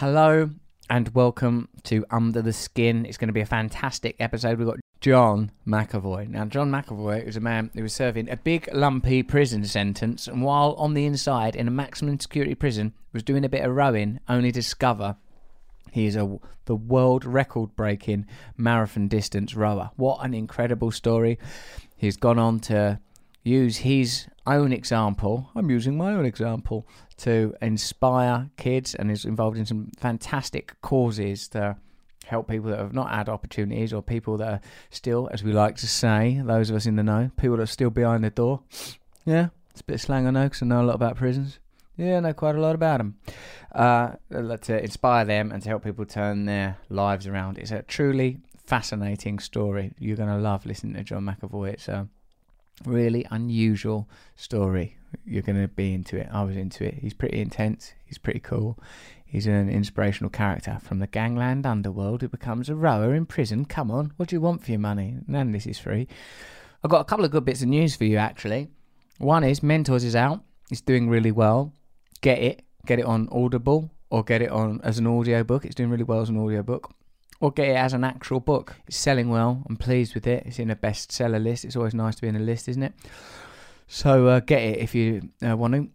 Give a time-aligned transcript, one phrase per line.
[0.00, 0.48] Hello
[0.88, 3.04] and welcome to Under the Skin.
[3.04, 4.56] It's going to be a fantastic episode.
[4.56, 6.28] We've got John McAvoy.
[6.28, 10.44] Now, John McAvoy is a man who was serving a big, lumpy prison sentence, and
[10.44, 14.20] while on the inside in a maximum security prison, was doing a bit of rowing,
[14.28, 15.16] only discover
[15.90, 18.24] he is a the world record breaking
[18.56, 19.90] marathon distance rower.
[19.96, 21.40] What an incredible story!
[21.96, 23.00] He's gone on to
[23.42, 25.50] use his own example.
[25.54, 26.86] I'm using my own example
[27.18, 31.76] to inspire kids and is involved in some fantastic causes to
[32.26, 34.60] help people that have not had opportunities or people that are
[34.90, 37.66] still, as we like to say, those of us in the know, people that are
[37.66, 38.60] still behind the door.
[39.24, 41.58] Yeah, it's a bit of slang I know because I know a lot about prisons.
[41.96, 43.16] Yeah, I know quite a lot about them.
[43.72, 47.58] Uh, to inspire them and to help people turn their lives around.
[47.58, 49.92] It's a truly fascinating story.
[49.98, 51.72] You're going to love listening to John McAvoy.
[51.72, 52.06] It's a
[52.84, 54.96] really unusual story.
[55.24, 56.28] You're going to be into it.
[56.30, 56.94] I was into it.
[56.94, 57.94] He's pretty intense.
[58.04, 58.78] He's pretty cool.
[59.24, 63.66] He's an inspirational character from the gangland underworld who becomes a rower in prison.
[63.66, 65.16] Come on, what do you want for your money?
[65.32, 66.08] Of this is free.
[66.82, 68.68] I've got a couple of good bits of news for you, actually.
[69.18, 70.42] One is Mentors is out.
[70.70, 71.72] It's doing really well.
[72.22, 72.62] Get it.
[72.86, 75.66] Get it on Audible or get it on as an audio book.
[75.66, 76.90] It's doing really well as an audio book
[77.40, 78.76] or get it as an actual book.
[78.86, 79.62] It's selling well.
[79.68, 80.44] I'm pleased with it.
[80.46, 81.64] It's in a bestseller list.
[81.64, 82.94] It's always nice to be in a list, isn't it?
[83.86, 85.88] So uh, get it if you uh, want to.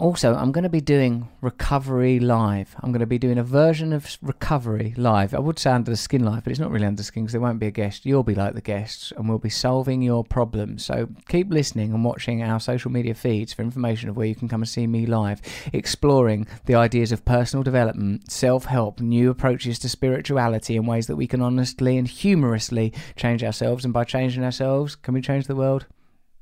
[0.00, 2.76] Also, I'm going to be doing Recovery Live.
[2.80, 5.34] I'm going to be doing a version of Recovery Live.
[5.34, 7.32] I would say Under the Skin Live, but it's not really Under the Skin because
[7.32, 8.06] there won't be a guest.
[8.06, 10.84] You'll be like the guests, and we'll be solving your problems.
[10.84, 14.48] So keep listening and watching our social media feeds for information of where you can
[14.48, 15.40] come and see me live,
[15.72, 21.16] exploring the ideas of personal development, self help, new approaches to spirituality, and ways that
[21.16, 23.84] we can honestly and humorously change ourselves.
[23.84, 25.86] And by changing ourselves, can we change the world?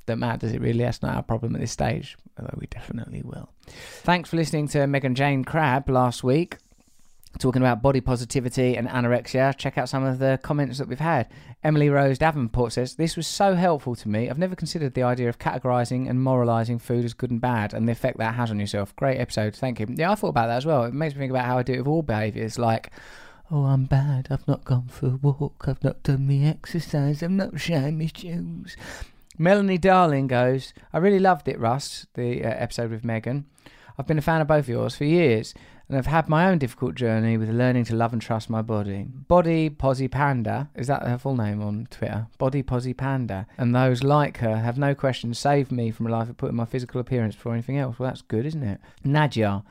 [0.04, 0.84] Don't matter, does it really?
[0.84, 3.50] That's not our problem at this stage, although we definitely will.
[3.68, 6.58] Thanks for listening to Megan Jayne Crabbe last week,
[7.38, 9.56] talking about body positivity and anorexia.
[9.56, 11.28] Check out some of the comments that we've had.
[11.62, 14.30] Emily Rose Davenport says, This was so helpful to me.
[14.30, 17.88] I've never considered the idea of categorizing and moralizing food as good and bad and
[17.88, 18.94] the effect that has on yourself.
[18.96, 19.54] Great episode.
[19.54, 19.86] Thank you.
[19.90, 20.84] Yeah, I thought about that as well.
[20.84, 22.58] It makes me think about how I do it with all behaviors.
[22.58, 22.90] Like,
[23.48, 24.26] Oh, I'm bad.
[24.30, 25.66] I've not gone for a walk.
[25.68, 27.22] I've not done my exercise.
[27.22, 28.76] I've not shined my shoes.
[29.38, 33.44] Melanie Darling goes, I really loved it, Russ, the uh, episode with Megan.
[33.98, 35.52] I've been a fan of both of yours for years,
[35.88, 39.06] and I've had my own difficult journey with learning to love and trust my body.
[39.28, 42.28] Body Posi Panda, is that her full name on Twitter?
[42.38, 43.46] Body Posi Panda.
[43.58, 46.64] And those like her have no question saved me from a life of putting my
[46.64, 47.98] physical appearance before anything else.
[47.98, 48.80] Well, that's good, isn't it?
[49.04, 49.64] Nadia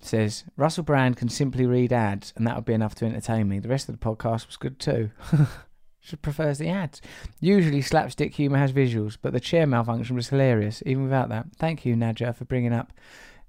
[0.00, 3.58] says, Russell Brand can simply read ads, and that would be enough to entertain me.
[3.58, 5.10] The rest of the podcast was good too.
[6.00, 7.00] She prefers the ads.
[7.40, 11.46] Usually, slapstick humour has visuals, but the chair malfunction was hilarious, even without that.
[11.56, 12.92] Thank you, Nadja, for bringing up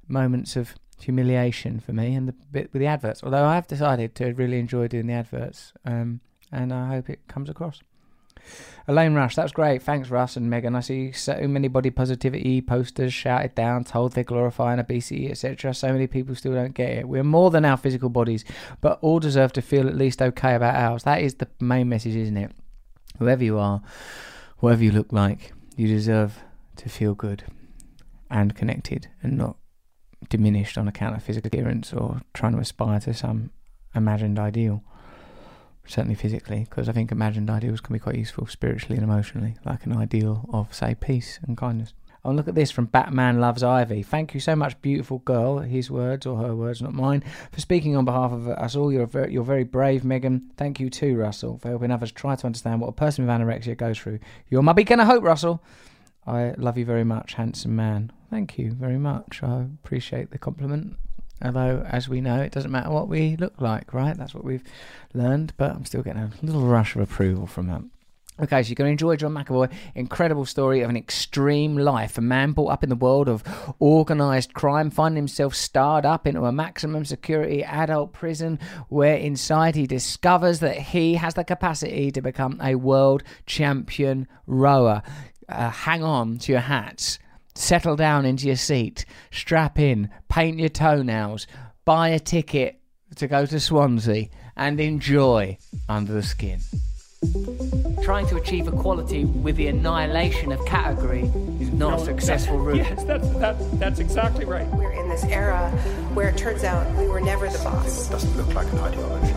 [0.08, 3.24] moments of humiliation for me and the bit with the adverts.
[3.24, 6.20] Although I have decided to really enjoy doing the adverts, um,
[6.52, 7.82] and I hope it comes across.
[8.88, 9.82] Elaine Rush, that's great.
[9.84, 10.76] Thanks, Russ and Megan.
[10.76, 15.74] I see so many body positivity posters shouted down, told they're glorifying obesity, etc.
[15.74, 17.08] So many people still don't get it.
[17.08, 18.44] We're more than our physical bodies,
[18.82, 21.04] but all deserve to feel at least okay about ours.
[21.04, 22.52] That is the main message, isn't it?
[23.20, 23.82] Whoever you are,
[24.60, 26.40] whatever you look like, you deserve
[26.78, 27.44] to feel good
[28.30, 29.58] and connected and not
[30.30, 33.52] diminished on account of physical appearance or trying to aspire to some
[33.94, 34.84] imagined ideal
[35.92, 39.86] certainly physically, because I think imagined ideals can be quite useful spiritually and emotionally, like
[39.86, 41.94] an ideal of, say, peace and kindness.
[42.24, 44.04] Oh, look at this from Batman Loves Ivy.
[44.04, 47.96] Thank you so much, beautiful girl, his words or her words, not mine, for speaking
[47.96, 48.94] on behalf of us all.
[48.94, 50.52] You're very, you're very brave, Megan.
[50.56, 53.76] Thank you too, Russell, for helping others try to understand what a person with anorexia
[53.76, 54.20] goes through.
[54.50, 55.64] You're my beacon of hope, Russell.
[56.28, 58.12] I love you very much, handsome man.
[58.30, 59.42] Thank you very much.
[59.42, 60.98] I appreciate the compliment.
[61.44, 64.16] Although, as we know, it doesn't matter what we look like, right?
[64.16, 64.64] That's what we've
[65.14, 67.82] learned, but I'm still getting a little rush of approval from that.
[68.42, 69.72] Okay, so you're going to enjoy John McAvoy.
[69.94, 72.18] Incredible story of an extreme life.
[72.18, 73.44] A man brought up in the world of
[73.80, 78.58] organised crime, finding himself starred up into a maximum security adult prison,
[78.90, 85.04] where inside he discovers that he has the capacity to become a world champion rower.
[85.48, 87.20] Uh, hang on to your hats
[87.56, 91.48] settle down into your seat, strap in, paint your toenails,
[91.86, 92.80] buy a ticket
[93.16, 95.58] to go to Swansea, and enjoy
[95.90, 96.60] Under the Skin.
[98.04, 101.22] Trying to achieve equality with the annihilation of category
[101.60, 102.78] is not no, a successful route.
[102.78, 104.68] Yes, that's, that, that's exactly right.
[104.70, 105.70] We're in this era
[106.16, 108.08] where it turns out we were never the boss.
[108.08, 109.34] It doesn't look like an ideology.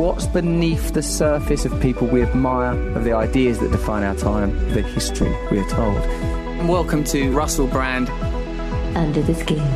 [0.00, 4.56] What's beneath the surface of people we admire, of the ideas that define our time,
[4.72, 6.39] the history we are told?
[6.68, 8.08] Welcome to Russell Brand
[8.96, 9.66] Under the Skin.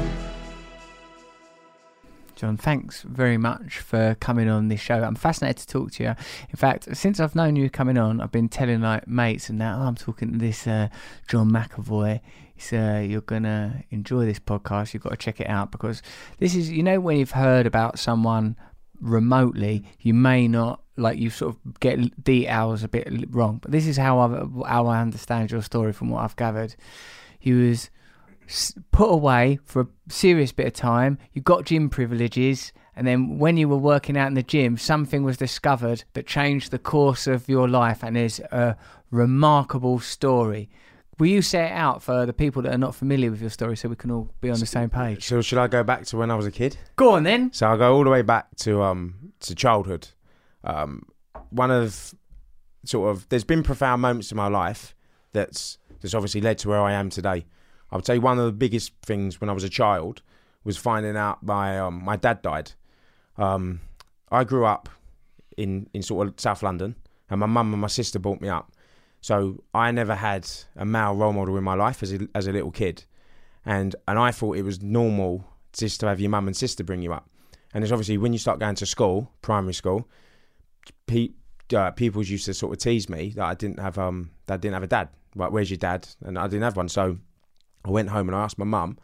[2.36, 2.56] John.
[2.56, 5.02] Thanks very much for coming on this show.
[5.02, 6.08] I'm fascinated to talk to you.
[6.50, 9.80] In fact, since I've known you coming on, I've been telling like mates and now
[9.80, 10.88] oh, I'm talking to this uh,
[11.28, 12.20] John McAvoy.
[12.56, 14.92] It's, uh, you're gonna enjoy this podcast.
[14.92, 16.02] You've got to check it out because
[16.38, 18.56] this is, you know, when you've heard about someone
[19.00, 23.58] remotely, you may not like you sort of get details a bit wrong.
[23.62, 26.76] But this is how I how I understand your story from what I've gathered.
[27.38, 27.90] He was
[28.90, 31.18] put away for a serious bit of time.
[31.32, 35.24] You got gym privileges, and then when you were working out in the gym, something
[35.24, 38.76] was discovered that changed the course of your life, and is a
[39.10, 40.68] remarkable story.
[41.18, 43.76] Will you set it out for the people that are not familiar with your story
[43.76, 45.24] so we can all be on the same page?
[45.24, 46.76] So should I go back to when I was a kid?
[46.96, 47.52] Go on then.
[47.52, 50.08] So I'll go all the way back to um to childhood.
[50.64, 51.06] Um,
[51.50, 52.14] one of
[52.84, 54.94] sort of there's been profound moments in my life
[55.32, 57.46] that's that's obviously led to where I am today.
[57.90, 60.22] I would say one of the biggest things when I was a child
[60.64, 62.72] was finding out my um, my dad died.
[63.36, 63.80] Um,
[64.30, 64.88] I grew up
[65.56, 66.96] in in sort of South London,
[67.30, 68.72] and my mum and my sister brought me up.
[69.20, 72.52] So I never had a male role model in my life as a, as a
[72.52, 73.04] little kid,
[73.64, 77.02] and and I thought it was normal just to have your mum and sister bring
[77.02, 77.28] you up.
[77.72, 80.08] And it's obviously when you start going to school, primary school,
[81.06, 81.30] pe-
[81.74, 84.56] uh, people used to sort of tease me that I didn't have um that I
[84.58, 85.08] didn't have a dad.
[85.34, 86.06] Like, where's your dad?
[86.22, 86.88] And I didn't have one.
[86.88, 87.18] So
[87.84, 88.98] I went home and I asked my mum,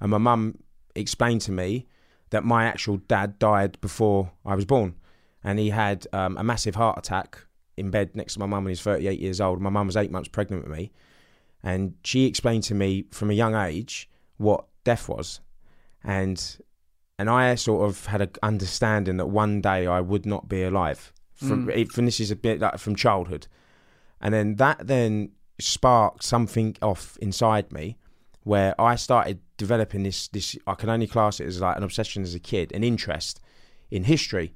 [0.00, 0.58] and my mum
[0.94, 1.86] explained to me
[2.30, 4.94] that my actual dad died before I was born,
[5.42, 7.38] and he had um, a massive heart attack
[7.76, 9.60] in bed next to my mum when he's 38 years old.
[9.60, 10.92] My mum was eight months pregnant with me,
[11.62, 15.40] and she explained to me from a young age what death was,
[16.04, 16.58] and
[17.18, 21.12] and I sort of had an understanding that one day I would not be alive.
[21.40, 21.90] From, mm.
[21.90, 23.46] from this is a bit like from childhood,
[24.20, 27.96] and then that then sparked something off inside me
[28.44, 32.22] where I started developing this this I can only class it as like an obsession
[32.22, 33.40] as a kid, an interest
[33.90, 34.54] in history.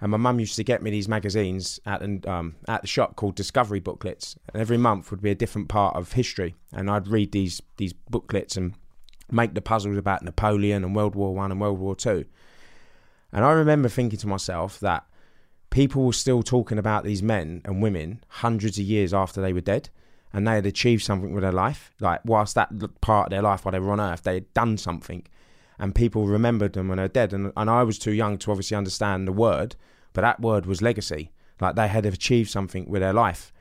[0.00, 3.36] And my mum used to get me these magazines at um, at the shop called
[3.36, 7.32] Discovery booklets, and every month would be a different part of history, and I'd read
[7.32, 8.74] these these booklets and
[9.30, 12.24] make the puzzles about Napoleon and World War One and World War Two.
[13.32, 15.04] And I remember thinking to myself that
[15.74, 19.60] people were still talking about these men and women hundreds of years after they were
[19.60, 19.90] dead
[20.32, 21.92] and they had achieved something with their life.
[21.98, 24.78] Like whilst that part of their life while they were on Earth, they had done
[24.78, 25.26] something,
[25.76, 27.32] and people remembered them when they're dead.
[27.32, 29.74] And and I was too young to obviously understand the word,
[30.12, 31.32] but that word was legacy.
[31.60, 33.52] Like they had achieved something with their life,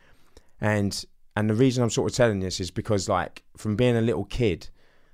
[0.62, 1.04] and
[1.36, 4.26] and the reason I'm sort of telling this is because like from being a little
[4.26, 4.70] kid,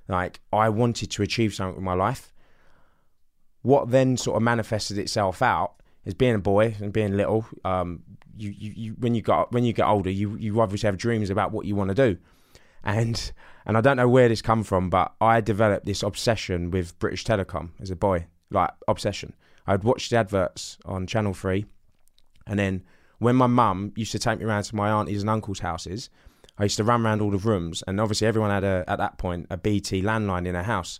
[0.09, 2.33] like I wanted to achieve something with my life.
[3.61, 5.78] What then sort of manifested itself out
[6.09, 7.45] is being a boy and being little.
[7.63, 8.03] Um,
[8.35, 11.29] you, you, you when you got when you get older, you you obviously have dreams
[11.29, 12.17] about what you want to do,
[12.83, 13.31] and
[13.65, 17.23] and I don't know where this come from, but I developed this obsession with British
[17.25, 19.35] Telecom as a boy, like obsession.
[19.67, 21.65] I'd watch the adverts on Channel Three,
[22.47, 22.83] and then
[23.19, 26.09] when my mum used to take me around to my aunties and uncles' houses,
[26.57, 29.19] I used to run around all the rooms, and obviously everyone had a at that
[29.19, 31.00] point a BT landline in their house.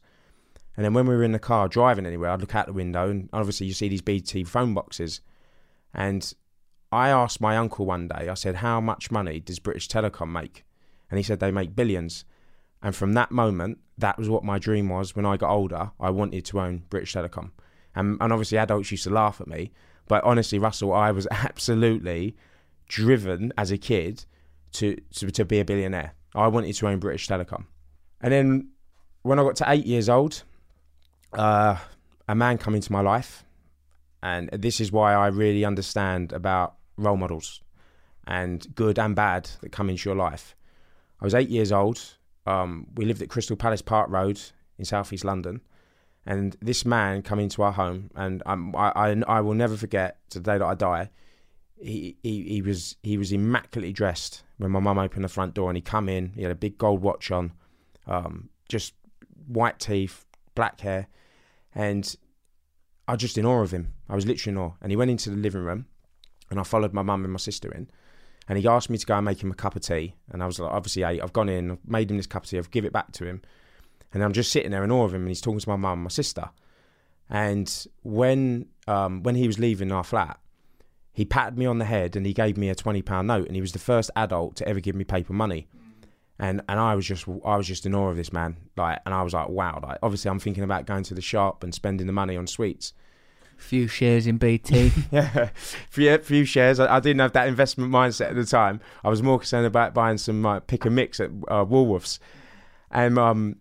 [0.80, 3.10] And then when we were in the car driving anywhere, I'd look out the window,
[3.10, 5.20] and obviously you see these BT phone boxes,
[5.94, 6.34] and
[6.90, 10.64] I asked my uncle one day, I said, How much money does British Telecom make?
[11.12, 12.24] And he said, They make billions.
[12.82, 15.92] And from that moment, that was what my dream was when I got older.
[16.00, 17.52] I wanted to own British Telecom.
[17.94, 19.74] And, and obviously, adults used to laugh at me.
[20.08, 22.38] But honestly, Russell, I was absolutely
[22.88, 24.24] driven as a kid
[24.76, 26.14] to, to, to be a billionaire.
[26.34, 27.66] I wanted to own British Telecom.
[28.22, 28.70] And then
[29.24, 30.44] when I got to eight years old,
[31.34, 31.78] uh,
[32.28, 33.44] a man come into my life.
[34.22, 37.62] And this is why I really understand about role models
[38.28, 40.56] and good and bad that come into your life.
[41.22, 42.16] I was eight years old.
[42.46, 44.40] Um, we lived at Crystal Palace Park Road
[44.78, 45.62] in southeast London,
[46.26, 50.40] and this man come into our home, and I, I, I will never forget to
[50.40, 51.10] the day that I die.
[51.82, 55.70] He, he he was he was immaculately dressed when my mum opened the front door,
[55.70, 56.34] and he come in.
[56.36, 57.54] He had a big gold watch on,
[58.08, 58.94] um, just
[59.48, 61.08] white teeth, black hair,
[61.80, 62.16] and
[63.08, 63.94] I was just in awe of him.
[64.10, 64.74] I was literally in awe.
[64.82, 65.86] And he went into the living room
[66.52, 67.90] and I followed my mum and my sister in.
[68.50, 70.16] And he asked me to go and make him a cup of tea.
[70.30, 71.22] And I was like, obviously, eight.
[71.22, 73.26] I've gone in, I've made him this cup of tea, I've give it back to
[73.26, 73.42] him.
[74.14, 76.00] And I'm just sitting there in awe of him, and he's talking to my mum
[76.00, 76.50] and my sister.
[77.30, 80.40] And when um, when he was leaving our flat,
[81.14, 83.56] he patted me on the head and he gave me a twenty pound note, and
[83.56, 85.68] he was the first adult to ever give me paper money.
[86.40, 89.14] And and I was just I was just in awe of this man, like, and
[89.14, 89.80] I was like, wow.
[89.84, 92.94] Like, obviously, I'm thinking about going to the shop and spending the money on sweets
[93.60, 94.92] few shares in BT.
[95.12, 95.50] yeah,
[95.90, 96.80] few, few shares.
[96.80, 98.80] I, I, didn't have that investment mindset at the time.
[99.04, 102.20] I was more concerned about buying some uh, pick and mix at uh, Woolworths.
[102.92, 103.58] And um,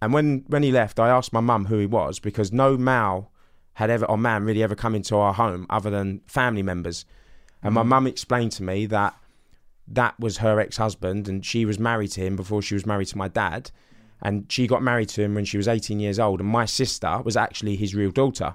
[0.00, 3.28] and when when he left, I asked my mum who he was because no Mao
[3.74, 7.04] had ever, or man, really ever come into our home other than family members.
[7.62, 9.14] And my mum explained to me that
[9.90, 13.18] that was her ex-husband, and she was married to him before she was married to
[13.18, 13.70] my dad,
[14.22, 17.20] and she got married to him when she was 18 years old, and my sister
[17.22, 18.54] was actually his real daughter,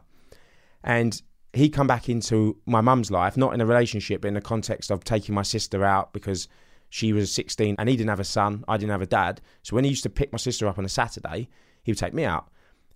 [0.83, 1.21] and
[1.53, 4.91] he come back into my mum's life, not in a relationship, but in the context
[4.91, 6.47] of taking my sister out because
[6.89, 9.41] she was 16 and he didn't have a son, I didn't have a dad.
[9.63, 11.49] So when he used to pick my sister up on a Saturday,
[11.83, 12.49] he would take me out,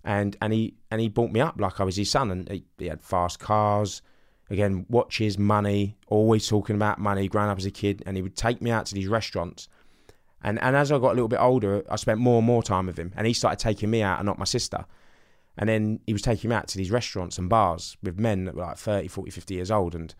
[0.04, 2.64] and and he and he brought me up like I was his son, and he,
[2.78, 4.02] he had fast cars,
[4.50, 7.28] again watches, money, always talking about money.
[7.28, 9.68] Growing up as a kid, and he would take me out to these restaurants.
[10.42, 12.86] And and as I got a little bit older, I spent more and more time
[12.86, 14.84] with him, and he started taking me out and not my sister.
[15.56, 18.54] And then he was taking me out to these restaurants and bars with men that
[18.54, 20.14] were like 30, 40, 50 years old, and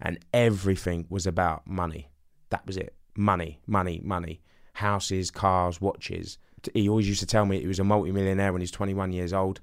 [0.00, 2.08] and everything was about money.
[2.50, 2.94] That was it.
[3.16, 4.42] Money, money, money.
[4.74, 6.38] Houses, cars, watches.
[6.74, 9.32] He always used to tell me he was a multimillionaire when he was 21 years
[9.32, 9.60] old.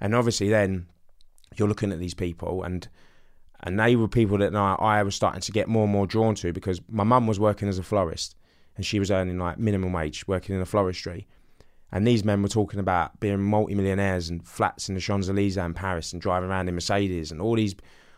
[0.00, 0.86] And obviously, then
[1.56, 2.88] you're looking at these people, and
[3.60, 6.34] and they were people that I, I was starting to get more and more drawn
[6.36, 8.36] to because my mum was working as a florist,
[8.76, 11.26] and she was earning like minimum wage working in a floristry.
[11.90, 15.74] And these men were talking about being multimillionaires and flats in the Champs Elysees in
[15.74, 17.74] Paris and driving around in Mercedes and all these,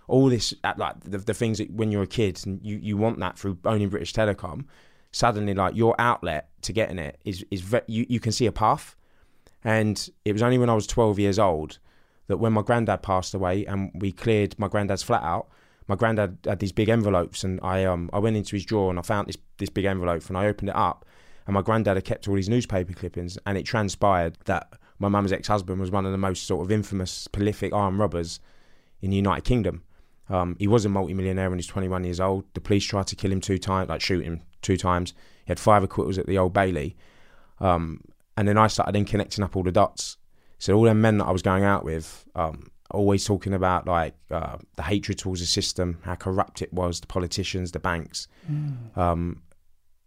[0.09, 3.21] all this like the, the things that when you're a kid and you, you want
[3.21, 4.65] that through owning British Telecom.
[5.13, 8.53] Suddenly, like your outlet to getting it is is ve- you you can see a
[8.53, 8.97] path.
[9.65, 11.79] And it was only when I was 12 years old
[12.31, 15.49] that when my granddad passed away and we cleared my granddad's flat out,
[15.89, 18.99] my granddad had these big envelopes and I um I went into his drawer and
[18.99, 21.05] I found this this big envelope and I opened it up
[21.47, 25.33] and my granddad had kept all these newspaper clippings and it transpired that my mum's
[25.33, 28.39] ex-husband was one of the most sort of infamous prolific armed robbers
[29.03, 29.83] in the United Kingdom.
[30.29, 32.45] Um, he was a multimillionaire when he was 21 years old.
[32.55, 35.13] The police tried to kill him two times, like shoot him two times.
[35.45, 36.97] He had five acquittals at the Old Bailey.
[37.59, 38.03] Um,
[38.37, 40.19] and then I started then connecting up all the dots.
[40.61, 44.15] So all them men that I was going out with, um, always talking about like
[44.31, 48.29] uh, the hatred towards the system, how corrupt it was, the politicians, the banks.
[48.97, 49.43] Um,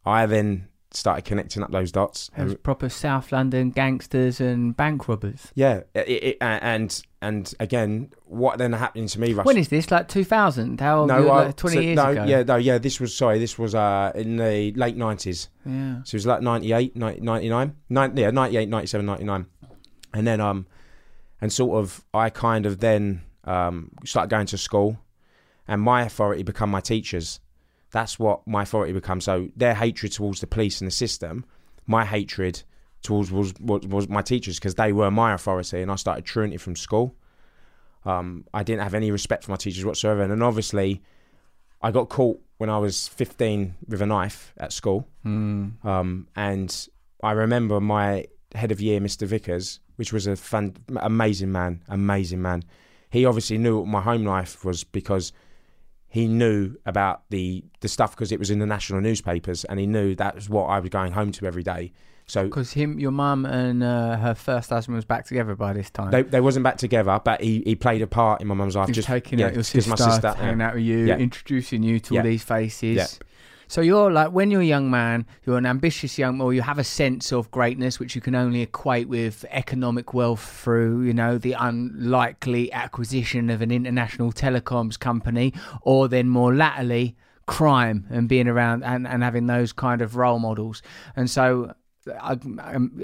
[0.05, 2.29] I then started connecting up those dots.
[2.37, 5.51] Was proper South London gangsters and bank robbers.
[5.55, 9.33] yeah, it, it, and and again, what then happened to me?
[9.33, 9.89] Russ, When is this?
[9.89, 10.79] Like 2000?
[10.81, 11.09] How old?
[11.09, 12.23] you were, I- like 20 so- years no, ago.
[12.25, 12.77] yeah, no, yeah.
[12.77, 13.39] This was sorry.
[13.39, 15.49] This was uh in the late nineties.
[15.65, 16.03] Yeah.
[16.03, 19.45] So it was like 98, 90 99, Nine- yeah, 98, 97, 99.
[20.13, 20.67] And then, um,
[21.41, 24.97] and sort of, I kind of then um, started going to school
[25.67, 27.39] and my authority become my teachers.
[27.91, 29.25] That's what my authority becomes.
[29.25, 31.45] So their hatred towards the police and the system,
[31.85, 32.63] my hatred
[33.01, 36.59] towards was, was, was my teachers because they were my authority and I started truanting
[36.59, 37.15] from school.
[38.05, 40.21] Um, I didn't have any respect for my teachers whatsoever.
[40.21, 41.01] And then obviously,
[41.81, 45.07] I got caught when I was 15 with a knife at school.
[45.25, 45.83] Mm.
[45.85, 46.87] Um, and
[47.21, 49.27] I remember my head of year, Mr.
[49.27, 52.63] Vickers, which was a fun, amazing man, amazing man.
[53.09, 55.31] He obviously knew what my home life was because
[56.07, 59.87] he knew about the the stuff because it was in the national newspapers, and he
[59.87, 61.91] knew that was what I was going home to every day.
[62.25, 65.89] So Because him, your mum, and uh, her first husband was back together by this
[65.89, 66.11] time.
[66.11, 68.87] they they wasn't back together, but he, he played a part in my mum's life.
[68.87, 70.67] He was just taking yeah, out your sister, sister, hanging yeah.
[70.67, 71.17] out with you, Yeah.
[71.17, 73.19] introducing you to all these faces.
[73.67, 76.79] So you're like when you're a young man, you're an ambitious young, or you have
[76.79, 81.37] a sense of greatness which you can only equate with economic wealth through, you know,
[81.37, 87.15] the unlikely acquisition of an international telecoms company, or then more latterly,
[87.45, 90.81] crime and being around and, and having those kind of role models.
[91.15, 91.73] And so
[92.21, 92.37] I,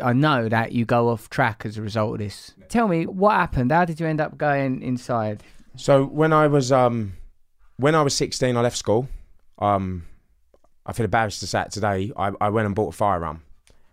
[0.01, 2.53] I know that you go off track as a result of this.
[2.69, 3.71] Tell me what happened.
[3.71, 5.43] How did you end up going inside?
[5.75, 7.13] So when I was um
[7.75, 9.07] when I was sixteen, I left school.
[9.57, 10.05] Um,
[10.85, 12.11] I feel embarrassed to say it today.
[12.17, 13.43] I, I went and bought a firearm,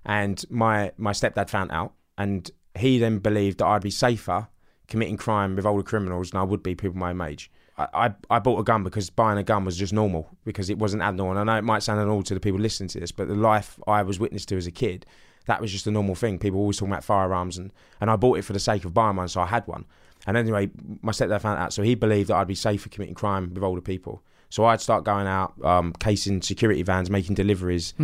[0.04, 4.48] and my my stepdad found out, and he then believed that I'd be safer
[4.88, 7.50] committing crime with older criminals than I would be people my own age.
[7.78, 10.78] I, I, I bought a gun because buying a gun was just normal because it
[10.78, 11.38] wasn't abnormal.
[11.38, 13.34] And I know it might sound abnormal to the people listening to this, but the
[13.34, 15.04] life I was witness to as a kid,
[15.46, 16.38] that was just a normal thing.
[16.38, 19.16] People always talking about firearms, and, and I bought it for the sake of buying
[19.16, 19.84] one, so I had one.
[20.26, 20.70] And anyway,
[21.02, 23.80] my stepdad found out, so he believed that I'd be safer committing crime with older
[23.80, 24.22] people.
[24.48, 27.94] So I'd start going out, um, casing security vans, making deliveries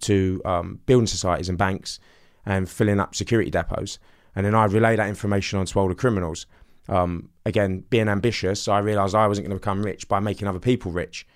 [0.00, 1.98] to um, building societies and banks,
[2.44, 3.98] and filling up security depots.
[4.34, 6.46] And then I'd relay that information on to older criminals.
[6.88, 10.58] Um, again, being ambitious, I realised I wasn't going to become rich by making other
[10.58, 11.26] people rich.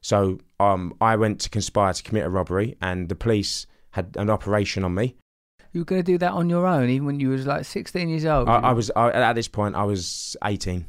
[0.00, 4.30] So um, I went to conspire to commit a robbery, and the police had an
[4.30, 5.16] operation on me.
[5.72, 8.08] You were going to do that on your own, even when you was like 16
[8.08, 8.48] years old.
[8.48, 10.86] I, I was I, at this point I was 18.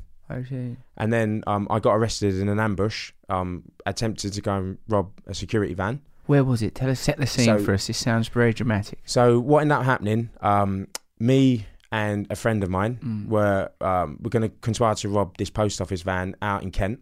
[0.48, 0.78] Shit.
[0.98, 5.12] And then um, I got arrested in an ambush, um, attempted to go and rob
[5.26, 6.02] a security van.
[6.26, 6.76] Where was it?
[6.76, 7.88] Tell us, set the scene So- for us.
[7.88, 9.00] This sounds very dramatic.
[9.06, 10.30] So what ended up happening?
[10.42, 10.88] Um,
[11.20, 13.28] me and a friend of mine Mm.
[13.30, 17.00] were um, were going to conspire to rob this post office van out in Kent.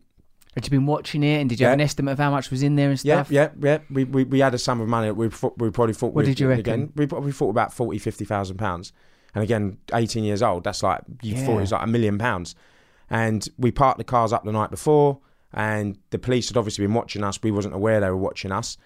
[0.54, 1.74] Had you been watching it, and did you have Yeah.
[1.74, 3.32] an estimate of how much was in there and Yeah, stuff?
[3.32, 3.80] yeah, yeah.
[3.90, 5.12] We, we we had a sum of money.
[5.12, 6.14] We thought- we probably thought.
[6.14, 6.94] What we'd- did you Again, reckon?
[6.96, 8.94] we probably thought about 40, 50,000 pounds.
[9.34, 10.64] And again, eighteen years old.
[10.64, 12.56] That's like you thought it was like a million pounds.
[13.10, 15.20] And we parked the cars up the night before,
[15.54, 17.40] and the police had obviously been watching us.
[17.42, 18.78] We wasn't aware they were watching us.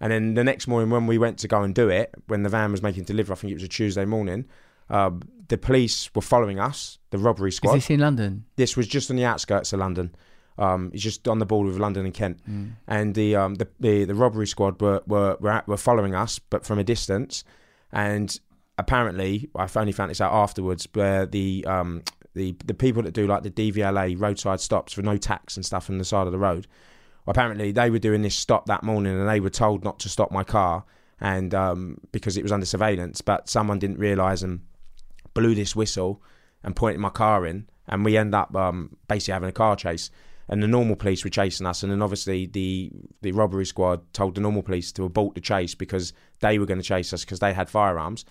[0.00, 2.48] And then the next morning, when we went to go and do it, when the
[2.48, 4.46] van was making delivery, I think it was a Tuesday morning.
[4.90, 7.74] Um, the police were following us, the robbery Is squad.
[7.74, 8.44] this in London?
[8.56, 10.14] This was just on the outskirts of London.
[10.58, 12.40] Um, it's just on the border of London and Kent.
[12.86, 16.38] And the, um, the the the robbery squad were were were, at, were following us,
[16.38, 17.44] but from a distance.
[17.90, 18.38] And
[18.76, 22.02] apparently, I've only found this out afterwards, where the um,
[22.34, 25.90] the the people that do like the DVLA roadside stops for no tax and stuff
[25.90, 26.66] on the side of the road.
[27.26, 30.32] Apparently, they were doing this stop that morning, and they were told not to stop
[30.32, 30.84] my car,
[31.20, 33.20] and um, because it was under surveillance.
[33.20, 34.60] But someone didn't realise and
[35.34, 36.22] blew this whistle
[36.64, 40.10] and pointed my car in, and we end up um, basically having a car chase.
[40.48, 44.34] And the normal police were chasing us, and then obviously the the robbery squad told
[44.34, 47.38] the normal police to abort the chase because they were going to chase us because
[47.38, 48.24] they had firearms.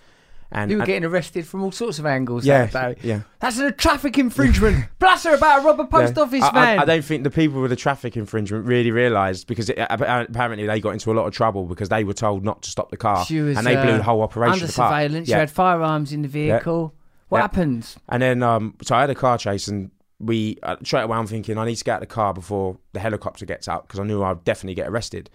[0.54, 2.46] And, You were and- getting arrested from all sorts of angles.
[2.46, 3.08] yeah, that day.
[3.08, 3.22] yeah.
[3.40, 4.86] That's a traffic infringement.
[5.00, 6.24] Blasser about a rob a post Yeah.
[6.24, 9.70] office I, I- I, don't think the people with the traffic infringement really realised because
[9.70, 12.70] it, apparently they got into a lot of trouble because they were told not to
[12.70, 14.92] stop the car She was, and they blew uh, the whole operation Under apart.
[14.92, 15.36] surveillance, Yeah.
[15.38, 16.94] you had firearms in the vehicle.
[17.30, 17.96] What happens?
[18.10, 19.90] And then, um, so I had a car chase, and
[20.20, 22.78] we uh, straight away I'm thinking I need to get out of the car before
[22.92, 25.30] the helicopter gets out because I knew I'd definitely get arrested.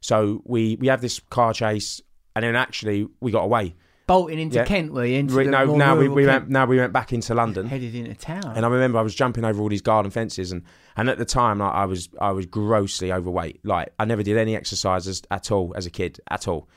[0.00, 2.00] So we we have this car chase,
[2.36, 3.74] and then actually we got away.
[4.10, 4.64] Bolting into Yeah.
[4.64, 5.18] Kent, were you?
[5.18, 7.66] Into We, the no, now we, we went now we went back into London.
[7.68, 8.54] headed into town.
[8.56, 10.64] And I remember I was jumping over all these garden fences, and,
[10.96, 13.64] and at the time like, I was I was grossly overweight.
[13.64, 16.68] Like I never did any exercises at all as a kid at all.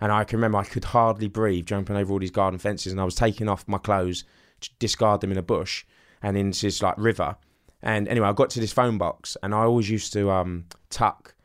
[0.00, 3.00] And I can remember I could hardly breathe jumping over all these garden fences, and
[3.00, 4.24] I was taking off my clothes
[4.62, 5.84] to discard them in a bush
[6.20, 7.36] and into this like river.
[7.80, 11.36] And anyway, I got to this phone box, and I always used to um, tuck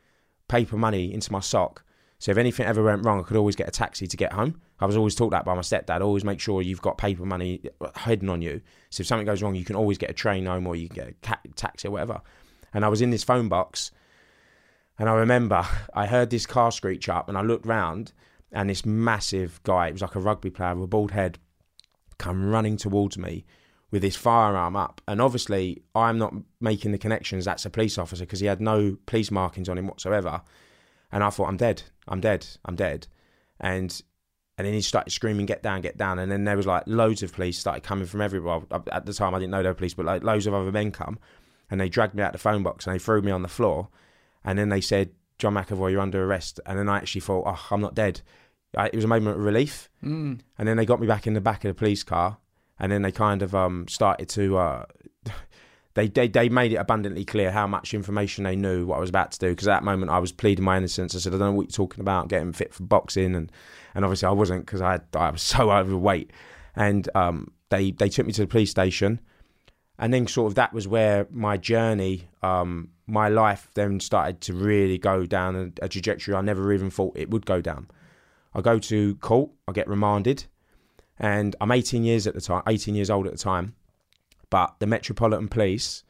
[0.48, 1.84] paper money into my sock.
[2.18, 4.62] So if anything ever went wrong, I could always get a taxi to get home.
[4.80, 6.02] I was always taught that by my stepdad.
[6.02, 7.62] Always make sure you've got paper money
[8.00, 8.62] hidden on you.
[8.90, 11.16] So if something goes wrong, you can always get a train home or you can
[11.22, 12.22] get a taxi or whatever.
[12.74, 13.92] And I was in this phone box,
[15.00, 18.14] and I remember I heard this car screech up, and I looked round,
[18.52, 21.40] and this massive guy, it was like a rugby player with a bald head,
[22.18, 23.46] come running towards me
[23.90, 25.02] with his firearm up.
[25.08, 27.46] And obviously, I'm not making the connections.
[27.46, 30.42] That's a police officer because he had no police markings on him whatsoever.
[31.12, 31.84] And I thought, I'm dead.
[32.08, 32.46] I'm dead.
[32.66, 33.08] I'm dead.
[33.60, 34.02] And
[34.58, 37.24] and then he started screaming, "Get down, get down!" And then there was like loads
[37.24, 38.62] of police started coming from everywhere.
[38.92, 40.92] At the time, I didn't know they were police, but like loads of other men
[40.92, 41.20] come,
[41.70, 43.90] and they dragged me out the phone box and they threw me on the floor,
[44.44, 47.68] and then they said, "John McAvoy, you're under arrest." And then I actually thought, "Oh,
[47.72, 48.22] I'm not dead."
[48.76, 49.90] I, it was a moment of relief.
[50.04, 50.40] Mm.
[50.58, 52.38] And then they got me back in the back of the police car,
[52.80, 54.58] and then they kind of um, started to.
[54.58, 54.86] Uh,
[55.94, 59.10] they, they they made it abundantly clear how much information they knew what I was
[59.10, 61.16] about to do because at that moment I was pleading my innocence.
[61.16, 63.52] I said I don't know what you're talking about, getting fit for boxing, and
[63.98, 66.32] and obviously I wasn't because I I was so overweight.
[66.76, 69.20] And um, they they took me to the police station,
[69.98, 74.54] and then sort of that was where my journey, um, my life then started to
[74.54, 77.90] really go down a, a trajectory I never even thought it would go down.
[78.54, 80.46] I go to court, I get remanded,
[81.18, 83.74] and I'm 18 years at the time, 18 years old at the time.
[84.52, 86.04] But the Metropolitan Police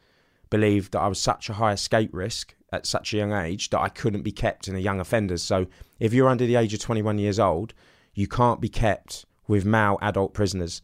[0.50, 3.80] believed that I was such a high escape risk at such a young age that
[3.80, 5.42] I couldn't be kept in a young offenders.
[5.42, 5.66] So
[5.98, 7.74] if you're under the age of 21 years old,
[8.14, 10.82] you can't be kept with male adult prisoners.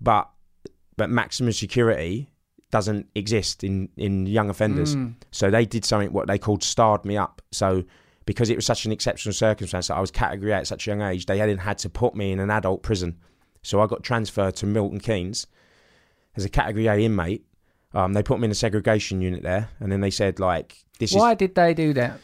[0.00, 0.28] But
[0.96, 2.30] but maximum security
[2.70, 4.94] doesn't exist in, in young offenders.
[4.94, 5.14] Mm.
[5.30, 7.42] So they did something what they called starred me up.
[7.50, 7.84] So
[8.26, 10.90] because it was such an exceptional circumstance that I was category A at such a
[10.90, 13.18] young age, they hadn't had to put me in an adult prison.
[13.62, 15.46] So I got transferred to Milton Keynes
[16.36, 17.44] as a category A inmate.
[17.92, 21.12] Um, they put me in a segregation unit there, and then they said like, "This
[21.12, 22.20] Why is did they do that?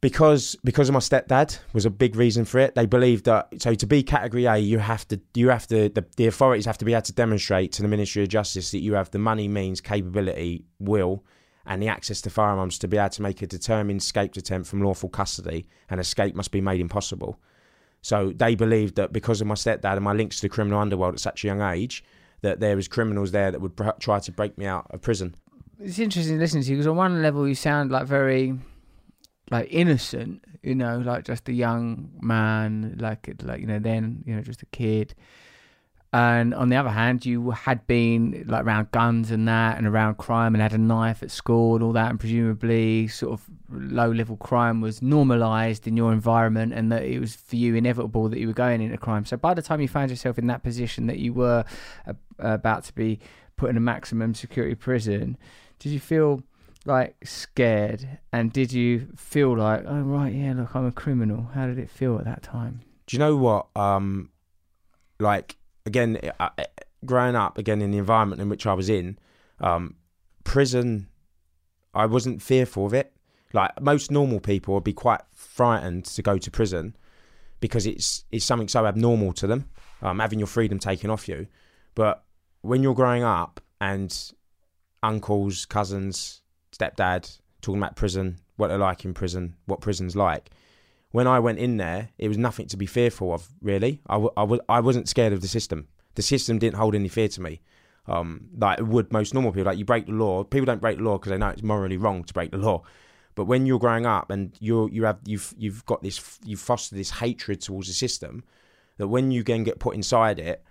[0.00, 2.74] because because of my stepdad was a big reason for it.
[2.74, 6.04] They believed that so to be category A, you have to you have to the,
[6.16, 8.94] the authorities have to be able to demonstrate to the Ministry of Justice that you
[8.94, 11.24] have the money, means, capability, will,
[11.66, 14.82] and the access to firearms to be able to make a determined escape attempt from
[14.82, 17.40] lawful custody, and escape must be made impossible.
[18.00, 21.14] So they believed that because of my stepdad and my links to the criminal underworld
[21.14, 22.04] at such a young age,
[22.42, 25.34] that there was criminals there that would br- try to break me out of prison.
[25.80, 28.58] It's interesting listening to you because on one level you sound like very
[29.50, 34.34] like innocent, you know, like just a young man, like like you know, then you
[34.34, 35.14] know, just a kid.
[36.10, 40.16] And on the other hand, you had been like around guns and that, and around
[40.16, 44.10] crime, and had a knife at school and all that, and presumably sort of low
[44.10, 48.38] level crime was normalised in your environment, and that it was for you inevitable that
[48.38, 49.26] you were going into crime.
[49.26, 51.64] So by the time you found yourself in that position that you were
[52.38, 53.20] about to be
[53.56, 55.36] put in a maximum security prison,
[55.78, 56.42] did you feel
[56.86, 58.08] like scared?
[58.32, 61.50] And did you feel like, oh right, yeah, look, I'm a criminal?
[61.52, 62.80] How did it feel at that time?
[63.06, 63.66] Do you know what?
[63.76, 64.30] Um,
[65.20, 65.57] like
[65.88, 66.50] again, uh,
[67.04, 69.18] growing up again in the environment in which I was in,
[69.60, 69.96] um,
[70.44, 71.08] prison,
[71.94, 73.12] I wasn't fearful of it.
[73.52, 76.94] Like most normal people would be quite frightened to go to prison
[77.60, 79.70] because it's it's something so abnormal to them,
[80.02, 81.46] um, having your freedom taken off you.
[81.94, 82.24] But
[82.60, 84.14] when you're growing up and
[85.02, 86.42] uncles, cousins,
[86.76, 90.50] stepdad talking about prison, what they're like in prison, what prison's like.
[91.10, 94.00] When I went in there, it was nothing to be fearful of, really.
[94.08, 95.88] I, w- I, w- I wasn't scared of the system.
[96.16, 97.60] The system didn't hold any fear to me.
[98.06, 99.66] Um, like it would most normal people.
[99.70, 101.96] Like you break the law, people don't break the law because they know it's morally
[101.96, 102.82] wrong to break the law.
[103.34, 106.98] But when you're growing up and you're you have you've you've got this you've fostered
[106.98, 108.42] this hatred towards the system,
[108.96, 110.64] that when you then get put inside it,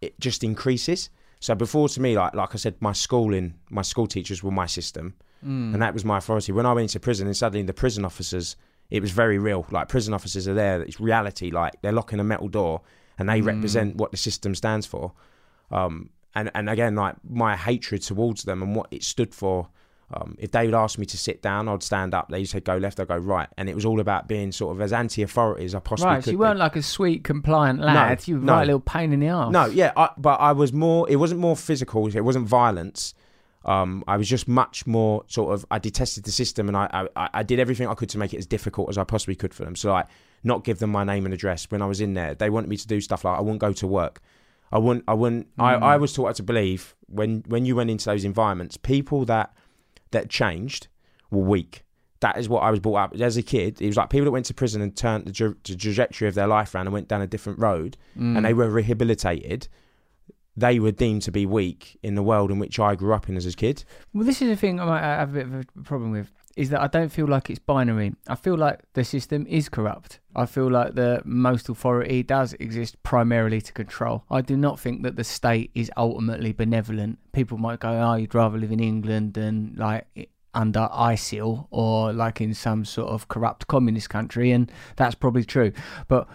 [0.00, 1.10] it just increases.
[1.40, 4.66] So before to me, like like I said, my schooling, my school teachers were my
[4.66, 6.52] system, and that was my authority.
[6.52, 8.56] When I went into prison, and suddenly the prison officers,
[8.90, 9.66] it was very real.
[9.70, 10.82] Like prison officers are there.
[10.82, 11.50] It's reality.
[11.50, 12.82] Like they're locking a metal door,
[13.18, 15.12] and they represent what the system stands for.
[15.70, 19.68] Um, and and again, like my hatred towards them and what it stood for.
[20.12, 22.28] Um, if they would ask me to sit down, I'd stand up.
[22.28, 24.82] They said go left, I'd go right, and it was all about being sort of
[24.82, 26.24] as anti-authority as I possibly Right, could.
[26.26, 28.20] so you weren't like a sweet, compliant lad.
[28.20, 28.52] No, you were no.
[28.52, 29.50] right little pain in the arse.
[29.50, 31.08] No, yeah, I, but I was more.
[31.10, 32.06] It wasn't more physical.
[32.06, 33.14] It wasn't violence.
[33.64, 35.64] Um, I was just much more sort of.
[35.70, 38.38] I detested the system, and I, I I did everything I could to make it
[38.38, 39.74] as difficult as I possibly could for them.
[39.76, 40.06] So like,
[40.42, 42.34] not give them my name and address when I was in there.
[42.34, 44.20] They wanted me to do stuff like I wouldn't go to work.
[44.70, 45.04] I wouldn't.
[45.08, 45.48] I wouldn't.
[45.58, 49.54] I, I was taught to believe when when you went into those environments, people that
[50.10, 50.88] that changed
[51.30, 51.82] were weak.
[52.20, 53.82] That is what I was brought up as a kid.
[53.82, 56.34] It was like people that went to prison and turned the, tra- the trajectory of
[56.34, 59.68] their life around and went down a different road, and they were rehabilitated.
[60.56, 63.36] They were deemed to be weak in the world in which I grew up in
[63.36, 63.84] as a kid.
[64.12, 66.70] Well, this is the thing I might have a bit of a problem with is
[66.70, 68.14] that I don't feel like it's binary.
[68.28, 70.20] I feel like the system is corrupt.
[70.36, 74.24] I feel like the most authority does exist primarily to control.
[74.30, 77.18] I do not think that the state is ultimately benevolent.
[77.32, 82.40] People might go, "Oh, you'd rather live in England than like under ISIL or like
[82.40, 85.72] in some sort of corrupt communist country," and that's probably true.
[86.06, 86.28] But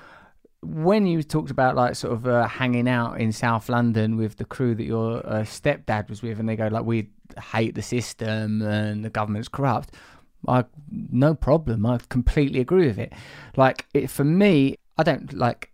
[0.61, 4.45] when you talked about like sort of uh, hanging out in South London with the
[4.45, 7.09] crew that your uh, stepdad was with, and they go like, "We
[7.51, 9.95] hate the system and the government's corrupt,"
[10.47, 11.85] I no problem.
[11.85, 13.13] I completely agree with it.
[13.55, 15.68] Like it for me, I don't like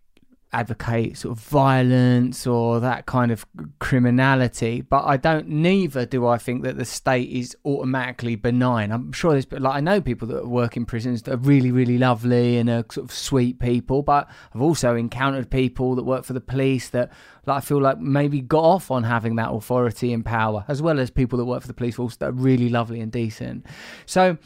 [0.56, 3.46] advocate sort of violence or that kind of
[3.80, 5.48] criminality, but I don't.
[5.50, 8.92] Neither do I think that the state is automatically benign.
[8.92, 11.98] I'm sure there's like I know people that work in prisons that are really really
[11.98, 16.34] lovely and are sort of sweet people, but I've also encountered people that work for
[16.34, 17.12] the police that
[17.46, 21.00] like I feel like maybe got off on having that authority and power, as well
[21.00, 23.66] as people that work for the police force that are really lovely and decent.
[24.06, 24.38] So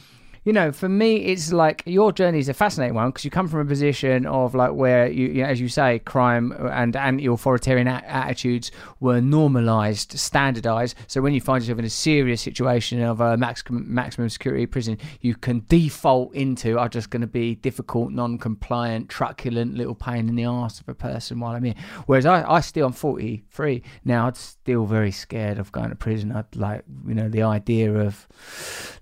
[0.43, 3.47] you know, for me, it's like your journey is a fascinating one because you come
[3.47, 7.87] from a position of like where you, you know, as you say, crime and anti-authoritarian
[7.87, 10.95] a- attitudes were normalized, standardized.
[11.07, 14.97] So when you find yourself in a serious situation of a maximum maximum security prison,
[15.21, 20.35] you can default into I'm just going to be difficult, non-compliant, truculent little pain in
[20.35, 21.75] the ass of a person while I'm here.
[22.05, 24.27] Whereas I, I still, I'm 43 now.
[24.27, 24.33] I'm
[24.69, 26.31] still very scared of going to prison.
[26.31, 28.27] I'd like, you know, the idea of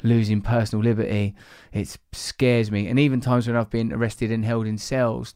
[0.02, 1.36] losing personal liberty
[1.74, 2.88] it scares me.
[2.88, 5.36] And even times when I've been arrested and held in cells,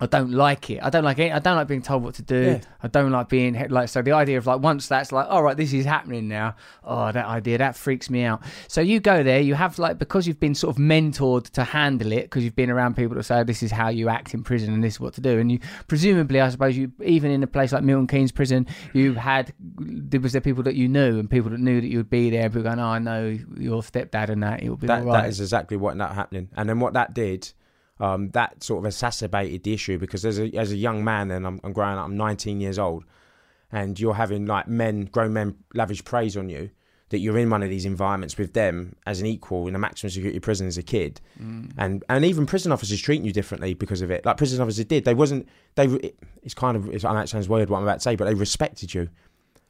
[0.00, 0.82] I don't like it.
[0.82, 1.30] I don't like it.
[1.32, 2.42] I don't like being told what to do.
[2.42, 2.60] Yeah.
[2.82, 4.00] I don't like being like so.
[4.00, 6.56] The idea of like once that's like, all right, this is happening now.
[6.82, 8.42] Oh, that idea that freaks me out.
[8.66, 12.12] So you go there, you have like because you've been sort of mentored to handle
[12.12, 14.72] it because you've been around people that say this is how you act in prison
[14.72, 15.38] and this is what to do.
[15.38, 19.14] And you presumably, I suppose you even in a place like Milton Keynes prison, you
[19.14, 22.10] had there was there people that you knew and people that knew that you would
[22.10, 22.48] be there.
[22.48, 24.62] People going, oh, I know your stepdad and that.
[24.62, 25.22] It'll be That all right.
[25.22, 26.48] that is exactly what that happening.
[26.56, 27.52] And then what that did,
[28.00, 31.46] um, that sort of exacerbated the issue because as a as a young man and
[31.46, 33.04] I'm, I'm growing up, I'm 19 years old,
[33.70, 36.70] and you're having like men, grown men, lavish praise on you
[37.10, 40.10] that you're in one of these environments with them as an equal in a maximum
[40.10, 41.20] security prison as a kid,
[41.76, 44.24] and and even prison officers treating you differently because of it.
[44.24, 46.12] Like prison officers did, they wasn't they.
[46.42, 48.24] It's kind of it's, I know it sounds weird what I'm about to say, but
[48.26, 49.08] they respected you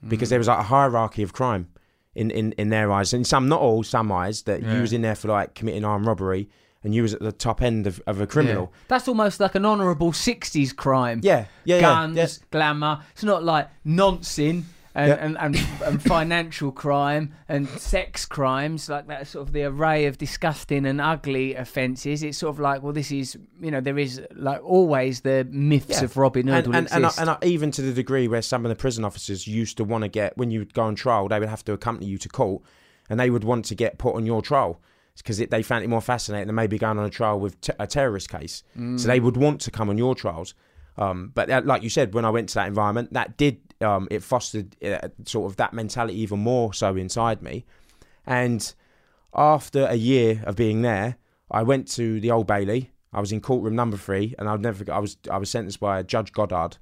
[0.06, 1.68] because there was like a hierarchy of crime
[2.14, 4.74] in, in, in their eyes, and some not all, some eyes that Yeah.
[4.76, 6.48] you was in there for like committing armed robbery,
[6.82, 8.70] and you was at the top end of, of a criminal.
[8.72, 8.78] Yeah.
[8.88, 11.20] That's almost like an honourable '60s crime.
[11.22, 11.80] Yeah, yeah.
[11.80, 12.26] Guns, yeah.
[12.50, 13.00] glamour.
[13.12, 14.66] It's not like nonsense.
[14.92, 15.14] And, Yeah.
[15.24, 20.18] and, and, and financial crime and sex crimes, like that sort of the array of
[20.18, 22.24] disgusting and ugly offences.
[22.24, 25.98] It's sort of like, well, this is, you know, there is like always the myths
[26.00, 26.04] Yeah.
[26.06, 28.66] of Robin Hood and, and, and, I- and I- even to the degree where some
[28.66, 31.28] of the prison officers used to want to get when you would go on trial,
[31.28, 32.60] they would have to accompany you to court,
[33.08, 34.80] and they would want to get put on your trial
[35.16, 37.86] because they found it more fascinating than maybe going on a trial with t- a
[37.86, 38.62] terrorist case.
[38.96, 40.54] So they would want to come on your trials.
[40.96, 44.08] Um, but uh, like you said, when I went to that environment, that did um,
[44.10, 47.64] it fostered uh, sort of that mentality even more so inside me.
[48.26, 48.72] And
[49.34, 51.16] after a year of being there,
[51.50, 52.90] I went to the Old Bailey.
[53.12, 54.90] I was in courtroom number three, and I'll never.
[54.92, 56.76] I was I was sentenced by Judge Goddard,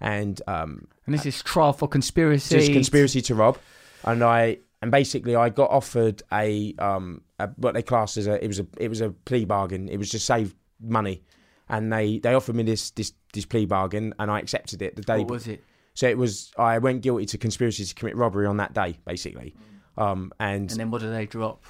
[0.00, 2.56] and um, and this is trial for conspiracy.
[2.56, 3.58] just conspiracy to rob.
[4.04, 8.42] And I and basically I got offered a um a, what they classed as a
[8.42, 9.88] it was a it was a plea bargain.
[9.88, 11.22] It was to save money,
[11.68, 15.02] and they they offered me this this this plea bargain, and I accepted it the
[15.02, 15.18] day.
[15.18, 15.62] What was it?
[15.94, 19.54] So it was I went guilty to conspiracy to commit robbery on that day, basically.
[19.96, 21.64] Um, and And then what did they drop?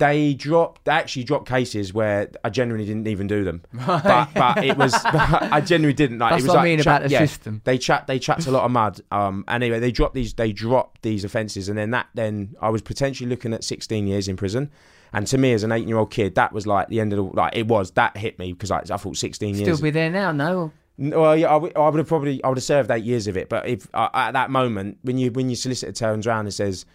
[0.00, 3.62] They dropped they actually dropped cases where I genuinely didn't even do them.
[3.72, 7.02] But but it was I genuinely didn't like That's it was what I mean about
[7.02, 7.60] the yeah, system.
[7.64, 9.00] They chat they chucked a lot of mud.
[9.12, 12.80] Um anyway they dropped these they dropped these offences and then that then I was
[12.80, 14.70] potentially looking at sixteen years in prison.
[15.12, 17.18] And to me as an eight year old kid, that was like the end of
[17.18, 19.84] the like it was that hit me because I, I thought sixteen Still years Still
[19.84, 20.72] be there now, no?
[21.00, 23.36] Well, yeah, I would I would have probably I would have served eight years of
[23.36, 23.48] it.
[23.48, 26.84] But if uh, at that moment, when you when your solicitor turns around and says,
[26.84, 26.86] "You-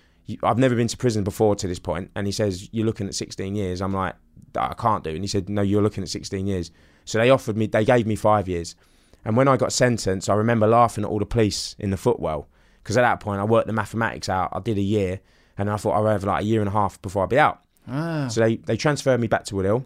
[0.44, 3.16] "I've never been to prison before to this point," and he says, "You're looking at
[3.16, 4.16] 16 years," I'm like,
[4.58, 6.72] "I can't do." it." And he said, "No, you're looking at 16 years."
[7.06, 8.76] So they offered me, they gave me five years.
[9.24, 12.48] And when I got sentenced, I remember laughing at all the police in the footwell
[12.84, 14.50] because at that point I worked the mathematics out.
[14.54, 15.20] I did a year,
[15.58, 17.40] and I thought I would have like a year and a half before I'd be
[17.40, 17.64] out.
[17.88, 18.28] Ah.
[18.28, 19.86] So they, they transferred me back to Woodhill,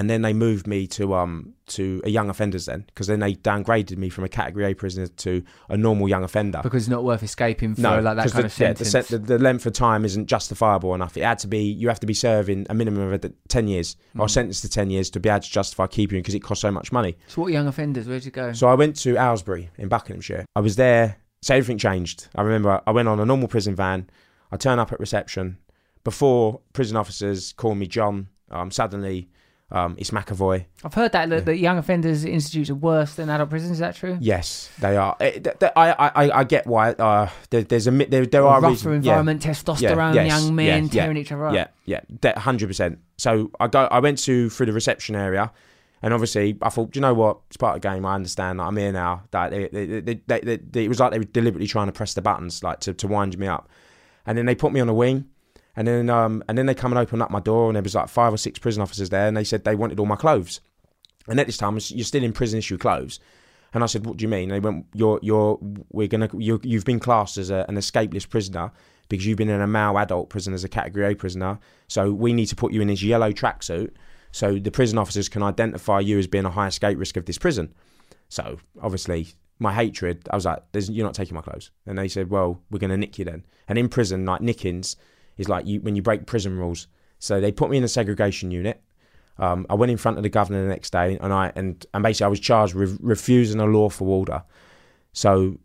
[0.00, 3.34] and then they moved me to um to a young offenders then because then they
[3.34, 6.60] downgraded me from a category A prisoner to a normal young offender.
[6.62, 9.08] Because it's not worth escaping for no, like that kind the, of yeah, the, sentence.
[9.10, 11.16] sen- the, the length of time isn't justifiable enough.
[11.18, 14.26] It had to be you have to be serving a minimum of ten years or
[14.26, 14.30] Mm.
[14.30, 16.70] sentenced to ten years to be able to justify keeping you because it costs so
[16.72, 17.16] much money.
[17.28, 18.08] so what young offenders?
[18.08, 18.52] Where'd you go?
[18.54, 20.44] So I went to Aylesbury in Buckinghamshire.
[20.56, 22.28] I was there, so everything changed.
[22.34, 24.08] I remember I went on a normal prison van.
[24.50, 25.58] I turn up at reception.
[26.04, 29.28] Before prison officers call me John, um, suddenly
[29.72, 30.64] um, it's McAvoy.
[30.84, 33.72] I've heard that the, the young offenders institutes are worse than adult prisons.
[33.72, 34.18] Is that true?
[34.20, 35.16] Yes, they are.
[35.20, 36.90] It, th- th- I, I, I get why.
[36.92, 39.06] Uh, there, there's a there, there are rougher reasons.
[39.06, 39.12] yeah.
[39.12, 41.54] environment, testosterone, yes, young men yeah, yeah, tearing each other up.
[41.54, 42.00] Yeah, yeah,
[42.38, 42.98] hundred percent.
[43.16, 45.52] So I go, I went to through the reception area,
[46.02, 47.38] and obviously I thought, "Do you know what?
[47.48, 48.04] It's part of the game.
[48.04, 49.22] I understand that I'm here now.
[49.30, 51.92] That they, they, they, they, they, they- it was like they were deliberately trying to
[51.92, 53.68] press the buttons, like to, to wind me up.
[54.26, 55.26] And then they put me on a wing,
[55.76, 57.94] and then um, and then they come and open up my door, and there was
[57.94, 60.60] like five or six prison officers there, and they said they wanted all my clothes.
[61.28, 63.20] And at this time, you're still in prison issue clothes.
[63.72, 65.58] And I said, "What do you mean?" They went, "You're, you're,
[65.90, 68.72] we're gonna, you're, you've been classed as a, an escape list prisoner
[69.08, 71.58] because you've been in a male adult prison as a Category A prisoner.
[71.88, 73.90] So we need to put you in this yellow tracksuit,
[74.32, 77.38] so the prison officers can identify you as being a high escape risk of this
[77.38, 77.72] prison."
[78.28, 79.28] So obviously,
[79.60, 82.80] my hatred, I was like, "You're not taking my clothes." And they said, "Well, we're
[82.80, 84.96] gonna nick you then." And in prison, like nickings
[85.36, 86.86] is like you when you break prison rules.
[87.18, 88.82] So they put me in a segregation unit.
[89.38, 92.02] Um, I went in front of the governor the next day, and I and and
[92.02, 94.42] basically I was charged with refusing a lawful order.
[95.12, 95.58] So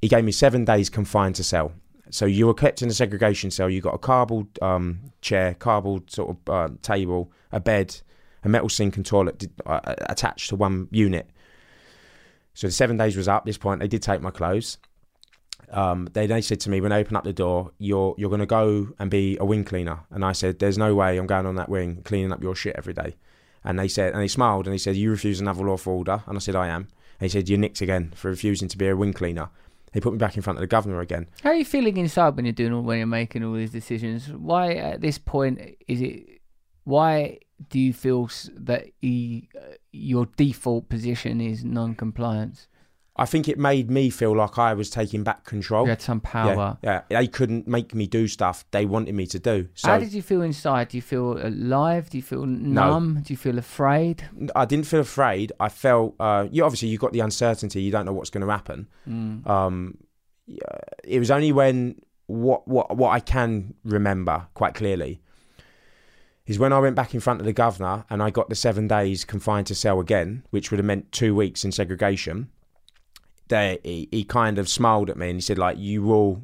[0.00, 1.72] he gave me seven days confined to cell.
[2.10, 3.68] So you were kept in a segregation cell.
[3.68, 8.00] You got a cardboard um, chair, cardboard sort of uh, table, a bed,
[8.44, 11.28] a metal sink and toilet uh, attached to one unit.
[12.54, 13.42] So the seven days was up.
[13.42, 14.78] At this point, they did take my clothes.
[15.70, 18.40] Um, they they said to me when they opened up the door, "You're you're going
[18.40, 21.46] to go and be a wing cleaner." And I said, "There's no way I'm going
[21.46, 23.16] on that wing cleaning up your shit every day."
[23.64, 26.36] And they said, and he smiled and he said, "You refuse another lawful order?" And
[26.36, 26.82] I said, "I am."
[27.18, 29.50] And he said, "You're nicked again for refusing to be a wing cleaner."
[29.92, 31.26] He put me back in front of the governor again.
[31.42, 34.28] How are you feeling inside when you're doing all when you're making all these decisions?
[34.28, 36.40] Why at this point is it?
[36.84, 37.38] Why
[37.70, 42.68] do you feel that he, uh, your default position is non-compliance?
[43.18, 45.84] I think it made me feel like I was taking back control.
[45.84, 46.78] You had some Yeah, power.
[46.82, 49.68] yeah, they couldn't make me do stuff they wanted me to do.
[49.74, 50.88] So How did you feel inside?
[50.88, 52.10] Do you feel alive?
[52.10, 53.22] Do you feel numb?
[53.22, 54.24] Do you feel afraid?
[54.54, 55.52] I didn't feel afraid.
[55.58, 57.80] I felt uh, you obviously you got the uncertainty.
[57.82, 58.88] You don't know what's going to happen.
[59.08, 59.46] Mm.
[59.48, 59.98] Um,
[61.04, 65.20] it was only when what what what I can remember quite clearly
[66.46, 68.86] is when I went back in front of the governor and I got the seven
[68.86, 72.50] days confined to cell again, which would have meant two weeks in segregation.
[73.48, 76.42] They he, he kind of smiled at me and he said like you will,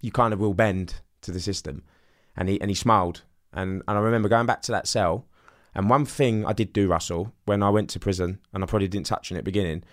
[0.00, 1.82] you kind of will bend to the system,
[2.36, 5.26] and he and he smiled and and I remember going back to that cell
[5.74, 8.88] And one thing I did do, Russell, when I went to prison, and I probably
[8.88, 9.84] didn't touch on it at the beginning,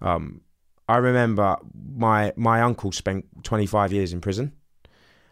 [0.00, 0.42] um,
[0.88, 4.52] I remember my my uncle spent 25 years in prison.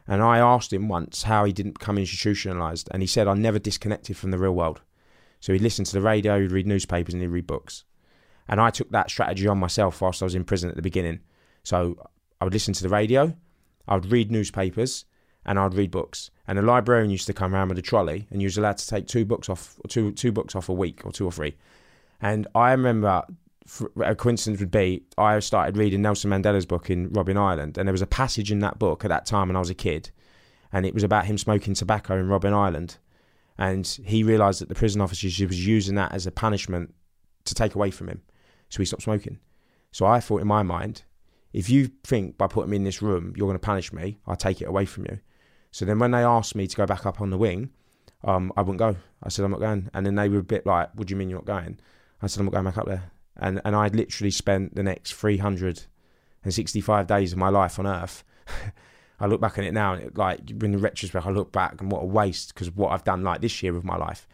[0.06, 2.88] And I asked him once how he didn't become institutionalized.
[2.90, 4.80] And he said, I never disconnected from the real world.
[5.38, 7.84] So he'd listen to the radio, he'd read newspapers, and he'd read books.
[8.50, 11.20] And I took that strategy on myself whilst I was in prison at the beginning.
[11.62, 11.96] So
[12.40, 13.34] I would listen to the radio,
[13.86, 15.04] I would read newspapers,
[15.46, 16.30] and I'd read books.
[16.46, 18.86] And the librarian used to come around with a trolley, and you was allowed to
[18.86, 21.56] take two books off, two two books off a week, or two or three.
[22.20, 23.22] And I remember
[24.02, 27.92] a coincidence would be I started reading Nelson Mandela's book in Robben Island, and there
[27.92, 30.10] was a passage in that book at that time when I was a kid,
[30.72, 32.98] and it was about him smoking tobacco in Robben Island,
[33.56, 36.94] and he realised that the prison officers was using that as a punishment
[37.44, 38.22] to take away from him,
[38.70, 39.38] so he stopped smoking.
[39.92, 41.02] So I thought in my mind,
[41.52, 44.36] if you think by putting me in this room you're going to punish me, I'll
[44.36, 45.18] take it away from you.
[45.70, 47.70] So then when they asked me to go back up on the wing,
[48.24, 48.96] um, I wouldn't go.
[49.22, 51.16] I said I'm not going, and then they were a bit like, "What do you
[51.18, 51.78] mean you're not going?"
[52.22, 55.14] I said I'm not going back up there and and I literally spent the next
[55.14, 58.22] 365 days of my life on Earth.
[59.20, 61.90] I look back on it now, and it, like in retrospect, I look back and
[61.90, 64.28] what a waste because what I've done like this year of my life.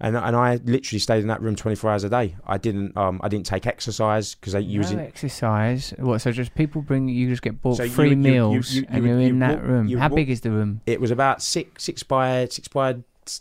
[0.00, 2.36] And and I literally stayed in that room 24 hours a day.
[2.46, 5.92] I didn't um I didn't take exercise because I no was in exercise.
[5.98, 6.20] What?
[6.20, 9.04] So just people bring you just get bought So free you- meals you- you and
[9.04, 9.88] you're in that room.
[9.96, 10.80] How big is the room?
[10.86, 12.96] it was about six six by six by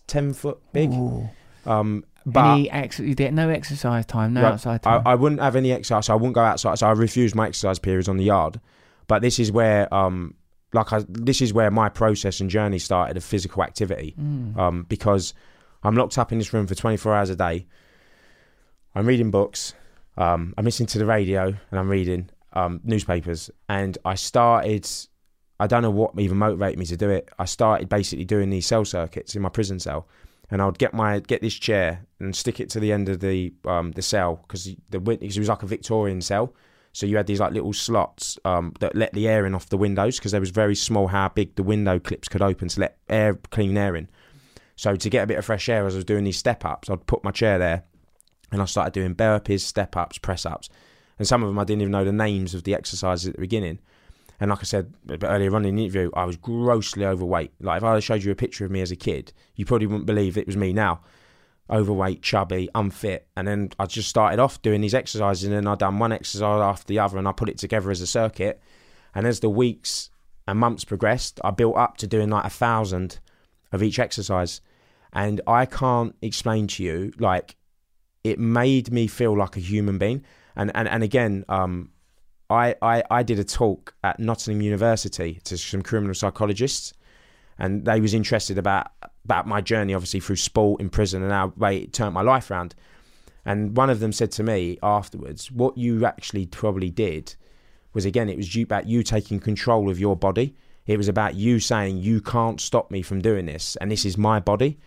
[0.08, 0.92] ten foot big.
[0.92, 1.30] Ooh.
[1.66, 5.02] Um, but Any ex- you get no exercise time, no Right, outside I, time.
[5.06, 6.08] I wouldn't have any exercise.
[6.08, 6.78] So I wouldn't go outside.
[6.80, 8.60] So I refused my exercise periods on the yard.
[9.08, 10.34] But this is where, um,
[10.74, 14.14] like, I, this is where my process and journey started of physical activity.
[14.20, 14.58] Mm.
[14.58, 15.34] Um, because
[15.84, 17.68] I'm locked up in this room for 24 hours a day.
[18.96, 19.74] I'm reading books.
[20.18, 23.50] Um, I'm listening to the radio and I'm reading um, newspapers.
[23.70, 24.90] And I started.
[25.60, 27.30] I don't know what even motivated me to do it.
[27.40, 30.08] I started basically doing these cell circuits in my prison cell
[30.50, 33.20] and I would get my get this chair and stick it to the end of
[33.20, 36.54] the um, the cell because the 'cause it was like a Victorian cell.
[36.94, 39.78] So you had these like little slots um, that let the air in off the
[39.78, 42.98] windows because they was very small how big the window clips could open to let
[43.10, 44.10] air clean air in.
[44.78, 46.90] So to get a bit of fresh air as I was doing these step ups,
[46.90, 47.84] I'd put my chair there
[48.52, 50.70] and I started doing burpees, step ups, press ups,
[51.18, 53.42] and some of them I didn't even know the names of the exercises at the
[53.42, 53.80] beginning.
[54.40, 57.54] And like I said earlier on in the interview, I was grossly overweight.
[57.60, 60.06] Like if I showed you a picture of me as a kid, you probably wouldn't
[60.06, 61.02] believe it was me now.
[61.72, 63.28] Overweight, chubby, unfit.
[63.36, 66.62] And then I just started off doing these exercises and then I done one exercise
[66.62, 68.62] after the other and I put it together as a circuit.
[69.16, 70.12] And as the weeks
[70.48, 73.20] and months progressed, I built up to doing like a thousand
[73.72, 74.62] of each exercise.
[75.18, 77.56] And I can't explain to you, like,
[78.24, 80.24] it made me feel like a human being.
[80.56, 81.90] And and, and again, um,
[82.52, 86.94] I, I, I did a talk at Nottingham University to some criminal psychologists,
[87.58, 88.92] and they was interested about
[89.26, 92.76] about my journey, obviously through sport in prison and how it turned my life around.
[93.44, 97.36] And one of them said to me afterwards, "What you actually probably did
[97.92, 100.56] was again, it was about you taking control of your body.
[100.86, 104.16] It was about you saying you can't stop me from doing this, and this is
[104.16, 104.78] my body."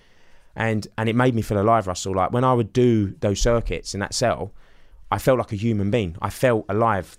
[0.57, 2.15] And and it made me feel alive, Russell.
[2.15, 4.53] Like when I would do those circuits in that cell,
[5.11, 6.17] I felt like a human being.
[6.21, 7.19] I felt alive.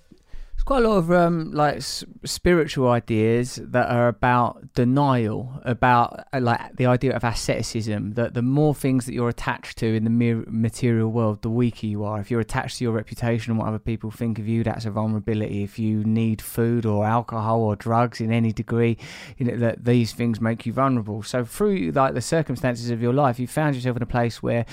[0.63, 6.39] Quite a lot of um, like s- spiritual ideas that are about denial, about uh,
[6.39, 8.13] like the idea of asceticism.
[8.13, 11.87] That the more things that you're attached to in the mere material world, the weaker
[11.87, 12.19] you are.
[12.19, 14.91] If you're attached to your reputation and what other people think of you, that's a
[14.91, 15.63] vulnerability.
[15.63, 18.97] If you need food or alcohol or drugs in any degree,
[19.37, 21.23] you know that these things make you vulnerable.
[21.23, 24.65] So through like the circumstances of your life, you found yourself in a place where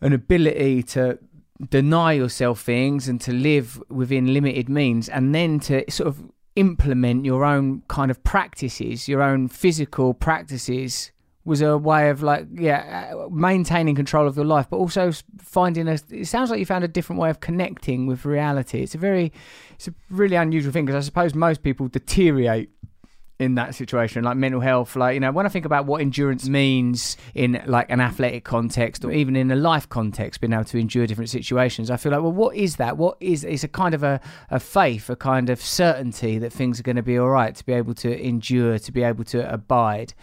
[0.00, 1.18] an ability to
[1.70, 6.22] deny yourself things and to live within limited means and then to sort of
[6.56, 11.12] implement your own kind of practices your own physical practices
[11.48, 15.88] was a way of like yeah uh, maintaining control of your life but also finding
[15.88, 18.82] a it sounds like you found a different way of connecting with reality.
[18.82, 19.32] It's a very
[19.74, 22.70] it's a really unusual thing because i suppose most people deteriorate
[23.38, 26.48] in that situation like mental health like you know when i think about what endurance
[26.48, 30.78] means in like an athletic context or even in a life context being able to
[30.78, 32.96] endure different situations i feel like well what is that?
[32.96, 34.20] What is it's a kind of a,
[34.50, 37.66] a faith a kind of certainty that things are going to be all right to
[37.66, 40.14] be able to endure to be able to abide.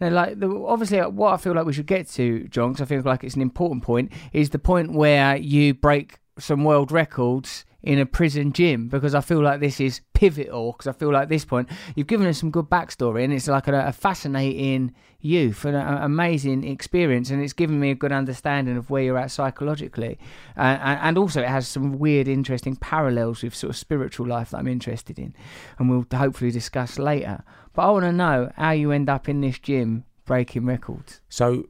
[0.00, 2.82] Now like the, obviously uh, what i feel like we should get to john because
[2.82, 6.90] i feel like it's an important point is the point where you break some world
[6.90, 11.12] records in a prison gym because I feel like this is pivotal because I feel
[11.12, 14.94] like this point you've given us some good backstory and it's like a, a fascinating
[15.20, 19.18] youth and an amazing experience and it's given me a good understanding of where you're
[19.18, 20.18] at psychologically
[20.56, 24.50] uh, and, and also it has some weird interesting parallels with sort of spiritual life
[24.50, 25.34] that I'm interested in
[25.78, 29.42] and we'll hopefully discuss later but I want to know how you end up in
[29.42, 31.66] this gym breaking records So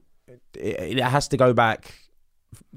[0.55, 2.04] it, it has to go back.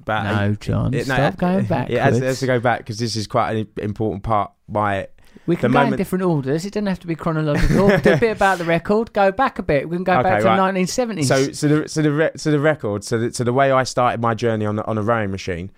[0.07, 1.59] No, John, it- no, stop it- going
[1.91, 4.51] It has, it has to go back because this is quite an important part.
[4.69, 5.07] My
[5.45, 6.65] We can the go in different orders.
[6.65, 7.87] It doesn't have to be chronological.
[7.99, 9.13] Do a bit about the record.
[9.13, 9.87] Go back a bit.
[9.89, 10.71] We can go Okay, back to right.
[10.73, 11.25] the 1970s.
[11.25, 13.83] so so the so the re- so the record so the, so the way I
[13.83, 15.71] started my journey on the, on a rowing machine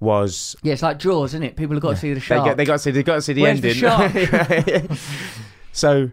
[0.00, 1.56] was yeah, it's like Jaws, isn't it?
[1.56, 2.44] People have got to see the they shark.
[2.44, 4.98] get, they got to see they got to see the Where's the ending.
[5.72, 6.10] so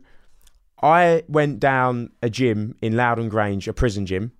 [0.82, 4.32] I went down a gym in Lowdham Grange, a prison gym,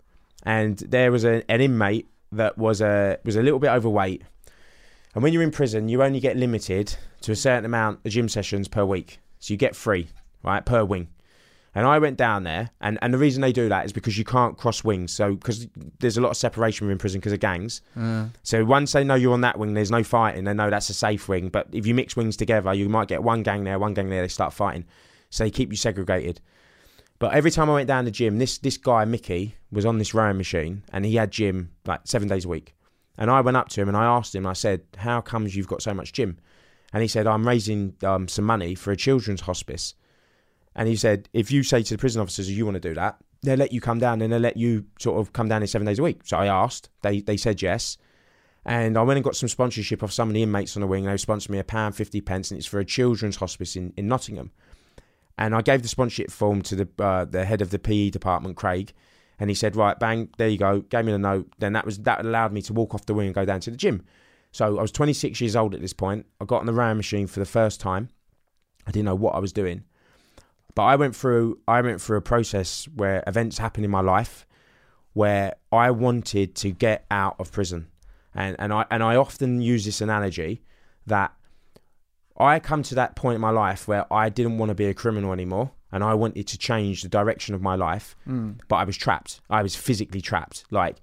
[0.44, 4.24] and there was a, an inmate that was a was a little bit overweight.
[5.16, 8.30] And when you're in prison, you only get limited to a certain amount of gym
[8.30, 9.20] sessions per week.
[9.40, 10.10] So you get three,
[10.44, 11.08] right, per wing.
[11.76, 14.26] And I went down there, and, and the reason they do that is because you
[14.26, 15.12] can't cross wings.
[15.12, 15.68] So because
[16.00, 17.82] there's a lot of separation within prison because of gangs.
[17.96, 20.44] Uh, So once they know you're on that wing, there's no fighting.
[20.46, 21.50] They know that's a safe wing.
[21.50, 24.22] But if you mix wings together, you might get one gang there, one gang there.
[24.24, 24.86] They start fighting,
[25.30, 26.42] so they keep you segregated.
[27.20, 30.14] But every time I went down the gym, this this guy Mickey was on this
[30.14, 32.74] rowing machine, and he had gym like seven days a week.
[33.18, 34.48] And I went up to him and I asked him.
[34.48, 36.38] I said, "How comes you've got so much gym?"
[36.94, 39.94] And he said, "I'm raising um, some money for a children's hospice."
[40.76, 43.18] And he said, "If you say to the prison officers you want to do that,
[43.44, 45.86] they'll let you come down and they'll let you sort of come down in seven
[45.86, 46.90] days a week." So I asked.
[47.02, 47.98] They they said yes.
[48.66, 51.06] And I went and got some sponsorship off some of the inmates on the wing.
[51.06, 54.08] They sponsored me a pound fifty pence, and it's for a children's hospice in, in
[54.08, 54.52] Nottingham.
[55.40, 58.58] And I gave the sponsorship form to the uh, the head of the PE department,
[58.58, 58.92] Craig,
[59.40, 61.52] and he said, "Right, bang, there you go." Gave me the note.
[61.60, 63.72] Then that was that allowed me to walk off the wing and go down to
[63.72, 64.04] the gym.
[64.52, 66.26] So I was 26 years old at this point.
[66.42, 68.10] I got on the rowing machine for the first time.
[68.86, 69.86] I didn't know what I was doing,
[70.76, 74.46] but I went through I went through a process where events happened in my life
[75.14, 77.88] where I wanted to get out of prison,
[78.36, 80.64] and and I and I often use this analogy
[81.08, 81.34] that
[82.40, 84.94] I come to that point in my life where I didn't want to be a
[84.94, 88.58] criminal anymore, and I wanted to change the direction of my life, mm.
[88.68, 89.42] but I was trapped.
[89.50, 90.64] I was physically trapped.
[90.72, 90.98] Like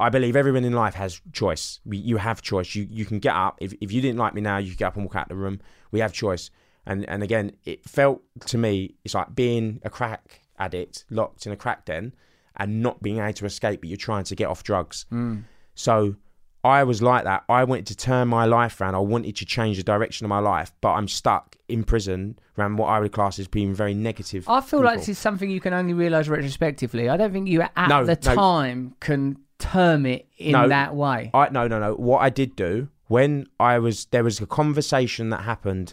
[0.00, 1.80] I believe everyone in life has choice.
[1.84, 2.74] We, you have choice.
[2.74, 3.58] You you can get up.
[3.60, 5.36] If if you didn't like me now, you can get up and walk out the
[5.36, 5.60] room.
[5.92, 6.50] We have choice.
[6.86, 11.52] And and again, it felt to me it's like being a crack addict locked in
[11.52, 12.12] a crack den
[12.56, 15.06] and not being able to escape, but you're trying to get off drugs.
[15.12, 15.44] Mm.
[15.74, 16.16] So
[16.64, 17.44] I was like that.
[17.48, 18.94] I wanted to turn my life around.
[18.94, 22.76] I wanted to change the direction of my life, but I'm stuck in prison around
[22.78, 24.48] what I would class as being very negative.
[24.48, 27.08] I feel like this is something you can only realise retrospectively.
[27.10, 28.34] I don't think you at No, the no.
[28.34, 30.68] time can term it in No.
[30.68, 31.30] that way.
[31.34, 31.94] I no no no.
[31.94, 35.92] What I did do when I was there was a conversation that happened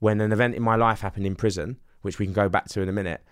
[0.00, 2.80] when an event in my life happened in prison, which we can go back to
[2.80, 3.22] in a minute.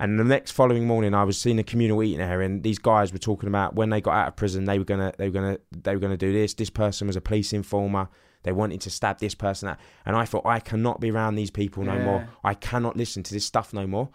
[0.00, 3.12] And the next following morning, I was seeing a communal eating area, and these guys
[3.12, 5.58] were talking about when they got out of prison, they were gonna they were gonna
[5.72, 6.54] they were gonna do this.
[6.54, 8.08] This person was a police informer.
[8.44, 9.78] They wanted to stab this person, out.
[10.06, 12.04] and I thought I cannot be around these people no Yeah.
[12.04, 12.28] more.
[12.44, 14.10] I cannot listen to this stuff no more.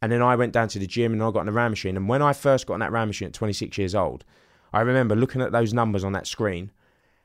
[0.00, 1.96] And then I went down to the gym and I got on the round machine.
[1.96, 4.24] And when I first got on that round machine at 26 years old,
[4.72, 6.72] I remember looking at those numbers on that screen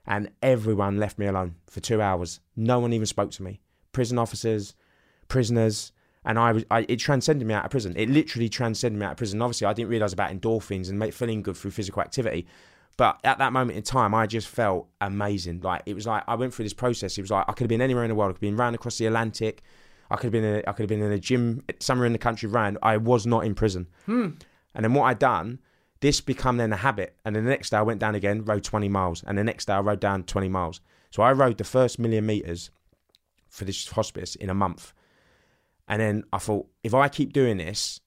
[0.05, 2.39] and everyone left me alone for two hours.
[2.55, 3.61] No one even spoke to me.
[3.93, 4.75] Prison officers,
[5.29, 5.91] prisoners,
[6.27, 6.65] and I was.
[6.69, 7.93] I, it transcended me out of prison.
[7.95, 9.41] It literally transcended me out of prison.
[9.41, 12.45] Obviously, I didn't realize about endorphins and make, feeling good through physical activity.
[12.97, 15.61] But at that moment in time, I just felt amazing.
[15.61, 17.17] Like it was like I went through this process.
[17.17, 18.31] It was like I could have been anywhere in the world.
[18.31, 19.63] I could have been ran across the Atlantic.
[20.11, 20.43] I could have been.
[20.43, 22.49] In a, I could have been in a gym somewhere in the country.
[22.49, 22.77] Ran.
[22.83, 23.87] I was not in prison.
[24.05, 24.31] Hmm.
[24.75, 25.59] And then what I'd done,
[26.01, 27.15] this become then a habit.
[27.23, 29.23] And then the next day I went down again, rowed 20 miles.
[29.25, 30.81] And the next day I rowed down 20 miles.
[31.09, 32.69] So I rowed the first million meters
[33.49, 34.93] for this hospice in a month.
[35.87, 37.99] And then I thought, if I keep doing this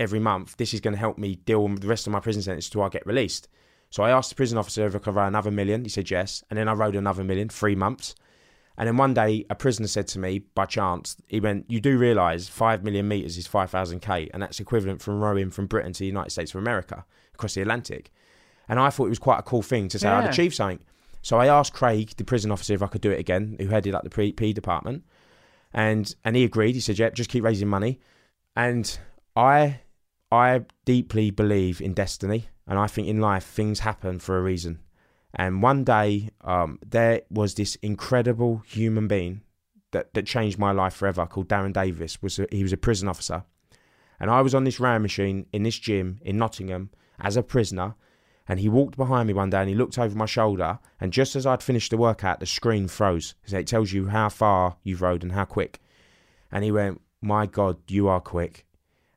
[0.00, 2.42] every month, this is going to help me deal with the rest of my prison
[2.42, 3.48] sentence until I get released.
[3.90, 5.84] So I asked the prison officer if I could ride another million.
[5.84, 6.42] He said yes.
[6.50, 8.14] And then I rowed another million, three months.
[8.76, 11.98] And then one day, a prisoner said to me by chance, he went, You do
[11.98, 15.98] realise 5 million metres is 5,000 K, and that's equivalent from rowing from Britain to
[15.98, 18.12] the United States of America across the Atlantic.
[18.68, 20.30] And I thought it was quite a cool thing to say I'd Yeah.
[20.30, 20.78] achieved something.
[21.22, 23.94] So I asked Craig, the prison officer, if I could do it again, who headed
[23.94, 25.02] up the P department.
[25.72, 26.74] And and he agreed.
[26.74, 28.00] He said, Yep, just keep raising money.
[28.56, 28.98] And
[29.36, 29.80] I
[30.30, 32.48] I deeply believe in destiny.
[32.66, 34.80] And I think in life, things happen for a reason.
[35.34, 39.42] And one day, um, there was this incredible human being
[39.92, 42.20] that, that changed my life forever called Darren Davis.
[42.22, 43.44] Was a, He was a prison officer.
[44.20, 46.90] And I was on this rowing machine in this gym in Nottingham
[47.20, 47.94] as a prisoner.
[48.48, 50.78] And he walked behind me one day and he looked over my shoulder.
[51.00, 53.34] And just as I'd finished the workout, the screen froze.
[53.44, 55.80] So it tells you how far you've rowed and how quick.
[56.50, 58.64] And he went, My God, you are quick.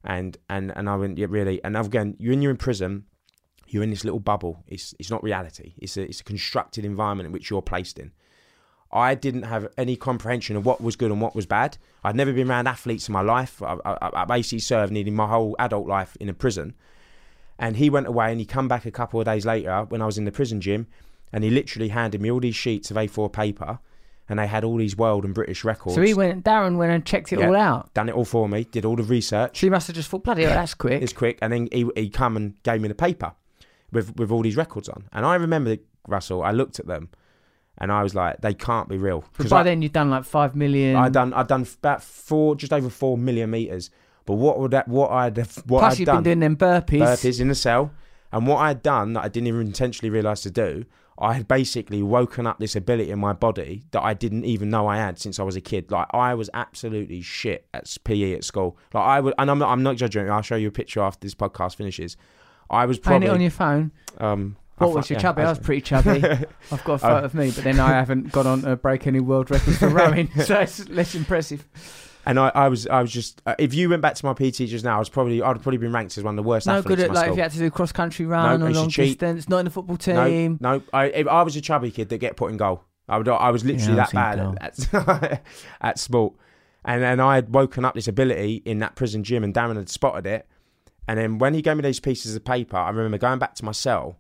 [0.03, 1.63] And and and I went, Yeah, really.
[1.63, 3.05] And again, you when you're in prison,
[3.67, 4.63] you're in this little bubble.
[4.67, 5.75] It's it's not reality.
[5.77, 8.11] It's a it's a constructed environment in which you're placed in.
[8.93, 11.77] I didn't have any comprehension of what was good and what was bad.
[12.03, 13.61] I'd never been around athletes in my life.
[13.61, 16.73] I, I, I basically served nearly my whole adult life in a prison.
[17.62, 20.05] And he went away and he come back a couple of days later when I
[20.05, 20.88] was in the prison gym,
[21.32, 23.80] and he literally handed me all these sheets of A4 paper,
[24.28, 25.95] and they had all these world and British records.
[25.95, 26.43] So he went.
[26.43, 27.47] Darren went and checked it Yeah.
[27.47, 27.93] all out.
[27.93, 29.59] done it all for me, did all the research.
[29.59, 31.01] So he must have just thought, bloody hell, that's quick.
[31.03, 33.34] It's quick, and then he he come and gave me the paper
[33.91, 35.03] with with all these records on.
[35.14, 37.09] And I remember Russell, I looked at them,
[37.78, 39.24] and I was like, they can't be real.
[39.38, 40.95] But by I, then you'd done like five million.
[40.95, 43.91] I done I'd done about four, just over four million meters.
[44.26, 44.88] But what would that?
[44.88, 47.01] What I'd have- what Plus I'd you've done been doing them burpees.
[47.01, 47.91] burpees in the cell,
[48.32, 50.86] and what I'd done that I didn't even intentionally realise to do.
[51.19, 54.88] I had basically woken up this ability in my body that I didn't even know
[54.88, 55.91] I had since I was a kid.
[55.91, 58.76] Like I was absolutely shit at PE at school.
[58.91, 60.28] Like I would, and I'm not, I'm not judging.
[60.32, 62.17] I'll show you a picture after this podcast finishes.
[62.72, 63.91] I was Paint probably it on your phone.
[64.19, 64.57] um.
[64.78, 65.41] What was your yeah, chubby?
[65.43, 66.24] I was pretty chubby.
[66.72, 69.19] I've got a photo of me, but then I haven't gone on to break any
[69.19, 71.67] world records for rowing, so it's less impressive.
[72.26, 73.41] And I, I was, I was just.
[73.45, 75.78] Uh, if you went back to my PE teachers now, I was probably, I'd probably
[75.78, 77.34] been ranked as one of the worst No athletes good in at my like school.
[77.34, 79.17] if you had to do cross country run No, or long cheat.
[79.19, 80.57] distance, not in the football team.
[80.61, 80.84] no.
[80.93, 82.84] I, if I was a chubby kid that get put in goal.
[83.09, 85.41] I would, I was literally Yeah, that bad at,
[85.82, 86.34] at sport.
[86.86, 89.89] And then I had woken up this ability in that prison gym, and Darren had
[89.89, 90.47] spotted it.
[91.07, 93.65] And then when he gave me these pieces of paper, I remember going back to
[93.65, 94.17] my cell,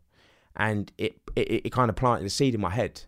[0.55, 3.03] and it it, it kind of planted a seed in my head.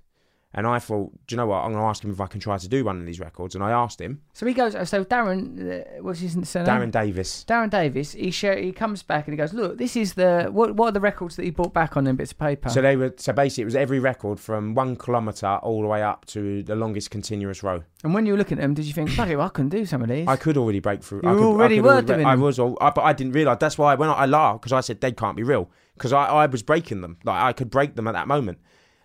[0.55, 1.63] And I thought, do you know what?
[1.63, 3.55] I'm going to ask him if I can try to do one of these records.
[3.55, 4.73] And I asked him, So he goes.
[4.87, 6.67] So Darren, uh, what's his surname?
[6.67, 7.43] Darren Davis.
[7.47, 8.11] Darren Davis.
[8.11, 10.75] He share, He comes back and he goes, "Look, this is the what?
[10.75, 12.95] What are the records that he brought back on them bits of paper?" So they
[12.95, 16.61] were so basically it was every record from one kilometre all the way up to
[16.63, 17.83] the longest continuous row.
[18.03, 19.85] and when you were looking at them, did you think, "Bloody, well, I can do
[19.85, 20.27] some of these"?
[20.27, 21.21] I could already break through.
[21.23, 23.33] You I could, already I were already doing I was, all, I, but I didn't
[23.33, 23.57] realise.
[23.59, 26.25] That's why when I, I laughed because I said they can't be real because I,
[26.25, 27.17] I was breaking them.
[27.23, 28.59] Like I could break them at that moment.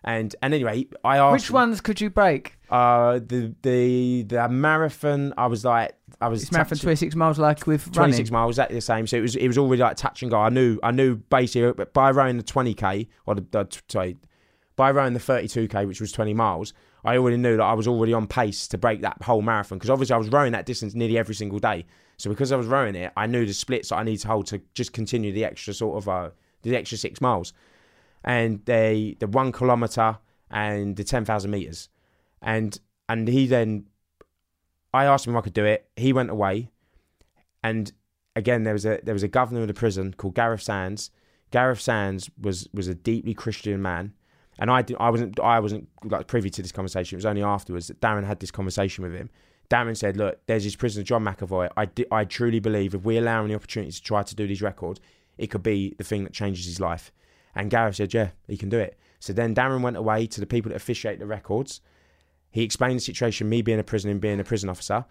[0.05, 2.57] And and anyway, I asked Which ones could you break?
[2.71, 5.35] Uh, the the the marathon.
[5.37, 8.53] I was like, I was It's marathon touch- twenty six miles, like with 26 miles,
[8.55, 9.07] exactly the same.
[9.07, 10.39] So it was it was already like touch and go.
[10.39, 14.17] I knew I knew basically by rowing the 20k or the, the sorry,
[14.77, 16.73] by rowing the 32k, which was 20 miles,
[17.05, 19.91] I already knew that I was already on pace to break that whole marathon because
[19.91, 21.87] obviously I was rowing that distance nearly every single day.
[22.19, 24.47] So because I was rowing it, I knew the splits that I need to hold
[24.49, 26.31] to just continue the extra sort of uh,
[26.63, 27.53] the extra six miles,
[28.25, 30.19] and they the one kilometer
[30.51, 31.89] and the 10,000 meters,
[32.43, 33.87] and and he then
[34.93, 35.89] I asked him if I could do it.
[35.97, 36.71] He went away,
[37.63, 37.93] and
[38.35, 41.11] again there was a there was a governor of the prison called Gareth Sands.
[41.51, 44.15] Gareth Sands was was a deeply Christian man,
[44.59, 47.17] and I did, I wasn't I wasn't like privy to this conversation.
[47.17, 49.31] It was only afterwards that Darren had this conversation with him.
[49.71, 51.69] Darren said, "Look, there's this prisoner John McAvoy.
[51.77, 54.47] I di- I truly believe if we allow him the opportunity to try to do
[54.47, 55.01] these records,
[55.37, 57.13] it could be the thing that changes his life."
[57.55, 60.47] And Gareth said, "Yeah, he can do it." So then Darren went away to the
[60.47, 61.81] people that officiate the records.
[62.51, 65.05] He explained the situation, me being a prisoner and being a prison officer.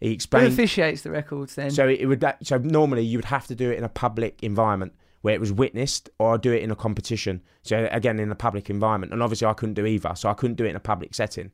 [0.00, 0.48] He explained.
[0.48, 1.70] Who officiates the records then?
[1.70, 2.24] So it would.
[2.42, 5.52] So normally you would have to do it in a public environment where it was
[5.52, 7.42] witnessed, or do it in a competition.
[7.62, 10.14] So again, in a public environment, and obviously I couldn't do either.
[10.14, 11.52] So I couldn't do it in a public setting.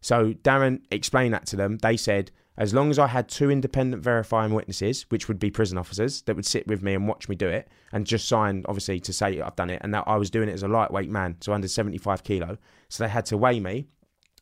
[0.00, 1.78] So Darren explained that to them.
[1.78, 5.78] They said as long as I had two independent verifying witnesses, which would be prison
[5.78, 9.00] officers that would sit with me and watch me do it, and just sign obviously
[9.00, 11.36] to say I've done it, and that I was doing it as a lightweight man,
[11.40, 12.58] so under seventy five kilo.
[12.90, 13.86] So they had to weigh me,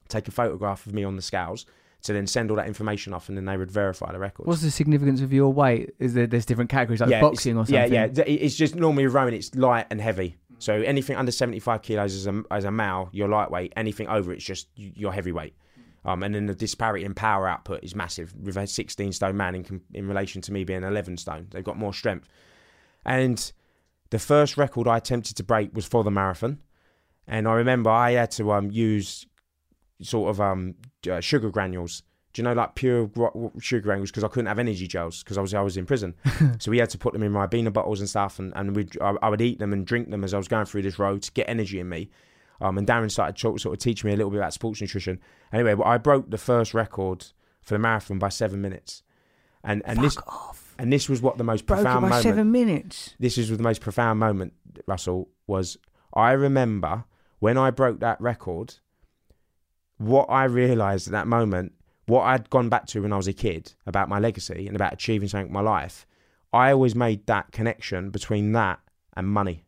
[0.08, 1.66] take a photograph of me on the scales.
[2.02, 4.46] To then send all that information off, and then they would verify the records.
[4.46, 5.90] What's the significance of your weight?
[5.98, 7.92] Is there there's different categories like Yeah, boxing or something?
[7.92, 8.22] Yeah, yeah.
[8.24, 9.34] It's just normally rowing.
[9.34, 10.36] It's light and heavy.
[10.58, 13.72] So anything under seventy five kilos as a as a male, you're lightweight.
[13.76, 15.56] Anything over, it's just you're heavyweight.
[16.06, 18.32] Um, and then the disparity in power output is massive.
[18.40, 21.76] With a sixteen stone man in in relation to me being eleven stone, they've got
[21.76, 22.28] more strength.
[23.04, 23.52] And
[24.10, 26.62] the first record I attempted to break was for the marathon,
[27.26, 29.26] and I remember I had to um use
[30.00, 30.76] sort of um
[31.10, 32.04] uh, sugar granules.
[32.32, 33.10] Do you know like pure
[33.58, 34.12] sugar granules?
[34.12, 36.14] Because I couldn't have energy gels because I was I was in prison,
[36.60, 38.86] so we had to put them in my beaner bottles and stuff, and and we
[39.00, 41.22] I, I would eat them and drink them as I was going through this road
[41.22, 42.10] to get energy in me.
[42.60, 45.20] Um, and Darren started to, sort of teaching me a little bit about sports nutrition.
[45.52, 47.26] Anyway, but I broke the first record
[47.60, 49.02] for the marathon by seven minutes,
[49.62, 50.74] and and this off.
[50.78, 53.14] and this was what the most Broke it by profound moment seven minutes.
[53.18, 54.54] this is the most profound moment,
[54.86, 55.76] Russell, was
[56.14, 57.04] I remember
[57.40, 58.76] when I broke that record,
[59.98, 61.72] what I realised at that moment,
[62.06, 64.92] what I'd gone back to when I was a kid about my legacy and about
[64.92, 66.06] achieving something in my life,
[66.52, 68.80] I always made that connection between that
[69.16, 69.65] and money.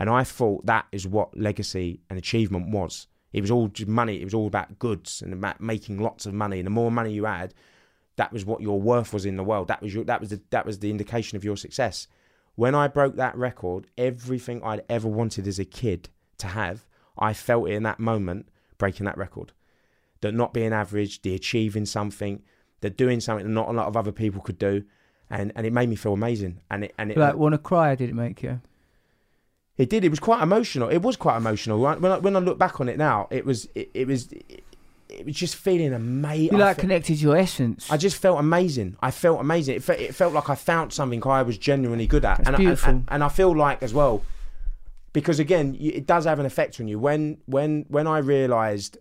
[0.00, 3.06] And I thought that is what legacy and achievement was.
[3.34, 4.20] It was all just money.
[4.20, 6.58] It was all about goods and about making lots of money.
[6.58, 7.52] And the more money you had,
[8.16, 9.68] that was what your worth was in the world.
[9.68, 12.08] That was your, that was the, that was the indication of your success.
[12.54, 16.86] When I broke that record, everything I'd ever wanted as a kid to have,
[17.18, 18.48] I felt it in that moment
[18.78, 19.52] breaking that record.
[20.22, 22.42] That not being average, the achieving something,
[22.80, 24.84] that doing something that not a lot of other people could do,
[25.28, 26.60] and and it made me feel amazing.
[26.70, 27.94] And it and it Like, want to cry?
[27.94, 28.60] Did it make you?
[29.80, 30.04] It did.
[30.04, 30.90] It was quite emotional.
[30.90, 31.80] It was quite emotional.
[31.80, 34.62] When I, when I look back on it now, it was it, it was it,
[35.08, 36.52] it was just feeling amazing.
[36.52, 37.90] You like connected to your essence.
[37.90, 38.98] I just felt amazing.
[39.00, 39.76] I felt amazing.
[39.76, 42.36] It, fe- it felt like I found something I was genuinely good at.
[42.36, 42.90] That's and, I- beautiful.
[42.90, 44.22] And, and I feel like as well,
[45.14, 46.98] because again, it does have an effect on you.
[46.98, 48.98] When when when I realised,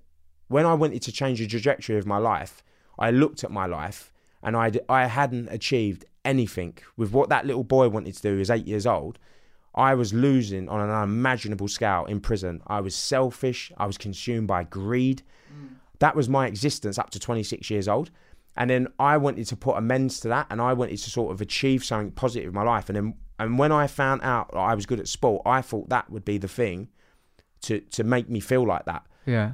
[0.48, 2.64] when I wanted to change the trajectory of my life,
[2.98, 7.66] I looked at my life and I I hadn't achieved anything with what that little
[7.66, 8.32] boy wanted to do.
[8.32, 9.20] He was eight years old.
[9.80, 12.62] I was losing on an unimaginable scale in prison.
[12.68, 13.72] I was selfish.
[13.78, 15.24] I was consumed by greed.
[15.52, 15.76] Mm.
[16.00, 18.12] That was my existence up to 26 years old.
[18.58, 21.40] And then I wanted to put amends to that and I wanted to sort of
[21.40, 22.90] achieve something positive in my life.
[22.90, 26.10] And then and when I found out I was good at sport, I thought that
[26.10, 26.90] would be the thing
[27.62, 29.06] to, to make me feel like that.
[29.26, 29.54] Yeah.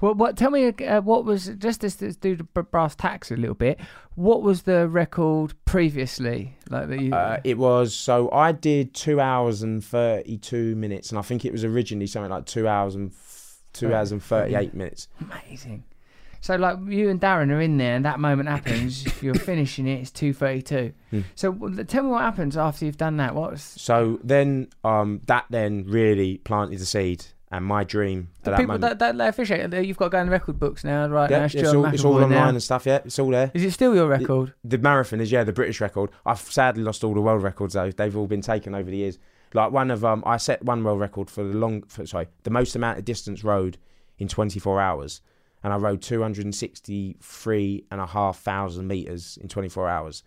[0.00, 0.36] Well, what?
[0.36, 3.80] Tell me, uh, what was just to, to do the brass tacks a little bit?
[4.14, 6.56] What was the record previously?
[6.68, 7.14] Like that you?
[7.14, 11.44] Uh, it was so I did two hours and thirty two minutes, and I think
[11.44, 15.08] it was originally something like two hours and f- two hours and thirty eight minutes.
[15.20, 15.84] Amazing.
[16.42, 19.04] So like you and Darren are in there, and that moment happens.
[19.22, 20.00] you're finishing it.
[20.00, 20.92] It's two thirty-two.
[21.10, 21.20] Hmm.
[21.34, 21.52] So
[21.88, 23.34] tell me what happens after you've done that.
[23.34, 28.50] What's So then, um, that then really planted the seed, and my dream at the
[28.50, 28.82] that people moment.
[28.82, 29.86] that, that they appreciate it?
[29.86, 31.30] You've got to go in the record books now, right?
[31.30, 32.48] yeah, now it's, all, it's all online now.
[32.48, 32.86] and stuff.
[32.86, 33.50] Yeah, it's all there.
[33.54, 34.52] Is it still your record?
[34.64, 36.10] The marathon is yeah the British record.
[36.24, 37.90] I've sadly lost all the world records though.
[37.90, 39.18] They've all been taken over the years.
[39.54, 42.50] Like one of um, I set one world record for the long, for, sorry, the
[42.50, 43.78] most amount of distance rowed
[44.18, 45.20] in 24 hours,
[45.62, 50.22] and I rowed 263 and a half thousand meters in 24 hours.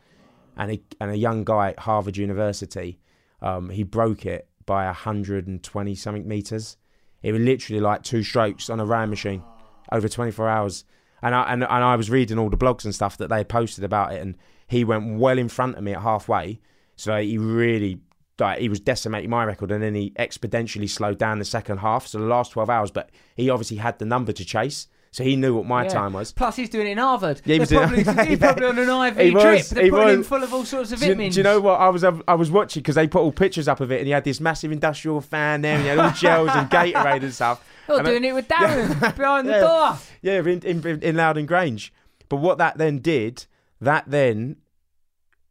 [0.57, 2.99] And a, and a young guy at Harvard University,
[3.41, 6.77] um, he broke it by 120 something meters.
[7.21, 9.43] It was literally like two strokes on a rowing machine
[9.91, 10.85] over 24 hours.
[11.21, 13.83] And I, and, and I was reading all the blogs and stuff that they posted
[13.83, 14.35] about it, and
[14.67, 16.61] he went well in front of me at halfway.
[16.95, 17.99] So he really,
[18.39, 22.07] like, he was decimating my record, and then he exponentially slowed down the second half.
[22.07, 25.35] So the last 12 hours, but he obviously had the number to chase, so he
[25.35, 25.89] knew what my Yeah.
[25.89, 26.31] time was.
[26.31, 27.41] Plus, he's doing it in Harvard.
[27.45, 29.65] Yeah, he was doing- probably, he's probably on an IV He was, trip.
[29.67, 30.27] They're he putting him was.
[30.27, 31.35] full of all sorts of Do vitamins.
[31.35, 32.03] do you know what I was?
[32.03, 34.39] I was watching because they put all pictures up of it, and he had this
[34.39, 37.67] massive industrial fan there, and he had all gels and Gatorade and stuff.
[37.87, 39.59] You're And I- doing it with Darren behind the Yeah.
[39.61, 39.97] door.
[40.21, 41.91] Yeah, in, in, in Lowdham Grange.
[42.29, 43.45] But what that then did,
[43.81, 44.57] that then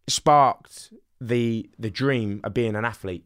[0.07, 3.25] sparked the the dream of being an athlete.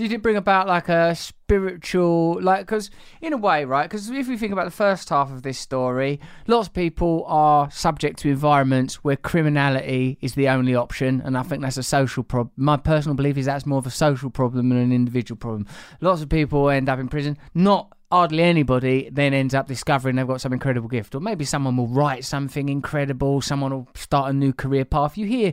[0.00, 2.90] Did it bring about like a spiritual, like, because
[3.20, 3.82] in a way, right?
[3.82, 7.70] Because if we think about the first half of this story, lots of people are
[7.70, 12.22] subject to environments where criminality is the only option, and I think that's a social
[12.22, 12.50] problem.
[12.56, 15.66] My personal belief is that's more of a social problem than an individual problem.
[16.00, 20.26] Lots of people end up in prison, not hardly anybody then ends up discovering they've
[20.26, 24.32] got some incredible gift or maybe someone will write something incredible someone will start a
[24.32, 25.52] new career path you hear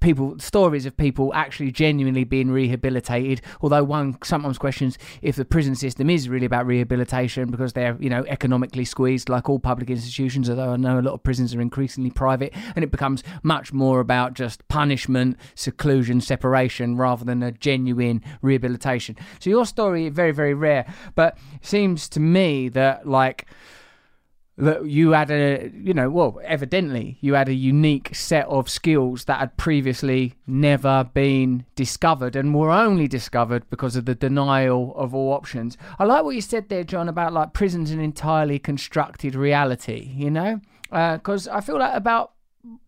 [0.00, 3.42] people stories of people actually genuinely being rehabilitated.
[3.60, 8.10] Although one sometimes questions if the prison system is really about rehabilitation because they're you
[8.10, 11.60] know economically squeezed like all public institutions although i know a lot of prisons are
[11.60, 17.52] increasingly private and it becomes much more about just punishment seclusion separation rather than a
[17.52, 19.16] genuine rehabilitation.
[19.38, 23.46] So your story very very rare but seems to me that like
[24.56, 29.24] that you had a you know well evidently you had a unique set of skills
[29.24, 35.12] that had previously never been discovered and were only discovered because of the denial of
[35.12, 35.76] all options.
[35.98, 40.30] I like what you said there john about like prison's an entirely constructed reality you
[40.30, 40.60] know?
[40.92, 42.34] Uh, because i feel like about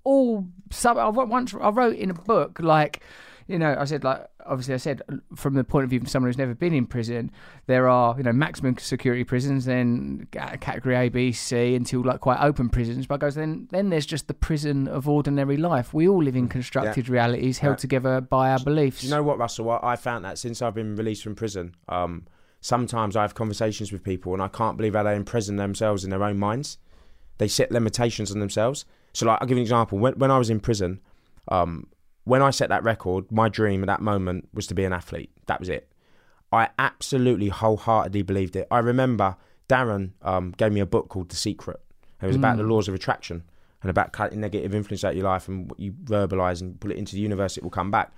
[0.05, 3.03] all sub I once I wrote in a book like
[3.47, 5.03] you know I said like obviously I said
[5.35, 7.31] from the point of view of someone who's never been in prison
[7.67, 12.41] there are you know maximum security prisons then category A B C until like quite
[12.41, 16.23] open prisons but goes then then there's just the prison of ordinary life we all
[16.23, 17.77] live in constructed realities held Yeah.
[17.77, 19.71] together by our beliefs Do you know what, Russell?
[19.71, 22.27] I I found that since I've been released from prison, um,
[22.61, 26.11] sometimes I have conversations with people and I can't believe how they imprison themselves in
[26.11, 26.79] their own minds.
[27.39, 28.85] They set limitations on themselves.
[29.13, 29.99] So, like, I'll give you an example.
[29.99, 31.01] When, when I was in prison,
[31.49, 31.87] um,
[32.27, 35.31] when I set that record, my dream at that moment was to be an athlete.
[35.47, 35.93] That was it.
[36.53, 38.67] I absolutely wholeheartedly believed it.
[38.69, 39.37] I remember
[39.69, 41.81] Darren um, gave me a book called The Secret.
[42.21, 43.45] It was about the laws of attraction
[43.83, 46.91] and about cutting negative influence out of your life and what you verbalise and put
[46.91, 48.11] it into the universe, it will come back.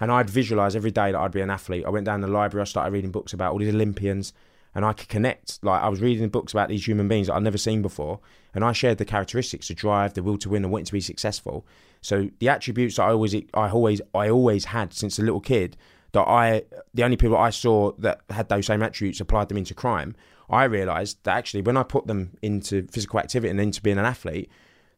[0.00, 1.86] And I'd visualise every day that I'd be an athlete.
[1.86, 4.34] I went down the library, I started reading books about all these Olympians,
[4.74, 5.64] and I could connect.
[5.64, 8.20] Like I was reading books about these human beings that I'd never seen before,
[8.52, 11.00] and I shared the characteristics, the drive, the will to win, and wanting to be
[11.00, 11.66] successful.
[12.06, 15.76] So the attributes that I always, I always, I always had since a little kid.
[16.12, 16.62] That I,
[16.94, 20.14] the only people I saw that had those same attributes applied them into crime.
[20.48, 24.04] I realised that actually when I put them into physical activity and into being an
[24.04, 24.48] athlete,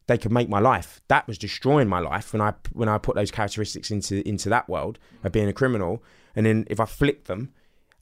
[0.05, 1.01] they could make my life.
[1.07, 4.69] That was destroying my life when I when I put those characteristics into into that
[4.69, 6.03] world of being a criminal.
[6.35, 7.51] And then if I flick them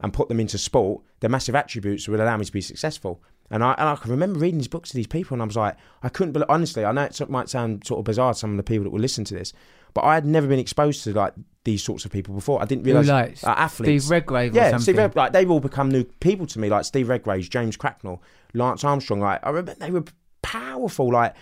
[0.01, 3.23] and put them into sport, they're massive attributes would allow me to be successful.
[3.49, 5.55] And I and I can remember reading these books to these people, and I was
[5.55, 6.47] like, I couldn't believe.
[6.49, 8.89] Honestly, I know it might sound sort of bizarre to some of the people that
[8.89, 9.53] will listen to this,
[9.93, 11.33] but I had never been exposed to like
[11.63, 12.61] these sorts of people before.
[12.61, 14.05] I didn't realize like, uh, athletes.
[14.05, 14.83] Steve Redgrave or Yeah, something.
[14.83, 18.21] Steve Red, like they've all become new people to me, like Steve Redgrave, James Cracknell,
[18.53, 19.21] Lance Armstrong.
[19.21, 20.03] Like I remember they were
[20.41, 21.11] powerful.
[21.11, 21.33] Like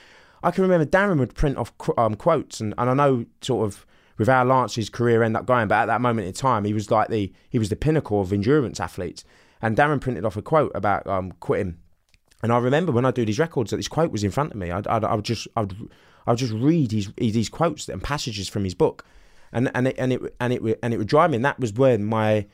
[0.43, 3.65] I can remember Darren would print off qu- um, quotes, and, and I know sort
[3.65, 3.85] of
[4.17, 6.91] with how Lance's career ended up going, but at that moment in time, he was
[6.91, 9.23] like the he was the pinnacle of endurance athletes.
[9.61, 11.77] And Darren printed off a quote about um, quitting.
[12.43, 14.57] And I remember when I do these records that this quote was in front of
[14.57, 14.69] me.
[14.71, 15.73] I'd, I'd, I would just I'd,
[16.27, 19.05] I would just read his, these quotes and passages from his book,
[19.51, 21.37] and and it and it and it would- and it would drive me.
[21.37, 22.45] And that was when my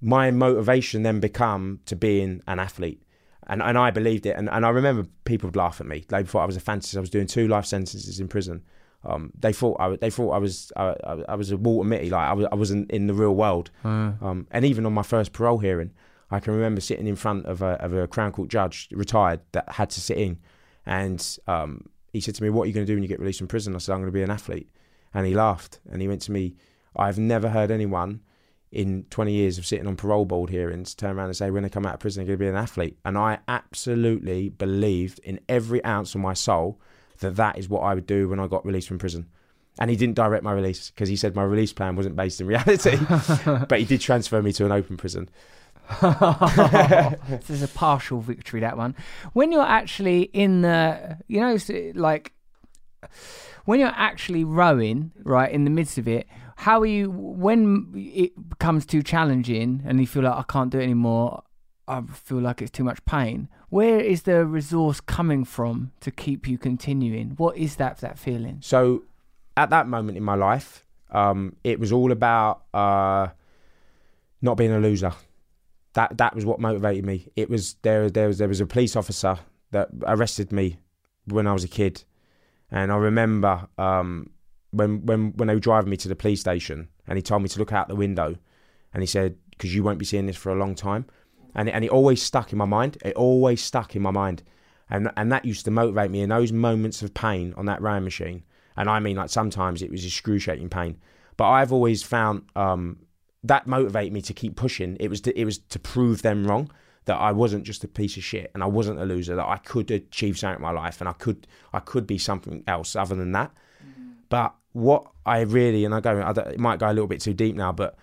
[0.00, 3.02] my motivation then become to being an athlete.
[3.46, 4.36] And and I believed it.
[4.36, 6.04] And, and I remember people would laugh at me.
[6.08, 6.96] They thought I was a fantasist.
[6.96, 8.62] I was doing two life sentences in prison.
[9.04, 12.10] Um, they thought I, they thought I was I, I, I was a Walter Mitty,
[12.10, 13.70] like I, was, I wasn't in the real world.
[14.20, 15.92] Um, and even on my first parole hearing,
[16.30, 19.70] I can remember sitting in front of a, of a Crown Court judge, retired, that
[19.72, 20.38] had to sit in,
[20.84, 23.20] and um, he said to me, "What are you going to do when you get
[23.20, 24.70] released from prison?" I said, "I'm going to be an athlete,"
[25.14, 26.54] and he laughed and he went to me,
[26.96, 28.20] "I've never heard anyone."
[28.70, 31.70] In 20 years of sitting on parole board hearings, turn around and say, when they
[31.70, 32.98] come out of prison, they're going to be an athlete.
[33.02, 36.78] And I absolutely believed in every ounce of my soul
[37.20, 39.26] that that is what I would do when I got released from prison.
[39.78, 42.46] And he didn't direct my release because he said my release plan wasn't based in
[42.46, 42.98] reality.
[43.68, 45.28] but he did transfer me to an open prison.
[47.28, 48.94] this is a partial victory that one.
[49.32, 51.56] When you're actually in the you know
[51.94, 52.32] like
[53.64, 56.26] when you're actually rowing right in the midst of it
[56.56, 60.80] how are you when it becomes too challenging and you feel like i can't do
[60.80, 61.44] it anymore
[61.86, 66.48] i feel like it's too much pain where is the resource coming from to keep
[66.48, 67.30] you continuing?
[67.36, 68.58] What is that that feeling?
[68.62, 69.02] So
[69.56, 73.28] at that moment in my life, um, it was all about uh,
[74.40, 75.12] not being a loser.
[75.98, 77.26] That that was what motivated me.
[77.34, 79.36] It was there there was there was a police officer
[79.72, 80.78] that arrested me
[81.26, 82.04] when I was a kid,
[82.70, 84.30] and I remember um,
[84.70, 87.48] when when when they were driving me to the police station, and he told me
[87.48, 88.36] to look out the window,
[88.94, 91.04] and he said because you won't be seeing this for a long time,
[91.56, 92.96] and it, and it always stuck in my mind.
[93.04, 94.44] It always stuck in my mind,
[94.88, 98.04] and and that used to motivate me in those moments of pain on that rowing
[98.04, 98.44] machine.
[98.76, 100.96] And I mean, like sometimes it was excruciating pain,
[101.36, 102.98] but I've always found um,
[103.44, 104.96] that motivated me to keep pushing.
[104.98, 106.70] It was to, it was to prove them wrong
[107.04, 109.34] that I wasn't just a piece of shit and I wasn't a loser.
[109.34, 112.62] That I could achieve something in my life and I could I could be something
[112.66, 113.50] else other than that.
[114.28, 117.34] But what I really and I go I it might go a little bit too
[117.34, 117.96] deep now, but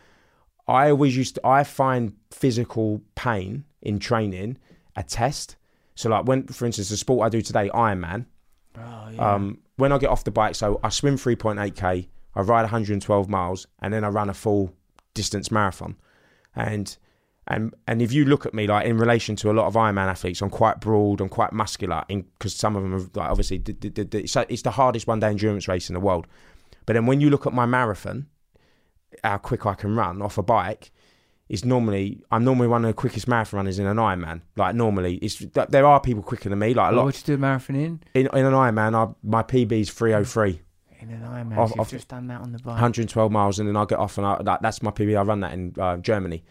[0.68, 4.58] I always used to I find physical pain in training
[4.96, 5.56] a test.
[5.94, 8.26] So like when for instance the sport I do today, Ironman,
[8.78, 13.30] oh, um, when I get off the bike, so I swim 3.8k, I ride 112
[13.30, 14.74] miles, and then I run a full
[15.16, 15.96] distance marathon.
[16.56, 16.96] And
[17.48, 20.08] and and if you look at me like in relation to a lot of Ironman
[20.08, 23.74] athletes, I'm quite broad, I'm quite muscular, because some of them are like obviously the,
[23.74, 26.28] the, the, it's, it's the hardest one day endurance race in the world.
[26.86, 28.28] But then when you look at my marathon,
[29.24, 30.92] how quick I can run off a bike.
[31.48, 34.42] Is normally I'm normally one of the quickest marathon runners in an Ironman.
[34.56, 36.74] Like normally, it's there are people quicker than me.
[36.74, 39.14] Like a what lot would you do a marathon in in, in an Ironman, I,
[39.22, 40.62] my PB is 303,
[41.10, 43.60] in an Ironman Off- so you've off- just done that on the bike 112 miles,
[43.60, 45.18] and then I get off, and I, that, that's my PB.
[45.18, 46.44] I run that in uh, Germany,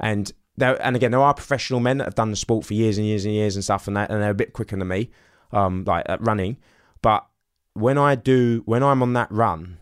[0.00, 2.98] and there, and again, there are professional men that have done the sport for years
[2.98, 5.10] and years and years and stuff, and that, and they're a bit quicker than me,
[5.52, 6.56] um, like at running.
[7.02, 7.26] But
[7.74, 9.78] when I do, when I'm on that run,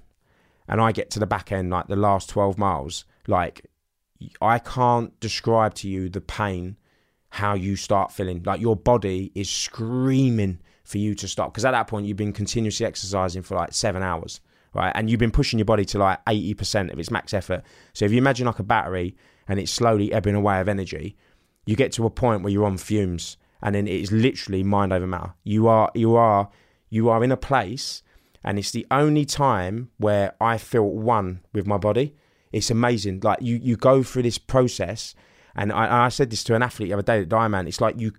[0.69, 3.67] and I get to the back end, like the last 12 miles, like
[4.41, 6.77] I can't describe to you the pain
[7.31, 10.61] how you start feeling like your body is screaming
[10.93, 14.03] for you to stop because at that point you've been continuously exercising for like seven
[14.03, 14.41] hours
[14.75, 14.93] right?
[14.95, 17.63] And you've been pushing your body to like 80% of its max effort.
[17.93, 19.15] So if you imagine like a battery
[19.47, 21.15] and it's slowly ebbing away of energy
[21.67, 24.93] you get to a point where you're on fumes and then it is literally mind
[24.93, 25.35] over matter.
[25.45, 26.49] You are you are
[26.91, 28.03] you are in a place
[28.45, 32.17] and it's the only time where i feel one with my body.
[32.51, 33.21] It's amazing.
[33.23, 35.15] Like you you go through this process
[35.55, 37.69] and I, I said this to an athlete the other day at Diamond.
[37.69, 38.13] It's like you,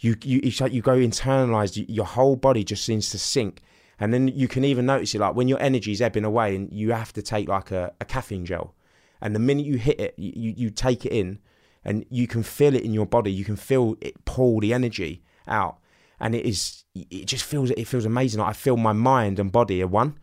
[0.00, 1.76] you, you, it's like you go internalized.
[1.76, 3.62] You, your whole body just seems to sink,
[3.98, 5.20] and then you can even notice it.
[5.20, 8.46] Like when your energy's ebbing away, and you have to take like a, a caffeine
[8.46, 8.74] gel,
[9.20, 11.38] and the minute you hit it, you, you, you take it in,
[11.84, 13.30] and you can feel it in your body.
[13.30, 15.78] You can feel it pull the energy out,
[16.18, 16.84] and it is.
[16.94, 17.70] It just feels.
[17.70, 18.40] It feels amazing.
[18.40, 20.18] Like I feel my mind and body are one,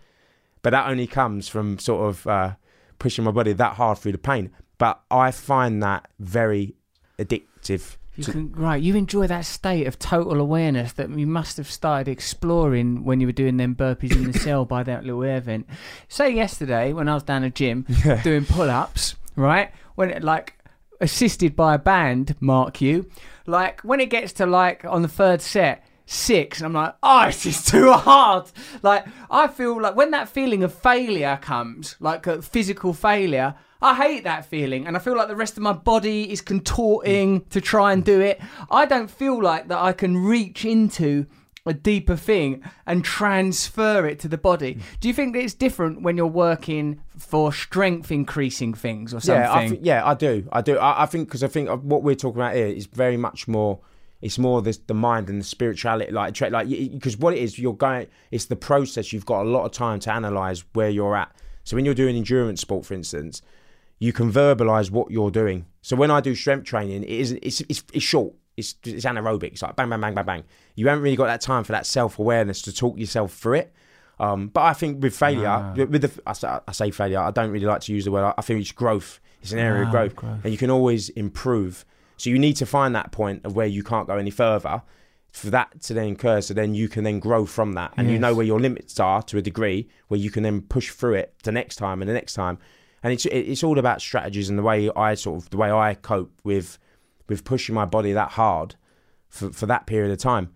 [0.63, 2.55] but that only comes from sort of uh,
[2.97, 4.49] pushing my body that hard through the pain.
[4.79, 6.75] But I find that very
[7.19, 11.69] addictive You can, right, you enjoy that state of total awareness that you must have
[11.69, 15.39] started exploring when you were doing them burpees in the cell by that little air
[15.39, 15.67] vent.
[16.07, 17.85] Say yesterday when I was down a gym
[18.23, 19.71] doing pull-ups, right?
[19.95, 20.57] When it like
[20.99, 23.09] assisted by a band, mark you,
[23.45, 27.25] like when it gets to like on the third set, six, and I'm like, oh,
[27.27, 28.45] this is too hard.
[28.81, 33.95] Like I feel like when that feeling of failure comes, like a physical failure, I
[33.95, 37.61] hate that feeling, and I feel like the rest of my body is contorting to
[37.61, 38.41] try and do it.
[38.71, 41.27] I don't feel like that I can reach into
[41.67, 44.79] a deeper thing and transfer it to the body.
[44.99, 49.41] Do you think that it's different when you're working for strength increasing things or something?
[49.41, 50.47] Yeah, I think, yeah, I do.
[50.51, 50.77] I do.
[50.77, 53.47] I, I think because I think uh, what we're talking about here is very much
[53.47, 53.79] more.
[54.21, 57.73] It's more the the mind and the spirituality, like like because what it is, you're
[57.73, 58.07] going.
[58.31, 59.13] It's the process.
[59.13, 61.35] You've got a lot of time to analyze where you're at.
[61.65, 63.41] So when you're doing endurance sport, for instance,
[63.99, 65.65] you can verbalize what you're doing.
[65.81, 68.33] So when I do strength training, it is it's it's, it's short.
[68.55, 69.51] It's it's anaerobic.
[69.53, 70.43] It's like bang bang bang bang bang.
[70.75, 73.73] You haven't really got that time for that self awareness to talk yourself through it.
[74.19, 77.51] Um, but I think with failure, with the I say, I say failure, I don't
[77.51, 78.33] really like to use the word.
[78.37, 79.19] I think it's growth.
[79.43, 80.39] It's an area of Ah, growth, growth.
[80.43, 81.85] and you can always improve.
[82.17, 84.81] So you need to find that point of where you can't go any further
[85.31, 86.41] for that to then occur.
[86.41, 89.21] So then you can then grow from that, and you know where your limits are
[89.23, 92.13] to a degree, where you can then push through it the next time and the
[92.15, 92.57] next time.
[93.03, 95.93] And it's it's all about strategies and the way I sort of the way I
[95.93, 96.77] cope with
[97.27, 98.75] with pushing my body that hard
[99.29, 100.49] for, for that period of time.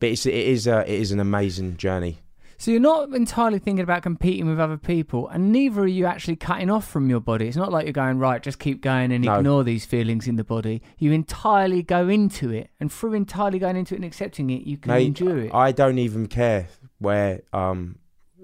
[0.00, 2.18] But it's, it is a, it is an amazing journey.
[2.56, 6.36] So you're not entirely thinking about competing with other people, and neither are you actually
[6.36, 7.46] cutting off from your body.
[7.48, 9.36] It's not like you're going right, just keep going and No.
[9.36, 10.80] ignore these feelings in the body.
[10.98, 14.78] You entirely go into it, and through entirely going into it and accepting it, you
[14.78, 15.54] can Mate, endure it.
[15.54, 16.68] I don't even care
[16.98, 17.96] where, um,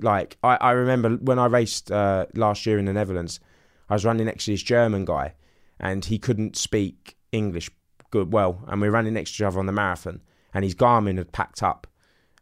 [0.02, 3.40] like, I, I remember when I raced uh, last year in the Netherlands,
[3.88, 5.34] I was running next to this German guy
[5.78, 7.70] and he couldn't speak English
[8.10, 8.62] good well.
[8.66, 10.20] And we were running next to each other on the marathon
[10.52, 11.86] and his Garmin had packed up.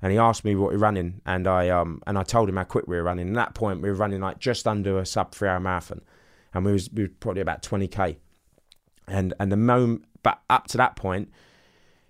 [0.01, 2.57] And he asked me what we were running, and I um and I told him
[2.57, 3.27] how quick we were running.
[3.27, 6.03] And at that point, we were running like just under a sub three hour marathon,
[6.55, 8.19] and we was we were probably about twenty k.
[9.09, 11.33] And and the moment, but up to that point,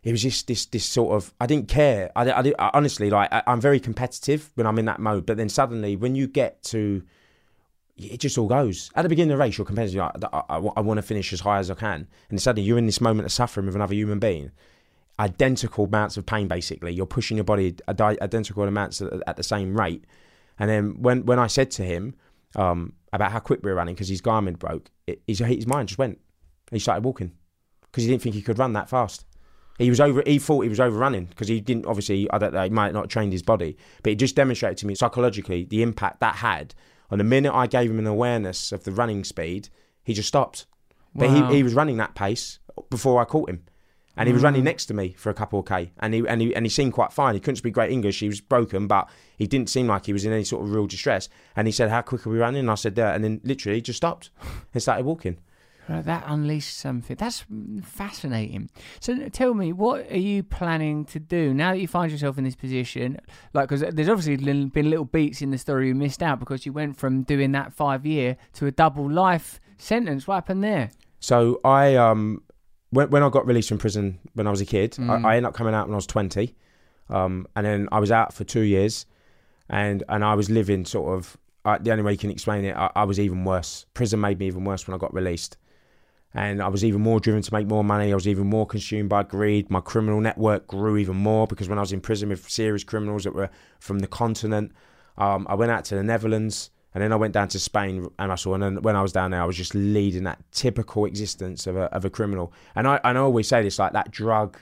[0.02, 2.10] it was just this this sort of I didn't care.
[2.14, 5.36] I, I, I honestly like I, I'm very competitive when I'm in that mode, but
[5.36, 7.02] then suddenly when you get to
[7.98, 9.58] it just all goes at the beginning of the race.
[9.58, 9.98] You're competitive.
[9.98, 12.86] Like, I, I, want to finish as high as I can, and suddenly you're in
[12.86, 14.52] this moment of suffering with another human being.
[15.18, 16.92] Identical amounts of pain, basically.
[16.92, 20.04] You're pushing your body identical amounts at, the same rate.
[20.60, 22.14] And then when when I said to him
[22.54, 25.88] um, about how quick we were running because his Garmin broke, it, his his mind
[25.88, 26.20] just went.
[26.70, 27.32] He started walking
[27.82, 29.24] because he didn't think he could run that fast.
[29.78, 30.22] He was over.
[30.26, 31.86] He thought he was overrunning because he didn't.
[31.86, 32.64] Obviously, I don't know.
[32.64, 35.82] He might not have trained his body, but it just demonstrated to me psychologically the
[35.82, 36.74] impact that had.
[37.10, 39.68] On the minute I gave him an awareness of the running speed,
[40.02, 40.66] he just stopped.
[41.14, 41.48] But Wow.
[41.48, 42.58] he, he was running that pace
[42.90, 43.64] before I caught him,
[44.16, 44.66] and he was running mm.
[44.66, 46.92] next to me for a couple of k, and he and he and he seemed
[46.92, 47.34] quite fine.
[47.34, 48.18] He couldn't speak great English.
[48.20, 50.86] He was broken, but he didn't seem like he was in any sort of real
[50.86, 51.28] distress.
[51.56, 53.76] And he said, "How quick are we running?" And I said, "There," and then literally
[53.76, 54.30] he just stopped
[54.74, 55.38] and started walking.
[55.88, 57.16] That unleashed something.
[57.16, 57.44] That's
[57.82, 58.70] fascinating.
[59.00, 62.44] So tell me, what are you planning to do now that you find yourself in
[62.44, 63.18] this position?
[63.54, 64.36] Like, because there's obviously
[64.66, 67.72] been little beats in the story you missed out because you went from doing that
[67.72, 70.26] five year to a double life sentence.
[70.26, 70.90] What happened there?
[71.20, 72.42] So I um
[72.90, 75.24] when when I got released from prison when I was a kid, Mm.
[75.24, 76.54] I, I ended up coming out when I was twenty,
[77.08, 79.06] um, and then I was out for two years,
[79.68, 82.76] and and I was living sort of uh, the only way you can explain it.
[82.76, 83.86] I, I was even worse.
[83.94, 85.56] Prison made me even worse when I got released,
[86.34, 88.12] and I was even more driven to make more money.
[88.12, 89.70] I was even more consumed by greed.
[89.70, 93.24] My criminal network grew even more because when I was in prison with serious criminals
[93.24, 93.50] that were
[93.80, 94.72] from the continent,
[95.16, 96.70] um, I went out to the Netherlands.
[96.94, 99.12] And then I went down to Spain and I saw, and then when I was
[99.12, 102.52] down there, I was just leading that typical existence of a, of a criminal.
[102.74, 104.58] And I, and I always say this like that drug,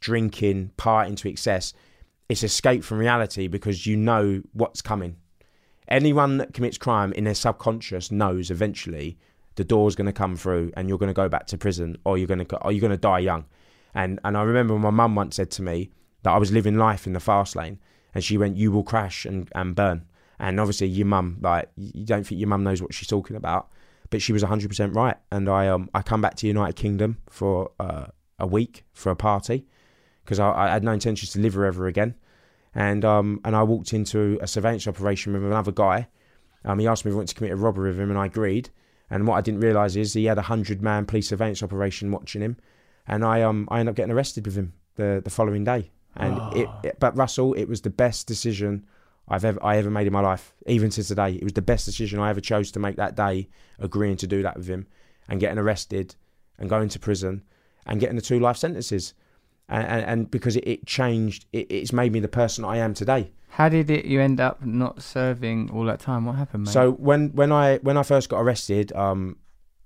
[0.00, 1.74] drinking, partying to excess,
[2.28, 5.16] it's escape from reality because you know what's coming.
[5.88, 9.18] Anyone that commits crime in their subconscious knows eventually
[9.56, 12.18] the door's going to come through and you're going to go back to prison or
[12.18, 13.44] you're going to or you're going to die young.
[13.94, 15.90] And and I remember my mum once said to me
[16.22, 17.78] that I was living life in the fast lane,
[18.14, 20.04] and she went, "You will crash and and burn."
[20.38, 23.68] And obviously, your mum, like, you don't think your mum knows what she's talking about,
[24.10, 25.16] but she was 100% right.
[25.30, 28.06] And I um I come back to United Kingdom for uh,
[28.38, 29.66] a week for a party
[30.24, 32.16] because I, I had no intentions to live ever again.
[32.74, 36.08] And um and I walked into a surveillance operation with another guy.
[36.64, 38.26] Um, he asked me if I wanted to commit a robbery with him, and I
[38.26, 38.70] agreed.
[39.10, 42.42] And what I didn't realise is he had a hundred man police surveillance operation watching
[42.42, 42.56] him,
[43.06, 45.90] and I um I ended up getting arrested with him the the following day.
[46.16, 48.86] And it, it, but Russell, it was the best decision
[49.28, 51.32] I've ever I ever made in my life, even to today.
[51.32, 53.48] It was the best decision I ever chose to make that day,
[53.78, 54.86] agreeing to do that with him,
[55.28, 56.14] and getting arrested,
[56.58, 57.42] and going to prison,
[57.86, 59.14] and getting the two life sentences.
[59.68, 62.94] And, and, and because it, it changed, it, it's made me the person I am
[62.94, 63.32] today.
[63.48, 64.04] How did it?
[64.04, 66.26] You end up not serving all that time.
[66.26, 66.72] What happened, mate?
[66.72, 69.36] So when when I when I first got arrested, um,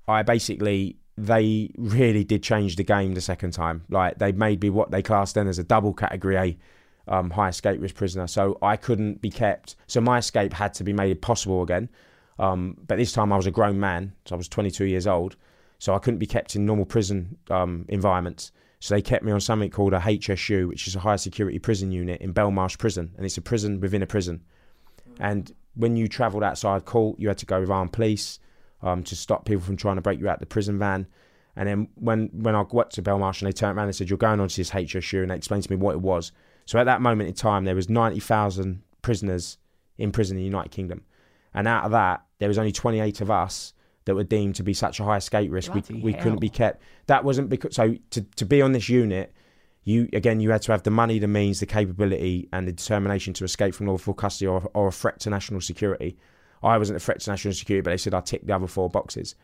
[0.08, 3.84] I basically they really did change the game the second time.
[3.90, 6.58] Like they made me what they classed then as a double category A
[7.08, 8.26] um, high escape risk prisoner.
[8.26, 9.76] So I couldn't be kept.
[9.86, 11.88] So my escape had to be made possible again.
[12.38, 15.36] Um, but this time I was a grown man, so I was 22 years old.
[15.78, 18.52] So I couldn't be kept in normal prison um, environments.
[18.80, 21.90] So they kept me on something called a HSU, which is a high security prison
[21.90, 24.42] unit in Belmarsh Prison, and it's a prison within a prison.
[25.18, 28.38] And when you travelled outside court, you had to go with armed police
[28.82, 31.06] um, to stop people from trying to break you out the prison van.
[31.56, 34.16] And then when when I got to Belmarsh and they turned around and said, "You're
[34.16, 36.30] going on to this HSU," and they explained to me what it was.
[36.66, 39.58] So at that moment in time, there was ninety thousand prisoners
[39.96, 41.02] in prison in the United Kingdom,
[41.52, 43.72] and out of that, there was only twenty eight of us
[44.09, 45.72] that were deemed to be such a high escape risk.
[45.74, 46.82] We, Bloody we couldn't be kept.
[47.06, 49.32] That wasn't because so to to be on this unit.
[49.84, 53.34] You again, you had to have the money, the means, the capability, and the determination
[53.34, 56.16] to escape from lawful custody or, or a threat to national security.
[56.62, 58.88] I wasn't a threat to national security, but they said I ticked the other four
[58.90, 59.34] boxes.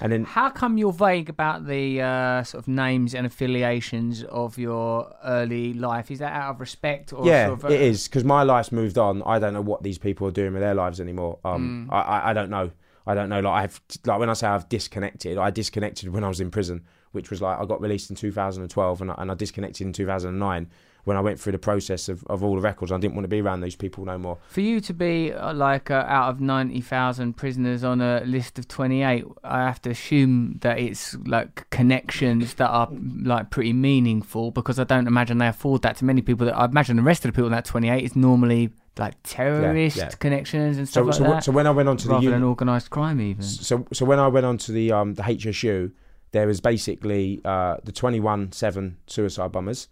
[0.00, 4.58] And then How come you're vague about the uh, sort of names and affiliations of
[4.58, 6.10] your early life?
[6.10, 8.70] Is that out of respect or yeah, sort of, uh, it is because my life's
[8.70, 9.22] moved on.
[9.24, 11.38] I don't know what these people are doing with their lives anymore.
[11.44, 11.92] Um, Mm.
[11.92, 12.70] I, I, I don't know.
[13.06, 13.40] I don't know.
[13.40, 16.84] Like I've like when I say I've disconnected, I disconnected when I was in prison,
[17.12, 20.70] which was like I got released in 2012, and I, and I disconnected in 2009
[21.08, 22.92] when I went through the process of, of all the records.
[22.92, 24.36] I didn't want to be around those people no more.
[24.48, 28.68] For you to be uh, like uh, out of 90,000 prisoners on a list of
[28.68, 32.90] 28, I have to assume that it's like connections that are
[33.22, 36.44] like pretty meaningful because I don't imagine they afford that to many people.
[36.44, 39.96] That I imagine the rest of the people in that 28 is normally like terrorist
[39.96, 40.08] yeah.
[40.08, 41.44] connections and stuff So like so, that.
[41.44, 43.42] so when I went on to the rather than organised crime, even.
[43.42, 45.92] so so when I went on to the um the HSU,
[46.32, 49.88] there was basically uh the 21-7 suicide bombers,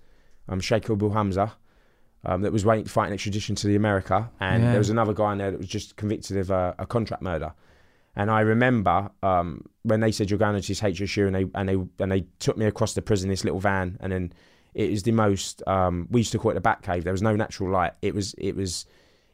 [0.49, 1.53] um Sheikh Abu Hamza,
[2.25, 4.71] um that was waiting to fight an extradition to the America, and Yeah.
[4.71, 7.53] there was another guy in there that was just convicted of a, a contract murder.
[8.19, 11.69] And I remember um, when they said you're going to this HSU, and they and
[11.69, 14.33] they and they took me across the prison, this little van, and then
[14.77, 15.63] it was the most.
[15.67, 17.03] Um, we used to call it the bat cave.
[17.03, 17.95] There was no natural light.
[18.03, 18.85] It was it was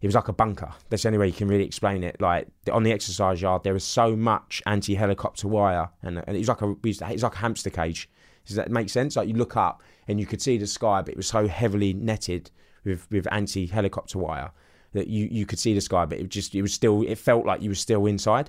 [0.01, 0.73] it was like a bunker.
[0.89, 2.21] That's the only way you can really explain it.
[2.21, 6.49] Like on the exercise yard, there was so much anti-helicopter wire, and, and it was
[6.49, 8.09] like a it was like a hamster cage.
[8.47, 9.17] Does that make sense?
[9.17, 11.93] Like you look up and you could see the sky, but it was so heavily
[11.93, 12.53] netted
[12.85, 14.53] with with anti-helicopter wire
[14.93, 17.45] that you you could see the sky, but it just it was still it felt
[17.45, 18.49] like you were still inside.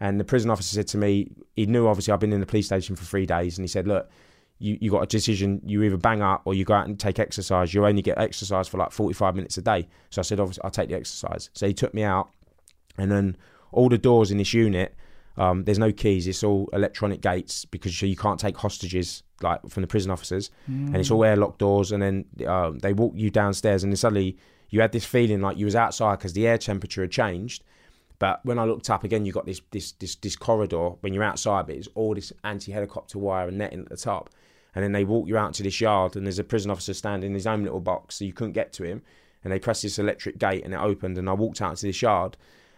[0.00, 2.66] And the prison officer said to me, he knew obviously I've been in the police
[2.66, 4.10] station for three days, and he said, look.
[4.64, 5.60] You, you got a decision.
[5.72, 7.74] You either bang up or you go out and take exercise.
[7.74, 9.80] You only get exercise for like forty five minutes a day.
[10.10, 11.50] So I said, obviously, I'll take the exercise.
[11.52, 12.26] So he took me out,
[12.96, 13.36] and then
[13.72, 14.94] all the doors in this unit,
[15.36, 16.26] um, there's no keys.
[16.26, 20.96] It's all electronic gates because you can't take hostages like from the prison officers, and
[20.96, 21.92] it's all airlock doors.
[21.92, 24.38] And then uh, they walk you downstairs, and then suddenly
[24.70, 27.62] you had this feeling like you was outside because the air temperature had changed.
[28.18, 31.28] But when I looked up again, you got this this this this corridor when you're
[31.32, 34.30] outside, but it's all this anti-helicopter wire and netting at the top.
[34.74, 37.30] And then they walk you out to this yard, and there's a prison officer standing
[37.30, 39.02] in his own little box, so you couldn't get to him.
[39.42, 42.02] And they pressed this electric gate, and it opened, and I walked out to this
[42.02, 42.36] yard.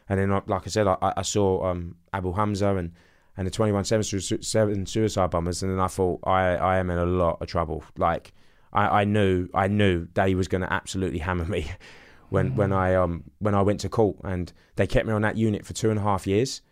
[0.09, 2.93] And then, like I said, I, I saw um, Abu Hamza and
[3.37, 7.41] and the 21-7 suicide bombers, and then I thought I I am in a lot
[7.41, 7.85] of trouble.
[7.99, 8.33] Like
[8.73, 11.71] I, I knew I knew they was going to absolutely hammer me
[12.31, 15.37] when when I um when I went to court, and they kept me on that
[15.37, 16.63] unit for two and a half years.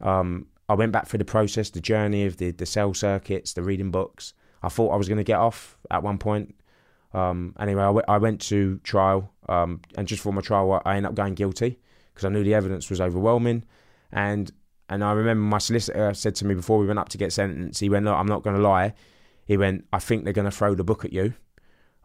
[0.00, 3.62] Um, I went back through the process, the journey of the the cell circuits, the
[3.62, 4.32] reading books.
[4.62, 6.54] I thought I was going to get off at one point.
[7.12, 10.92] Um, anyway, I, w- I went to trial, um, and just for my trial, I
[10.92, 11.78] I ended up going guilty
[12.12, 13.64] because I knew the evidence was overwhelming,
[14.12, 14.50] and
[14.88, 17.80] and I remember my solicitor said to me before we went up to get sentenced,
[17.80, 18.94] he went, "Look, I'm not going to lie."
[19.44, 21.34] He went, "I think they're going to throw the book at you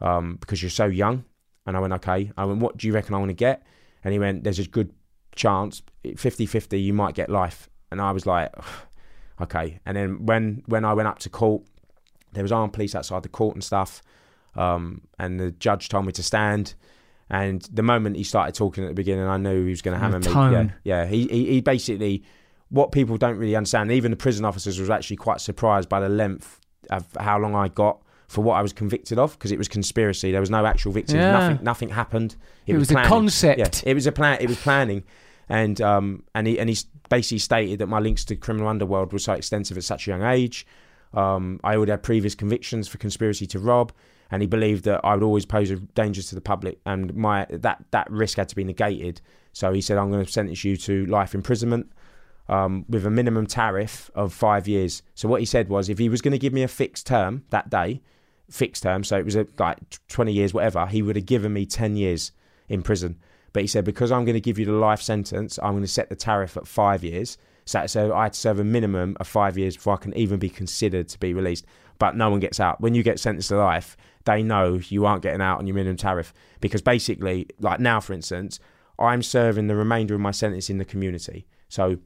[0.01, 1.25] um, because you're so young."
[1.67, 3.63] And I went, "Okay." I went, "What do you reckon I want to get?"
[4.03, 4.91] And he went, "There's a good
[5.35, 8.53] chance, 50-50, you might get life." And I was like,
[9.41, 11.63] "Okay." And then when when I went up to court,
[12.35, 14.03] there was armed police outside the court and stuff.
[14.55, 16.75] Um, and the judge told me to stand.
[17.29, 19.99] And the moment he started talking at the beginning, I knew he was going to
[19.99, 20.27] hammer me.
[20.27, 21.05] Yeah, yeah.
[21.07, 22.23] He, he he basically
[22.69, 23.91] what people don't really understand.
[23.91, 26.59] Even the prison officers was actually quite surprised by the length
[26.91, 30.31] of how long I got for what I was convicted of because it was conspiracy.
[30.31, 31.19] There was no actual victims.
[31.19, 31.31] Yeah.
[31.31, 32.35] Nothing nothing happened.
[32.67, 33.59] It was a concept.
[33.59, 34.37] Yeah, it was a plan.
[34.41, 35.03] It was planning.
[35.47, 36.77] And um and he and he
[37.09, 40.23] basically stated that my links to criminal underworld were so extensive at such a young
[40.23, 40.65] age.
[41.15, 43.91] Um, I already had previous convictions for conspiracy to rob,
[44.31, 47.45] and he believed that I would always pose a danger to the public, and my
[47.49, 49.21] that that risk had to be negated.
[49.53, 51.91] So he said, "I'm going to sentence you to life imprisonment."
[52.47, 55.01] um, with a minimum tariff of five years.
[55.15, 57.43] So what he said was, if he was going to give me a fixed term
[57.49, 58.01] that day,
[58.49, 61.65] fixed term, so it was a, like twenty years, whatever, he would have given me
[61.65, 62.31] ten years
[62.69, 63.17] in prison.
[63.53, 65.87] But he said because I'm going to give you the life sentence, I'm going to
[65.87, 67.37] set the tariff at five years.
[67.65, 70.39] So, so I had to serve a minimum of five years before I can even
[70.39, 71.65] be considered to be released.
[71.97, 72.81] But no one gets out.
[72.81, 73.95] When you get sentenced to life,
[74.25, 78.13] they know you aren't getting out on your minimum tariff because basically, like now, for
[78.13, 78.59] instance,
[78.99, 81.47] I'm serving the remainder of my sentence in the community.
[81.69, 81.97] So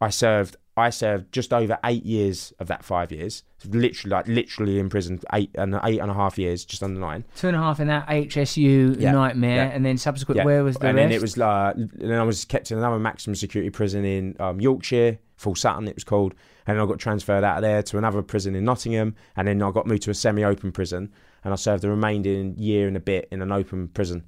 [0.00, 3.44] I served I served just over eight years of that five years.
[3.68, 7.24] Literally, like literally in prison, eight and eight and a half years, just under nine.
[7.36, 9.70] Two and a half in that HSU Yeah, nightmare, yeah.
[9.72, 10.38] and then subsequent.
[10.38, 10.44] Yeah.
[10.44, 11.04] Where was the and rest?
[11.08, 14.60] then it was uh, then I was kept in another maximum security prison in um,
[14.60, 16.34] Yorkshire, Full Sutton, it was called,
[16.66, 19.62] and then I got transferred out of there to another prison in Nottingham, and then
[19.62, 21.12] I got moved to a semi-open prison,
[21.44, 24.24] and I served the remaining year and a bit in an open prison.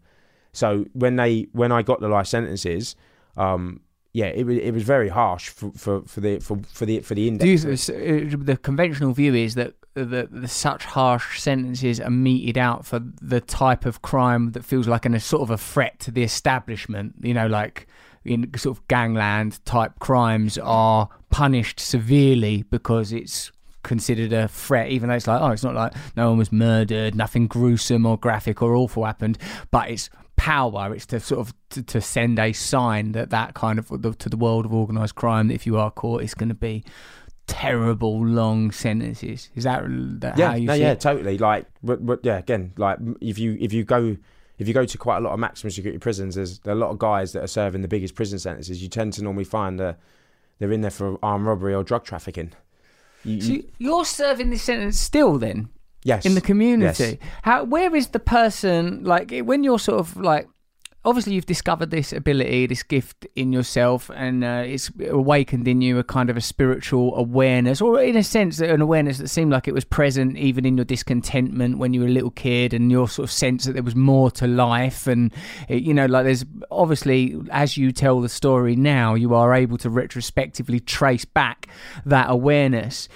[0.53, 2.95] So when they when I got the life sentences,
[3.37, 3.81] um,
[4.17, 7.15] yeah, it was it was very harsh for, for, for the for, for the for
[7.15, 7.91] the index.
[7.91, 12.99] you, the conventional view is that the, the such harsh sentences are meted out for
[13.21, 16.23] the type of crime that feels like an, a sort of a threat to the
[16.23, 17.15] establishment.
[17.21, 17.89] You know, like
[18.25, 23.53] in sort of gangland type crimes are punished severely because it's
[23.83, 27.15] considered a threat, even though it's like, oh, it's not like no one was murdered,
[27.15, 29.37] nothing gruesome or graphic or awful happened,
[29.71, 30.95] but it's power.
[30.95, 34.37] It's to sort of to, to send a sign that that kind of to the
[34.37, 36.85] world of organised crime that if you are caught, it's going to be
[37.47, 39.51] terrible long sentences.
[39.55, 39.85] Is that,
[40.21, 41.01] that yeah, how you no, see yeah, it?
[41.01, 41.39] totally.
[41.39, 41.67] Like,
[42.23, 44.17] yeah, again, like if you if you go
[44.59, 46.99] if you go to quite a lot of maximum security prisons, there's a lot of
[46.99, 48.83] guys that are serving the biggest prison sentences.
[48.83, 49.99] You tend to normally find that
[50.59, 52.53] they're in there for armed robbery or drug trafficking.
[53.25, 55.69] You, So you're serving this sentence still then
[56.07, 57.19] yes, in the community.
[57.21, 57.31] Yes.
[57.43, 60.49] How where is the person like when you're sort of like
[61.07, 65.99] obviously you've discovered this ability, this gift in yourself, and uh, it's awakened in you
[65.99, 69.69] a kind of a spiritual awareness, or in a sense, an awareness that seemed like
[69.69, 73.09] it was present even in your discontentment when you were a little kid, and your
[73.09, 75.33] sort of sense that there was more to life, and
[75.69, 79.79] it, you know, like there's obviously as you tell the story now, you are able
[79.79, 81.69] to retrospectively trace back
[82.05, 83.09] that awareness.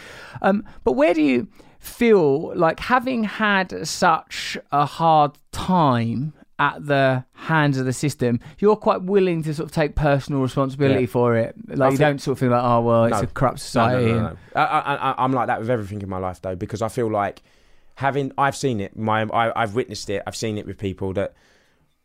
[0.43, 1.49] Um, but where do you
[1.81, 8.77] feel like having had such a hard time at the hands of the system, you're
[8.77, 11.07] quite willing to sort of take personal responsibility Yeah.
[11.07, 11.55] for it.
[11.69, 13.23] Like I you don't sort of feel like, oh well, it's No.
[13.23, 14.07] a corrupt society.
[14.13, 14.61] no, no, and- no.
[14.61, 17.43] I, I'm like that with everything in my life though, because I feel like
[17.95, 18.95] having I've seen it.
[18.97, 20.23] My I, I've witnessed it.
[20.27, 21.33] I've seen it with people that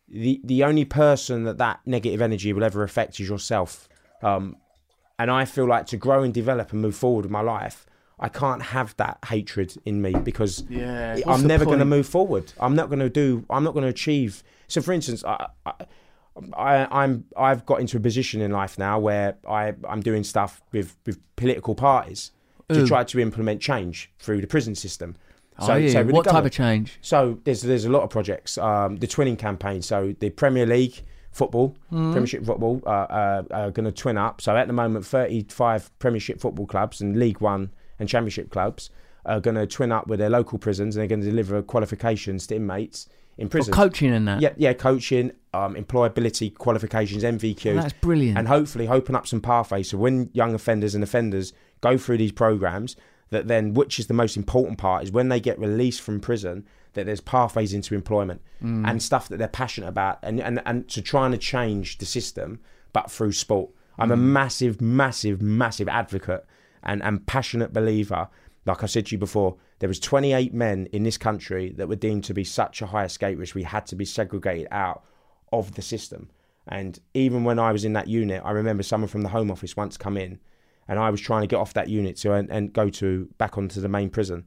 [0.08, 3.90] the the only person that that negative energy will ever affect is yourself.
[4.24, 4.56] Um,
[5.20, 7.86] and I feel like to grow and develop and move forward with my life,
[8.20, 12.54] I can't have that hatred in me because Yeah, I'm never going to move forward.
[12.60, 13.46] I'm not going to do.
[13.50, 14.44] I'm not going to achieve.
[14.68, 15.74] So, for instance, I, I,
[16.54, 20.62] I, I'm I've got into a position in life now where I I'm doing stuff
[20.72, 22.32] with with political parties
[22.70, 25.16] to try to implement change through the prison system.
[25.60, 26.00] Oh, yeah.
[26.00, 26.98] with the what type of change?
[27.02, 28.58] So there's there's a lot of projects.
[28.58, 29.82] Um, the twinning campaign.
[29.82, 32.12] So the Premier League football, Mm-hmm.
[32.14, 34.42] Premiership football, uh, uh, are going to twin up.
[34.42, 38.90] So at the moment, 35 Premiership football clubs and League One and Championship clubs
[39.26, 42.46] are going to twin up with their local prisons, and they're going to deliver qualifications
[42.48, 43.76] to inmates in For prisons.
[43.76, 44.42] coaching and that.
[44.42, 48.38] yeah, yeah, coaching, um, employability qualifications, NVQs Oh, that's brilliant.
[48.38, 52.32] and hopefully open up some pathways so when young offenders and offenders go through these
[52.32, 52.96] programs
[53.32, 56.66] that then which is the most important part is when they get released from prison
[56.94, 58.88] that there's pathways into employment Mm.
[58.90, 62.60] and stuff that they're passionate about and, and and to trying to change the system
[62.94, 63.70] but through sport
[64.00, 64.14] i'm Mm.
[64.14, 66.46] a massive massive massive advocate
[66.86, 68.28] and and passionate believer
[68.66, 71.96] like i said to you before there was 28 men in this country that were
[71.96, 75.04] deemed to be such a high escape risk we had to be segregated out
[75.52, 76.30] of the system
[76.68, 79.78] and even when I was in that unit, I remember someone from the Home Office
[79.78, 80.40] once come in,
[80.88, 83.58] and I was trying to get off that unit to and, and go to back
[83.58, 84.46] onto the main prison,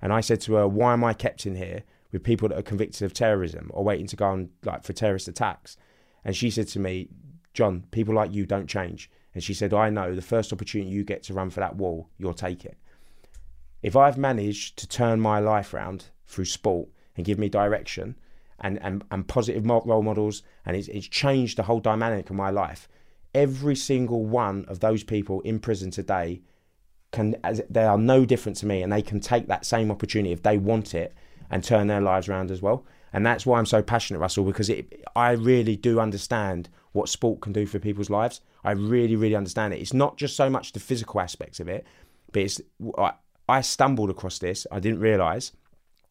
[0.00, 1.82] and I said to her, "Why am I kept in here
[2.12, 5.26] with people that are convicted of terrorism or waiting to go on like for terrorist
[5.26, 5.76] attacks?"
[6.24, 7.08] And she said to me,
[7.52, 11.04] "John, people like you don't change." And she said, "I know the first opportunity you
[11.04, 12.78] get to run for that wall, you'll take it."
[13.82, 18.16] If I've managed to turn my life around through sport and give me direction
[18.58, 22.48] and, and, and positive role models, and it's, it's changed the whole dynamic of my
[22.48, 22.88] life,
[23.34, 26.40] every single one of those people in prison today
[27.12, 30.32] can as they are no different to me and they can take that same opportunity
[30.32, 31.14] if they want it
[31.50, 34.68] and turn their lives around as well and that's why I'm so passionate Russell because
[34.68, 39.36] it, I really do understand what sport can do for people's lives I really really
[39.36, 41.86] understand it it's not just so much the physical aspects of it
[42.32, 42.60] but it's
[42.98, 43.12] I,
[43.48, 45.52] I stumbled across this I didn't realize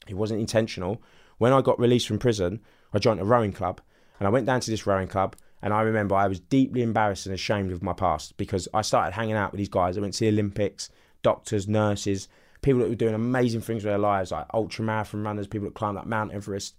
[0.07, 1.01] it wasn't intentional
[1.37, 2.61] when I got released from prison
[2.93, 3.81] I joined a rowing club
[4.19, 7.25] and I went down to this rowing club And I remember I was deeply embarrassed
[7.25, 9.97] and ashamed of my past because I started hanging out with these guys.
[9.97, 10.91] I went to the Olympics,
[11.23, 12.27] doctors, nurses,
[12.61, 15.73] people that were doing amazing things with their lives, like ultra marathon runners, people that
[15.73, 16.75] climbed up Mount Everest.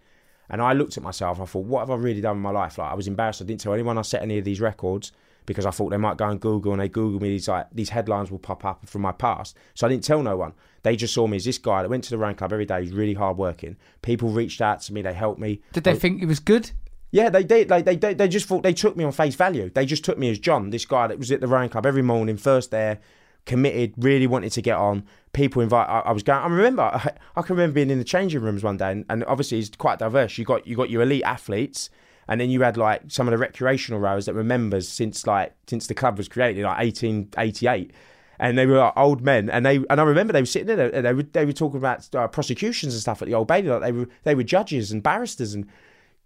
[0.49, 2.51] And I looked at myself and I thought, what have I really done in my
[2.51, 2.79] life?
[2.79, 3.43] Like I was embarrassed.
[3.43, 5.11] I didn't tell anyone I set any of these records
[5.47, 7.31] because I thought they might go on Google and they Google me.
[7.31, 9.57] These like these headlines will pop up from my past.
[9.75, 10.53] So I didn't tell no one.
[10.83, 12.83] They just saw me as this guy that went to the run club every day.
[12.83, 13.77] He's really hard working.
[14.03, 15.03] People reached out to me.
[15.03, 15.63] They helped me.
[15.73, 16.71] Did they think it was good?
[17.11, 17.71] Yeah, they did.
[17.71, 19.71] Like, they, they they just thought they took me on face value.
[19.71, 22.03] They just took me as John, this guy that was at the rowing club every
[22.03, 22.99] morning, first there,
[23.47, 25.05] committed, really wanted to get on.
[25.33, 25.89] People invite.
[25.89, 26.43] I, I was going.
[26.43, 26.83] I remember.
[26.83, 29.71] I, I can remember being in the changing rooms one day, and, and obviously it's
[29.71, 30.37] quite diverse.
[30.37, 31.91] You got you got your elite athletes,
[32.29, 35.55] and then you had like some of the recreational rowers that were members since like
[35.67, 37.93] since the club was created, like 1888
[38.39, 40.95] and they were like, old men, and they and I remember they were sitting there,
[40.95, 43.69] and they were they were talking about uh, prosecutions and stuff at the Old Bailey.
[43.69, 45.67] Like they were they were judges and barristers, and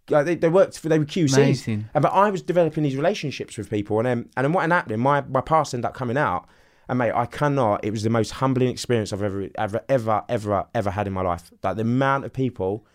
[0.09, 1.36] like they, they worked for they were QCs.
[1.36, 1.89] Amazing.
[1.94, 4.77] And but I was developing these relationships with people, and then and then what ended
[4.77, 5.01] happening?
[5.01, 6.48] My my past ended up coming out,
[6.89, 7.85] and mate, I cannot.
[7.85, 11.22] It was the most humbling experience I've ever ever ever ever ever had in my
[11.22, 11.51] life.
[11.62, 12.86] Like the amount of people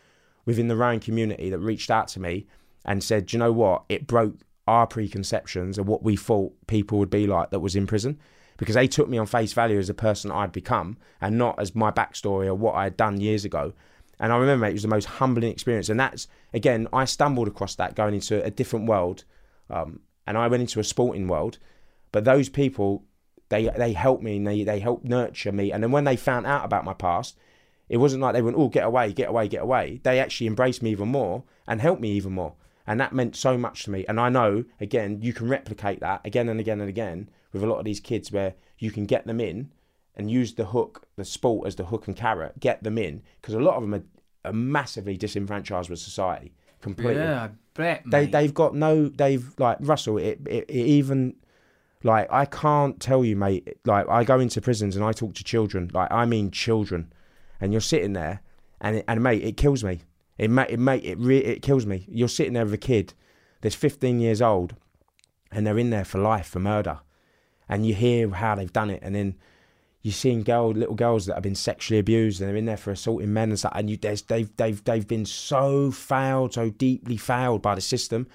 [0.46, 2.46] within the rowing community that reached out to me
[2.86, 3.84] and said, "Do you know what?
[3.90, 4.38] It broke
[4.68, 8.20] our preconceptions of what we thought people would be like that was in prison."
[8.58, 11.76] Because they took me on face value as a person I'd become and not as
[11.76, 13.74] my backstory or what I had done years ago.
[14.18, 15.90] And I remember it was the most humbling experience.
[15.90, 19.26] And that's, again, I stumbled across that going into a different world.
[19.70, 21.58] Um, and I went into a sporting world.
[22.14, 23.04] But those people,
[23.50, 25.72] they they helped me and they, they helped nurture me.
[25.74, 27.38] And then when they found out about my past,
[27.90, 30.00] it wasn't like they went, oh, get away, get away, get away.
[30.04, 32.54] They actually embraced me even more and helped me even more.
[32.88, 34.06] And that meant so much to me.
[34.08, 37.68] And I know, again, you can replicate that again and again and again with a
[37.68, 39.72] lot of these kids where you can get them in
[40.16, 43.24] and use the hook, the sport as the hook and carrot, get them in.
[43.42, 44.04] Because a lot of them are,
[44.50, 47.24] are massively disenfranchised with society completely.
[47.24, 48.04] Yeah, I bet.
[48.06, 51.36] They, they've got no, they've, like, Russell, it, it, it even,
[52.04, 55.44] like, I can't tell you, mate, like, I go into prisons and I talk to
[55.44, 57.12] children, like, I mean children,
[57.60, 58.42] and you're sitting there,
[58.80, 60.02] and, it, and mate, it kills me.
[60.38, 62.06] It mate, it mate, it re- it kills me.
[62.08, 63.14] You're sitting there with a kid
[63.62, 64.76] that's 15 years old,
[65.52, 67.00] and they're in there for life for murder,
[67.70, 69.36] and you hear how they've done it, and then
[70.02, 72.92] you're seeing girl, little girls that have been sexually abused, and they're in there for
[72.92, 77.18] assaulting men and stuff, and you, there's, they've they've they've been so failed, so deeply
[77.18, 78.28] failed by the system,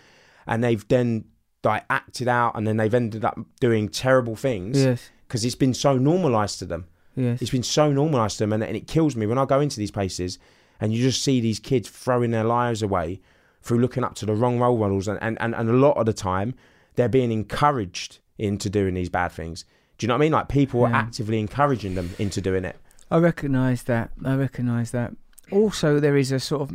[0.46, 1.24] and they've then
[1.62, 5.10] like acted out, and then they've ended up doing terrible things Yes.
[5.28, 6.86] because it's been so normalised to them.
[7.14, 7.42] Yes.
[7.42, 9.76] It's been so normalised to them, and, and it kills me when I go into
[9.76, 10.38] these places
[10.80, 13.20] and you just see these kids throwing their lives away
[13.62, 16.06] through looking up to the wrong role models, and, and, and, and a lot of
[16.06, 16.54] the time
[16.96, 19.64] they're being encouraged into doing these bad things.
[19.98, 20.32] Do you know what I mean?
[20.32, 22.76] Like people are actively encouraging them into doing it.
[23.10, 24.10] I recognise that.
[24.24, 25.12] I recognise that.
[25.52, 26.72] Also, there is a sort of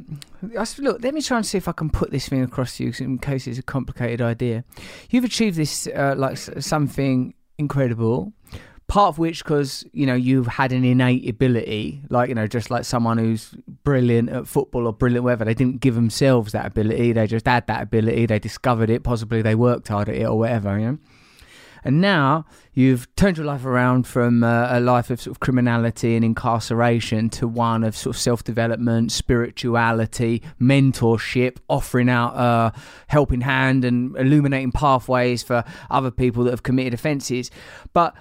[0.79, 1.01] look.
[1.01, 3.17] Let me try and see if I can put this thing across to you, in
[3.17, 4.65] case it's a complicated idea.
[5.09, 8.33] You've achieved this, uh, like something incredible.
[8.87, 12.69] Part of which, because you know, you've had an innate ability, like you know, just
[12.69, 15.43] like someone who's brilliant at football or brilliant whatever.
[15.43, 18.27] They didn't give themselves that ability; they just had that ability.
[18.27, 19.03] They discovered it.
[19.03, 20.77] Possibly they worked hard at it or whatever.
[20.77, 20.97] You know.
[21.85, 26.15] And now you've turned your life around from uh, a life of sort of criminality
[26.15, 32.73] and incarceration to one of sort of self development, spirituality, mentorship, offering out a
[33.05, 37.51] helping hand and illuminating pathways for other people that have committed offences.
[37.93, 38.15] But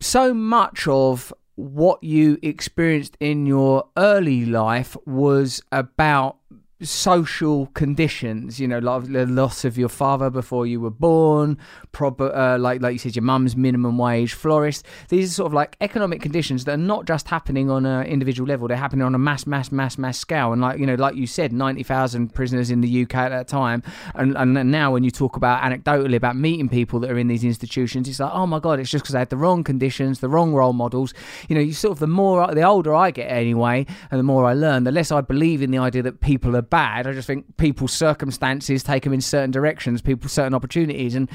[0.00, 6.36] so much of what you experienced in your early life was about
[6.82, 11.56] social conditions you know like the loss of your father before you were born
[11.92, 15.54] proper uh, like like you said your mum's minimum wage florist these are sort of
[15.54, 19.14] like economic conditions that are not just happening on an individual level they're happening on
[19.14, 20.52] a mass mass mass mass scale.
[20.52, 23.82] And like you know like you said 90,000 prisoners in the UK at that time.
[24.14, 27.44] And, and now when you talk about anecdotally about meeting people that are in these
[27.44, 30.28] institutions it's like oh my god it's just because they had the wrong conditions the
[30.28, 31.14] wrong role models.
[31.48, 34.44] You know you sort of the more the older I get anyway and the more
[34.44, 37.26] I learn the less I believe in the idea that people are bad I just
[37.26, 41.14] think people's circumstances take them in certain directions people certain opportunities.
[41.14, 41.28] And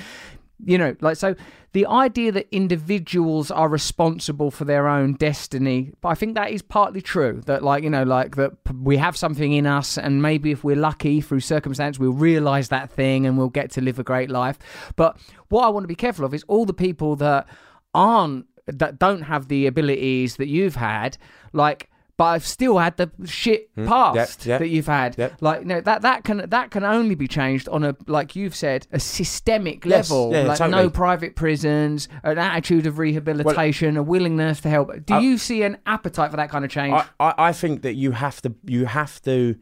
[0.66, 1.36] you know like so
[1.74, 6.62] the idea that individuals are responsible for their own destiny but i think that is
[6.62, 8.52] partly true that like you know like that
[8.82, 12.92] we have something in us and maybe if we're lucky through circumstance we'll realize that
[12.92, 14.58] thing and we'll get to live a great life.
[14.96, 15.18] But
[15.50, 17.48] what i want to be careful of is all the people that
[17.94, 21.18] aren't that don't have the abilities that you've had
[21.52, 21.90] like
[22.22, 24.50] but I've still had the shit past Hmm.
[24.50, 24.58] yeah.
[24.60, 25.32] that you've had.
[25.42, 28.86] Like, no, that that can that can only be changed on a like you've said
[28.92, 30.32] a systemic Yes, level.
[30.32, 30.84] yeah, like totally.
[30.84, 34.92] no private prisons, an attitude of rehabilitation, a willingness to help.
[35.06, 36.94] Do you see an appetite for that kind of change?
[36.94, 39.56] I, I, I think that you have to you have to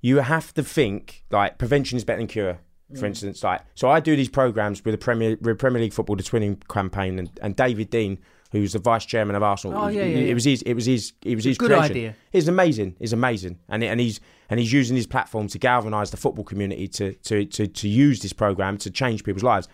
[0.00, 2.58] you have to think like prevention is better than cure.
[2.98, 3.42] for instance.
[3.42, 6.56] Like, so I do these programs with the Premier with Premier League football, the Twinning
[6.68, 8.18] campaign, and, and David Dein,
[8.52, 9.76] who's the vice chairman of Arsenal.
[9.78, 10.34] Oh, yeah, it, yeah, it yeah.
[10.34, 10.62] was his.
[10.62, 11.12] It was his.
[11.22, 11.90] It was his Good creation.
[11.90, 12.16] idea.
[12.32, 12.96] It's amazing.
[13.00, 16.86] It's amazing, and and he's and he's using his platform to galvanise the football community
[16.88, 19.68] to to to to use this program to change people's lives.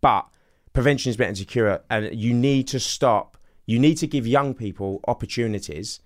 [0.00, 0.26] But
[0.72, 3.36] prevention is better than cure, and you need to stop.
[3.66, 6.00] You need to give young people opportunities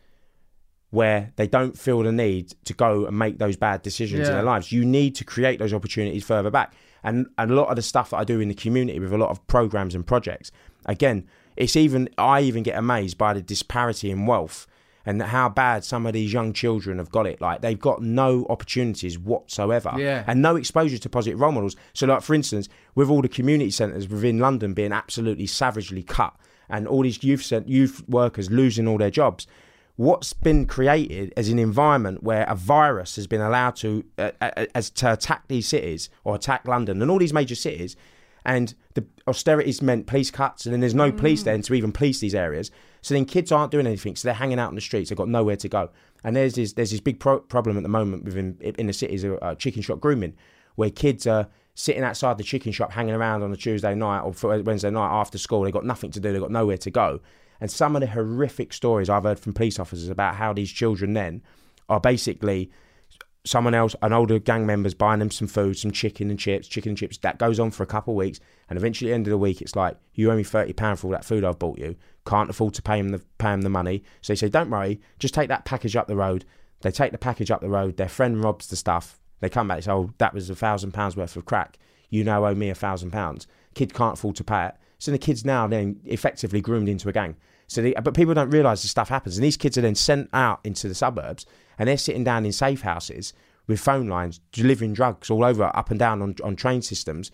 [0.91, 4.43] where they don't feel the need to go and make those bad decisions in their
[4.43, 4.71] lives.
[4.71, 6.75] You need to create those opportunities further back.
[7.03, 9.19] And, and a lot of the stuff that I do in the community with a
[9.19, 10.51] lot of programs and projects,
[10.87, 11.27] again,
[11.57, 14.67] it's even I even get amazed by the disparity in wealth
[15.09, 17.41] and how bad some of these young children have got it.
[17.41, 20.25] Like they've got no opportunities whatsoever, Yeah.
[20.27, 21.77] and no exposure to positive role models.
[21.93, 26.35] So, like for instance, with all the community centres within London being absolutely savagely cut,
[26.69, 29.47] and all these youth cent- youth workers losing all their jobs,
[29.95, 34.67] what's been created as an environment where a virus has been allowed to uh, uh,
[34.75, 37.95] as to attack these cities or attack London and all these major cities,
[38.45, 38.75] and
[39.27, 42.35] the austerities meant police cuts, and then there's no police then to even police these
[42.35, 42.71] areas.
[43.03, 45.11] So then kids aren't doing anything, so they're hanging out in the streets.
[45.11, 45.91] They've got nowhere to go,
[46.25, 49.25] and there's this there's this big pro- problem at the moment within in the cities
[49.25, 50.35] of uh, chicken shop grooming,
[50.77, 54.33] where kids are sitting outside the chicken shop hanging around on a Tuesday night or
[54.33, 55.63] for Wednesday night after school.
[55.63, 56.33] They've got nothing to do.
[56.33, 57.21] They've got nowhere to go.
[57.61, 61.13] And some of the horrific stories I've heard from police officers about how these children
[61.13, 61.43] then
[61.89, 62.71] are basically
[63.47, 66.91] someone else, an older gang member's buying them some food, some chicken and chips, chicken
[66.91, 67.17] and chips.
[67.19, 69.39] That goes on for a couple of weeks, and eventually at the end of the
[69.39, 71.97] week, it's like you owe me thirty pound for all that food I've bought you.
[72.27, 75.01] Can't afford to pay him the pay him the money, so they say, "Don't worry,
[75.19, 76.45] just take that package up the road."
[76.83, 77.97] They take the package up the road.
[77.97, 79.19] Their friend robs the stuff.
[79.41, 81.79] They come back and say, "Oh, that was a thousand pounds worth of crack.
[82.11, 85.19] You now owe me a thousand pounds." Kid can't afford to pay it, so the
[85.19, 87.37] kid's now then effectively groomed into a gang.
[87.67, 90.31] So, they, but people don't realise this stuff happens, and these kids are then sent
[90.33, 91.47] out into the suburbs,
[91.79, 93.33] and they're sitting down in safe houses
[93.67, 97.31] with phone lines, delivering drugs all over, up and down on, on train systems.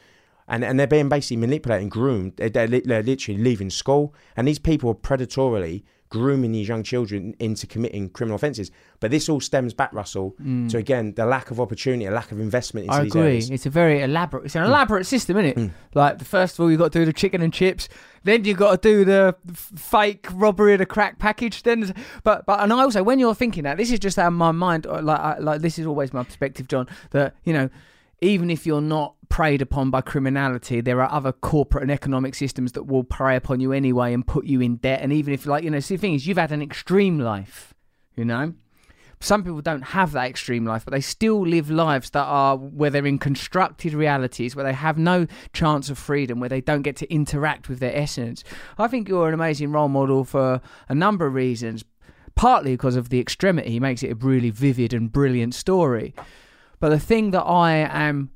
[0.48, 2.36] And, and they're being basically manipulated and groomed.
[2.36, 4.14] They're, they're, they're literally leaving school.
[4.36, 8.70] And these people are predatorily grooming these young children into committing criminal offences.
[9.00, 10.36] But this all stems back, Russell,
[10.68, 13.22] to again the lack of opportunity, a lack of investment into I these agree.
[13.22, 13.50] areas.
[13.50, 14.44] It's a very elaborate.
[14.44, 15.70] It's an elaborate system, isn't it?
[15.94, 17.88] Like the first of all, you have got to do the chicken and chips.
[18.24, 21.62] Then you have got to do the fake robbery of the crack package.
[21.62, 24.52] Then, but but and I also when you're thinking that this is just how my
[24.52, 26.86] mind uh, like I, like this is always my perspective, John.
[27.12, 27.70] That you know,
[28.22, 32.72] even if you're not preyed upon by criminality, there are other corporate and economic systems
[32.72, 35.00] that will prey upon you anyway and put you in debt.
[35.02, 37.74] And even if like you know, see, the thing is, you've had an extreme life,
[38.16, 38.54] you know
[39.22, 42.90] some people don't have that extreme life, but they still live lives that are where
[42.90, 46.96] they're in constructed realities, where they have no chance of freedom, where they don't get
[46.96, 48.42] to interact with their essence.
[48.78, 51.84] I think you're an amazing role model for a number of reasons.
[52.34, 56.14] Partly because of the extremity, makes it a really vivid and brilliant story.
[56.82, 58.30] But the thing that I am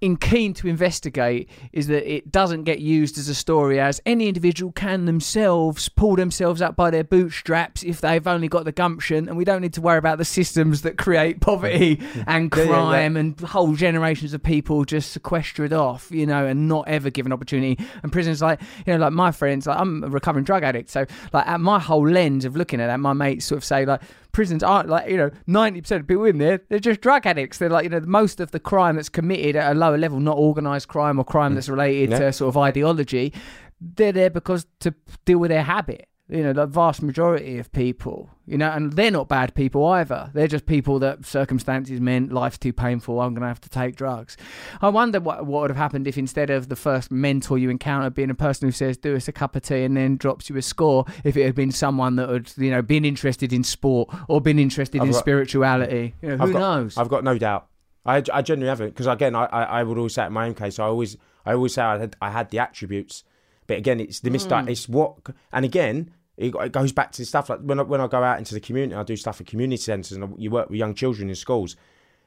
[0.00, 4.26] in keen to investigate is that it doesn't get used as a story as any
[4.28, 9.28] individual can themselves pull themselves up by their bootstraps if they've only got the gumption
[9.28, 12.70] and we don't need to worry about the systems that create poverty and Yeah, yeah,
[12.70, 12.78] yeah.
[12.88, 17.32] crime and whole generations of people just sequestered off you know and not ever given
[17.32, 20.90] opportunity and prisons like you know like my friends like I'm a recovering drug addict
[20.90, 23.84] so like at my whole lens of looking at that my mates sort of say
[23.86, 24.00] like
[24.32, 27.58] prisons aren't like you know 90% of people in there they're just drug addicts.
[27.58, 30.36] They're like you know most of the crime that's committed at a lower level not
[30.36, 31.54] organized crime or crime mm.
[31.56, 32.18] that's related Yeah.
[32.18, 33.32] to sort of ideology
[33.80, 34.94] they're there because to
[35.24, 39.10] deal with their habit you know the vast majority of people you know and they're
[39.10, 40.30] not bad people either.
[40.32, 44.36] They're just people that circumstances meant life's too painful i'm gonna have to take drugs.
[44.80, 48.10] I wonder what, what would have happened if instead of the first mentor you encounter
[48.10, 50.56] being a person who says do us a cup of tea and then drops you
[50.56, 54.08] a score if it had been someone that had you know been interested in sport
[54.28, 56.14] or been interested I've in got- spirituality?
[56.22, 56.98] You know, who I've got, knows?
[56.98, 57.68] I've got no doubt.
[58.04, 60.54] I, I genuinely haven't because again, I, I, I would always say in my own
[60.54, 63.22] case, I always I always say I had I had the attributes,
[63.66, 64.68] but again, it's the misdi- hmm.
[64.68, 65.18] It's what
[65.52, 66.10] and again.
[66.36, 68.60] It, it goes back to stuff like when I, when I go out into the
[68.60, 71.76] community, I do stuff at community centres and you work with young children in schools.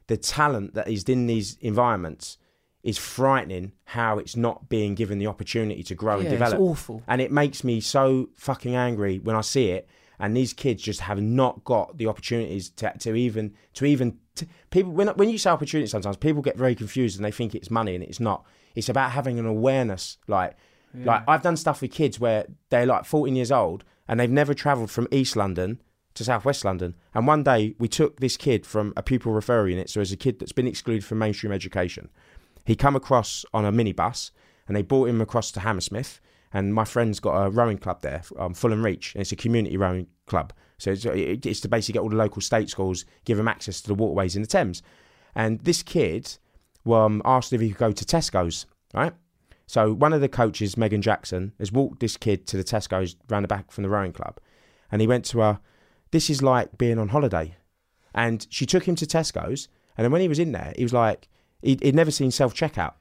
[0.08, 2.38] The talent that is in these environments
[2.84, 3.72] is frightening.
[3.86, 7.20] How it's not being given the opportunity to grow yeah, and develop it's awful and
[7.20, 9.90] it makes me so fucking angry when I see it.
[10.18, 14.48] And these kids just have not got the opportunities to, to even to even to,
[14.70, 17.72] people when when you say opportunity, sometimes people get very confused and they think it's
[17.72, 18.46] money and it's not.
[18.76, 20.18] It's about having an awareness.
[20.28, 20.56] Like
[21.04, 24.54] like I've done stuff with kids where they're like 14 years old and they've never
[24.54, 25.82] travelled from East London
[26.14, 26.96] to Southwest London.
[27.14, 30.18] And one day we took this kid from a pupil referral unit, so as a
[30.18, 32.10] kid that's been excluded from mainstream education.
[32.66, 34.32] He come across on a minibus
[34.68, 36.20] and they brought him across to Hammersmith.
[36.54, 39.76] And my friend's got a rowing club there, um, Fulham Reach, and it's a community
[39.76, 40.54] rowing club.
[40.78, 43.88] So it's, it's to basically get all the local state schools, give them access to
[43.88, 44.82] the waterways in the Thames.
[45.36, 46.38] And this kid
[46.90, 49.14] um, asked if he could go to Tesco's, right?
[49.68, 53.44] So one of the coaches, Megan Jackson, has walked this kid to the Tesco's round
[53.44, 54.40] the back from the rowing club,
[54.92, 55.60] and he went to her.
[56.12, 57.56] This is like being on holiday,
[58.14, 59.68] and she took him to Tesco's,
[59.98, 61.28] and then when he was in there, he was like,
[61.62, 62.94] he'd, he'd never seen self checkout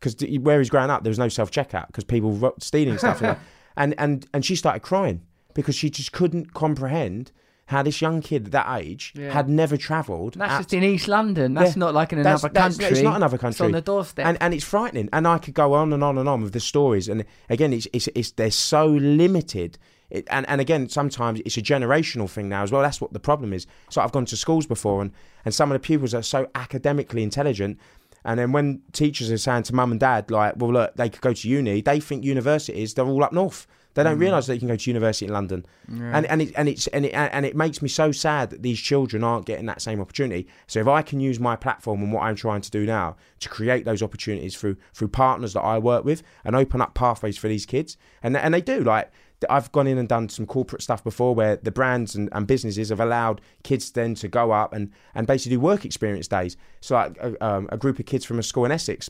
[0.00, 3.20] because where he's growing up, there was no self checkout because people were stealing stuff,
[3.22, 3.36] and,
[3.76, 5.22] and and and she started crying
[5.54, 7.32] because she just couldn't comprehend
[7.68, 9.30] how this young kid at that age Yeah.
[9.32, 10.34] had never travelled.
[10.34, 11.54] That's at- just in East London.
[11.54, 11.80] That's Yeah.
[11.80, 12.92] not like in another that's- country.
[12.96, 13.54] it's not another country.
[13.54, 14.26] It's on the doorstep.
[14.26, 15.08] and and it's frightening.
[15.12, 17.08] And I could go on and on and on with the stories.
[17.08, 19.78] And again, it's it's, it's they're so limited.
[20.10, 22.80] It, and and again, sometimes it's a generational thing now as well.
[22.82, 23.66] That's what the problem is.
[23.90, 25.10] So I've gone to schools before, and
[25.44, 27.78] and some of the pupils are so academically intelligent.
[28.24, 31.20] And then when teachers are saying to mum and dad, like, well, look, they could
[31.20, 33.66] go to uni, they think universities, they're all up north.
[33.98, 35.66] They don't realise that you can go to university in London,
[36.14, 38.78] and and it, and it's and it and it makes me so sad that these
[38.78, 40.46] children aren't getting that same opportunity.
[40.68, 43.48] So if I can use my platform and what I'm trying to do now to
[43.48, 47.48] create those opportunities through through partners that I work with and open up pathways for
[47.48, 49.10] these kids, and and they do like.
[49.48, 52.88] I've gone in and done some corporate stuff before where the brands and, and businesses
[52.88, 56.56] have allowed kids then to go up and, and basically do work experience days.
[56.80, 59.08] So, like a, um, a group of kids from a school in Essex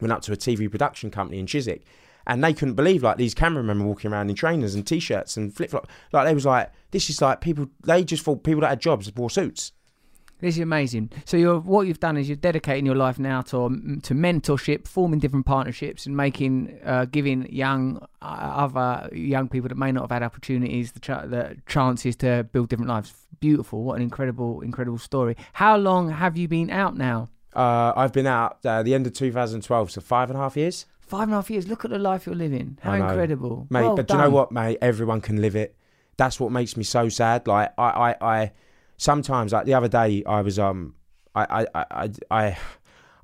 [0.00, 1.84] went up to a TV production company in Chiswick,
[2.28, 5.54] and they couldn't believe like these cameramen were walking around in trainers and t-shirts and
[5.54, 5.88] flip flop.
[6.12, 7.68] Like they was like, this is like people.
[7.84, 9.72] They just thought people that had jobs wore suits.
[10.40, 11.10] This is amazing.
[11.24, 14.86] So you're what you've done is you're dedicating your life now to um, to mentorship,
[14.86, 20.02] forming different partnerships, and making uh, giving young uh, other young people that may not
[20.02, 23.12] have had opportunities the, ch- the chances to build different lives.
[23.40, 23.82] Beautiful.
[23.82, 25.36] What an incredible incredible story.
[25.54, 27.30] How long have you been out now?
[27.54, 30.86] Uh, I've been out uh, the end of 2012, so five and a half years,
[31.08, 31.66] Five and a half years.
[31.66, 32.78] Look at the life you're living.
[32.82, 33.08] How I know.
[33.08, 33.82] incredible, mate.
[33.82, 34.32] Well but do you know done.
[34.32, 34.78] what, mate?
[34.82, 35.76] Everyone can live it.
[36.16, 37.46] That's what makes me so sad.
[37.46, 38.52] Like I, I, I
[38.98, 40.94] sometimes like the other day I was um
[41.34, 42.58] I I I I,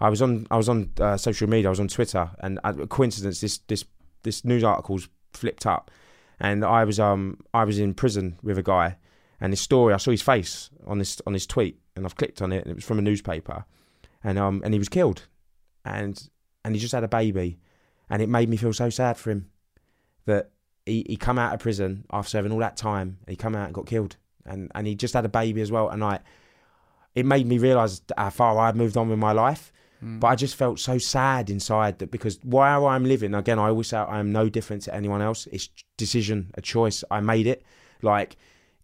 [0.00, 1.68] I was on I was on uh, social media.
[1.68, 3.84] I was on Twitter, and uh, coincidence this this
[4.22, 5.90] this news article's flipped up,
[6.40, 8.96] and I was um I was in prison with a guy,
[9.40, 12.40] and his story I saw his face on this on his tweet, and I've clicked
[12.40, 13.64] on it, and it was from a newspaper,
[14.22, 15.26] and um and he was killed,
[15.84, 16.30] and
[16.64, 17.58] and he just had a baby,
[18.10, 19.50] and it made me feel so sad for him,
[20.26, 20.50] that
[20.86, 23.66] he he come out of prison after serving all that time, and he come out
[23.66, 26.20] and got killed, and and he just had a baby as well, and I,
[27.14, 29.72] it made me realise how far I'd moved on with my life.
[30.00, 30.18] Hmm.
[30.18, 33.88] But I just felt so sad inside that because while I'm living, again, I always
[33.88, 35.46] say I am no different to anyone else.
[35.52, 37.04] It's decision, a choice.
[37.10, 37.64] I made it.
[38.02, 38.36] Like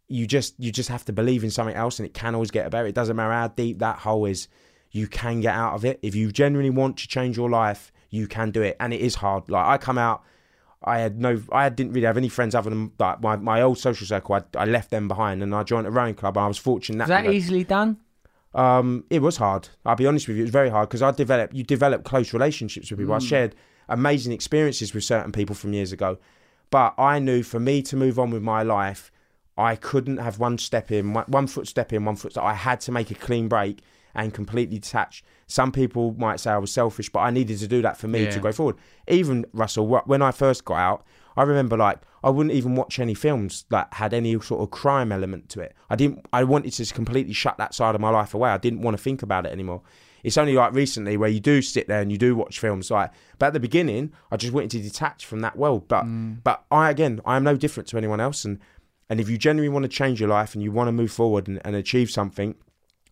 [0.08, 2.70] you just you just have to believe in something else, and it can always get
[2.70, 2.86] better.
[2.86, 4.48] It doesn't matter how deep that hole is.
[4.92, 7.92] You can get out of it if you genuinely want to change your life.
[8.10, 9.48] You can do it, and it is hard.
[9.48, 10.22] Like I come out.
[10.82, 13.78] I had no, I didn't really have any friends other than like my, my old
[13.78, 14.36] social circle.
[14.36, 16.38] I, I left them behind and I joined a rowing club.
[16.38, 17.00] And I was fortunate.
[17.00, 17.98] Was that easily done?
[18.54, 19.68] Um, it was hard.
[19.84, 21.54] I'll be honest with you, it was very hard because I developed.
[21.54, 23.14] You develop close relationships with people.
[23.14, 23.54] I shared
[23.88, 26.18] amazing experiences with certain people from years ago,
[26.70, 29.12] but I knew for me to move on with my life,
[29.58, 32.38] I couldn't have one step in, one, one foot step in, one foot.
[32.38, 33.82] I had to make a clean break
[34.14, 35.22] and completely detach.
[35.50, 38.22] Some people might say I was selfish, but I needed to do that for me
[38.22, 38.30] Yeah.
[38.30, 38.76] to go forward.
[39.08, 41.04] Even Russell, when I first got out,
[41.36, 45.10] I remember like I wouldn't even watch any films that had any sort of crime
[45.10, 45.74] element to it.
[45.88, 46.24] I didn't.
[46.32, 48.50] I wanted to just completely shut that side of my life away.
[48.50, 49.82] I didn't want to think about it anymore.
[50.22, 52.90] It's only like recently where you do sit there and you do watch films.
[52.90, 55.88] Like, but at the beginning, I just wanted to detach from that world.
[55.88, 56.44] But mm.
[56.44, 58.44] but I again, I am no different to anyone else.
[58.44, 58.60] And
[59.08, 61.48] and if you genuinely want to change your life and you want to move forward
[61.48, 62.54] and, and achieve something,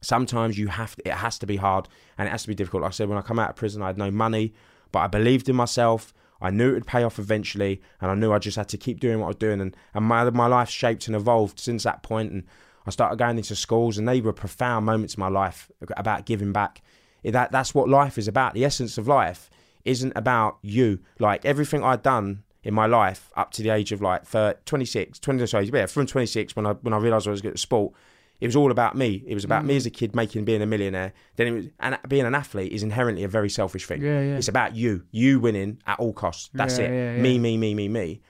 [0.01, 2.83] sometimes you have to, it has to be hard and it has to be difficult.
[2.83, 4.55] Like I said, when I come out of prison, I had no money,
[4.93, 6.15] but I believed in myself.
[6.41, 9.01] I knew it would pay off eventually, and I knew I just had to keep
[9.01, 9.61] doing what I was doing.
[9.61, 12.31] And, and my my life shaped and evolved since that point.
[12.31, 12.45] And
[12.87, 16.53] I started going into schools, and they were profound moments in my life about giving
[16.53, 16.81] back.
[17.25, 18.55] That that's what life is about.
[18.55, 19.51] The essence of life
[19.85, 21.01] isn't about you.
[21.19, 25.19] Like everything I'd done in my life up to the age of like 30, 26,
[25.19, 27.95] 20, sorry, yeah, from 26 when I when I realised I was good at sport,
[28.40, 29.24] it was all about me.
[29.27, 29.78] It was about me mm.
[29.78, 31.12] as a kid making being a millionaire.
[31.36, 34.01] Then it was and being an athlete is inherently a very selfish thing.
[34.02, 34.36] Yeah, yeah.
[34.36, 36.51] It's about you, you winning at all costs.
[36.55, 37.20] That's Yeah, it.
[37.20, 38.20] Me, me, me, me, me.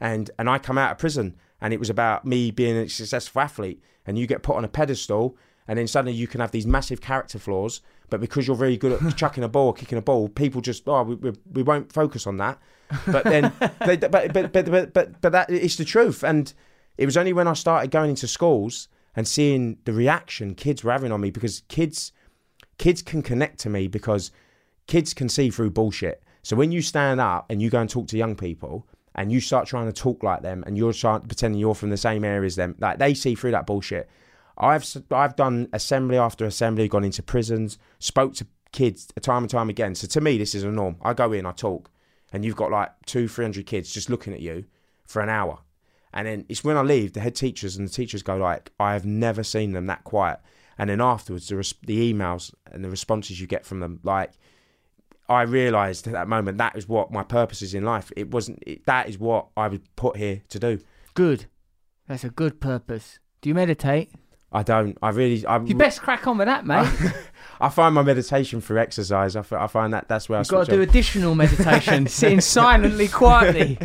[0.00, 3.42] And and I come out of prison and it was about me being a successful
[3.42, 3.82] athlete.
[4.06, 5.36] And you get put on a pedestal,
[5.66, 7.80] and then suddenly you can have these massive character flaws.
[8.08, 10.84] But because you're very good at chucking a ball or kicking a ball, people just
[10.86, 12.60] oh we, we, we won't focus on that.
[13.04, 13.52] But then,
[13.84, 16.22] they, but, but but but but but that it's the truth.
[16.22, 16.54] And
[16.96, 18.86] it was only when I started going into schools
[19.16, 22.12] and seeing the reaction kids were having on me because kids
[22.78, 24.30] kids can connect to me because
[24.86, 26.22] kids can see through bullshit.
[26.42, 29.40] So when you stand up and you go and talk to young people and you
[29.40, 32.46] start trying to talk like them and you're trying pretending you're from the same area
[32.46, 34.08] as them, like they see through that bullshit.
[34.58, 39.70] I've I've done assembly after assembly, gone into prisons, spoke to kids time and time
[39.70, 39.94] again.
[39.94, 40.96] So to me, this is a norm.
[41.02, 41.90] I go in, I talk,
[42.32, 44.64] and you've got like two, three hundred kids just looking at you
[45.04, 45.58] for an hour,
[46.16, 48.94] and then it's when I leave, the head teachers and the teachers go like, I
[48.94, 50.40] have never seen them that quiet.
[50.78, 54.32] And then afterwards, the, res- the emails and the responses you get from them, like
[55.28, 58.10] I realised at that moment that is what my purpose is in life.
[58.16, 58.62] It wasn't.
[58.66, 60.78] It, that is what I was put here to do.
[61.12, 61.46] Good.
[62.08, 63.18] That's a good purpose.
[63.42, 64.10] Do you meditate?
[64.56, 64.96] I don't.
[65.02, 65.44] I really.
[65.44, 66.88] I, You best crack on with that, mate.
[67.60, 69.34] I find my meditation through exercise.
[69.36, 70.88] I, f- I find that that's where You've I got to do off.
[70.88, 73.78] additional meditation, sitting silently, quietly.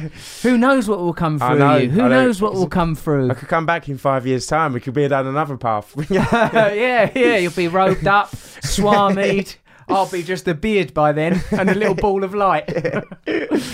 [0.43, 1.89] Who knows what will come through know, you?
[1.89, 2.23] Who I know.
[2.25, 3.31] knows what will come through?
[3.31, 4.73] I could come back in five years' time.
[4.73, 5.93] We could be down another path.
[6.09, 7.37] yeah, yeah.
[7.37, 9.55] You'll be robed up, swamied.
[9.89, 12.71] I'll be just a beard by then and a little ball of light.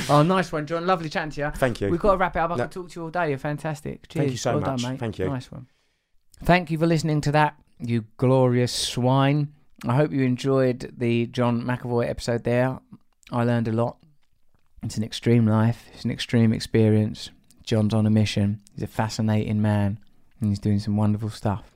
[0.10, 0.88] oh, nice one, John.
[0.88, 1.52] Lovely chatting to you.
[1.56, 1.90] Thank you.
[1.90, 2.52] We've got to wrap it up.
[2.52, 2.64] I No.
[2.64, 3.30] could talk to you all day.
[3.30, 4.08] You're fantastic.
[4.10, 4.22] Cheers.
[4.24, 4.82] Thank you so well much.
[4.82, 5.00] Done, mate.
[5.00, 5.28] Thank you.
[5.30, 5.68] Nice one.
[6.44, 9.54] Thank you for listening to that, you glorious swine.
[9.86, 12.80] I hope you enjoyed the John McAvoy episode there.
[13.32, 13.98] I learned a lot.
[14.84, 17.32] It's an extreme life, it's an extreme experience.
[17.64, 18.62] John's on a mission.
[18.74, 20.00] He's a fascinating man
[20.40, 21.76] and he's doing some wonderful stuff.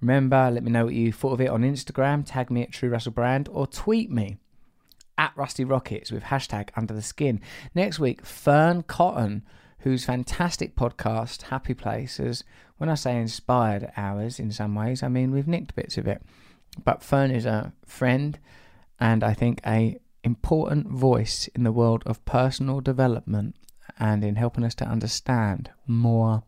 [0.00, 2.24] Remember, let me know what you thought of it on Instagram.
[2.26, 4.38] Tag me at True Russell Brand or tweet me
[5.16, 7.40] at Rusty Rockets with hashtag Under the Skin.
[7.74, 9.44] Next week, Fearne Cotton,
[9.84, 12.42] whose fantastic podcast Happy Places.
[12.78, 16.22] When I say inspired ours, in some ways, I mean we've nicked bits of it.
[16.82, 18.38] But Fearne is a friend
[18.98, 23.56] and I think a important voice in the world of personal development
[23.98, 26.42] and in helping us to understand more.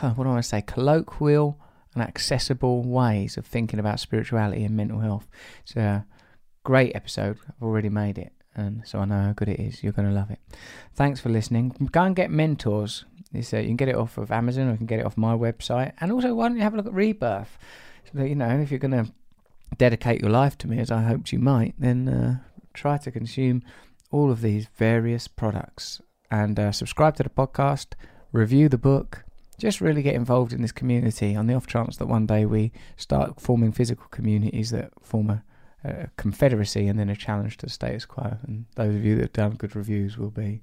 [0.00, 0.62] What do I say?
[0.62, 1.58] Colloquial
[1.94, 5.26] and accessible ways of thinking about spirituality and mental health.
[5.64, 6.06] It's a
[6.62, 7.38] great episode.
[7.48, 9.82] I've already made it, and so I know how good it is.
[9.82, 10.40] You're going to love it.
[10.94, 11.68] Thanks for listening.
[11.92, 13.04] Go and get mentors.
[13.32, 15.16] It's, uh, you can get it off of Amazon or you can get it off
[15.16, 15.92] my website.
[16.00, 17.58] And also, why don't you have a look at Rebirth?
[18.04, 19.12] So that, you know, if you're going to
[19.76, 22.38] dedicate your life to me, as I hoped you might, then uh,
[22.74, 23.62] try to consume
[24.10, 27.94] all of these various products and uh, subscribe to the podcast,
[28.32, 29.24] review the book,
[29.58, 32.72] just really get involved in this community on the off chance that one day we
[32.96, 35.42] start forming physical communities that form a,
[35.88, 38.36] a confederacy and then a challenge to the status quo.
[38.46, 40.62] And those of you that have done good reviews will be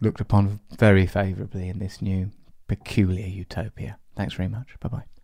[0.00, 2.30] looked upon very favourably in this new
[2.68, 3.98] peculiar utopia.
[4.16, 4.68] Thanks very much.
[4.80, 5.19] Bye bye.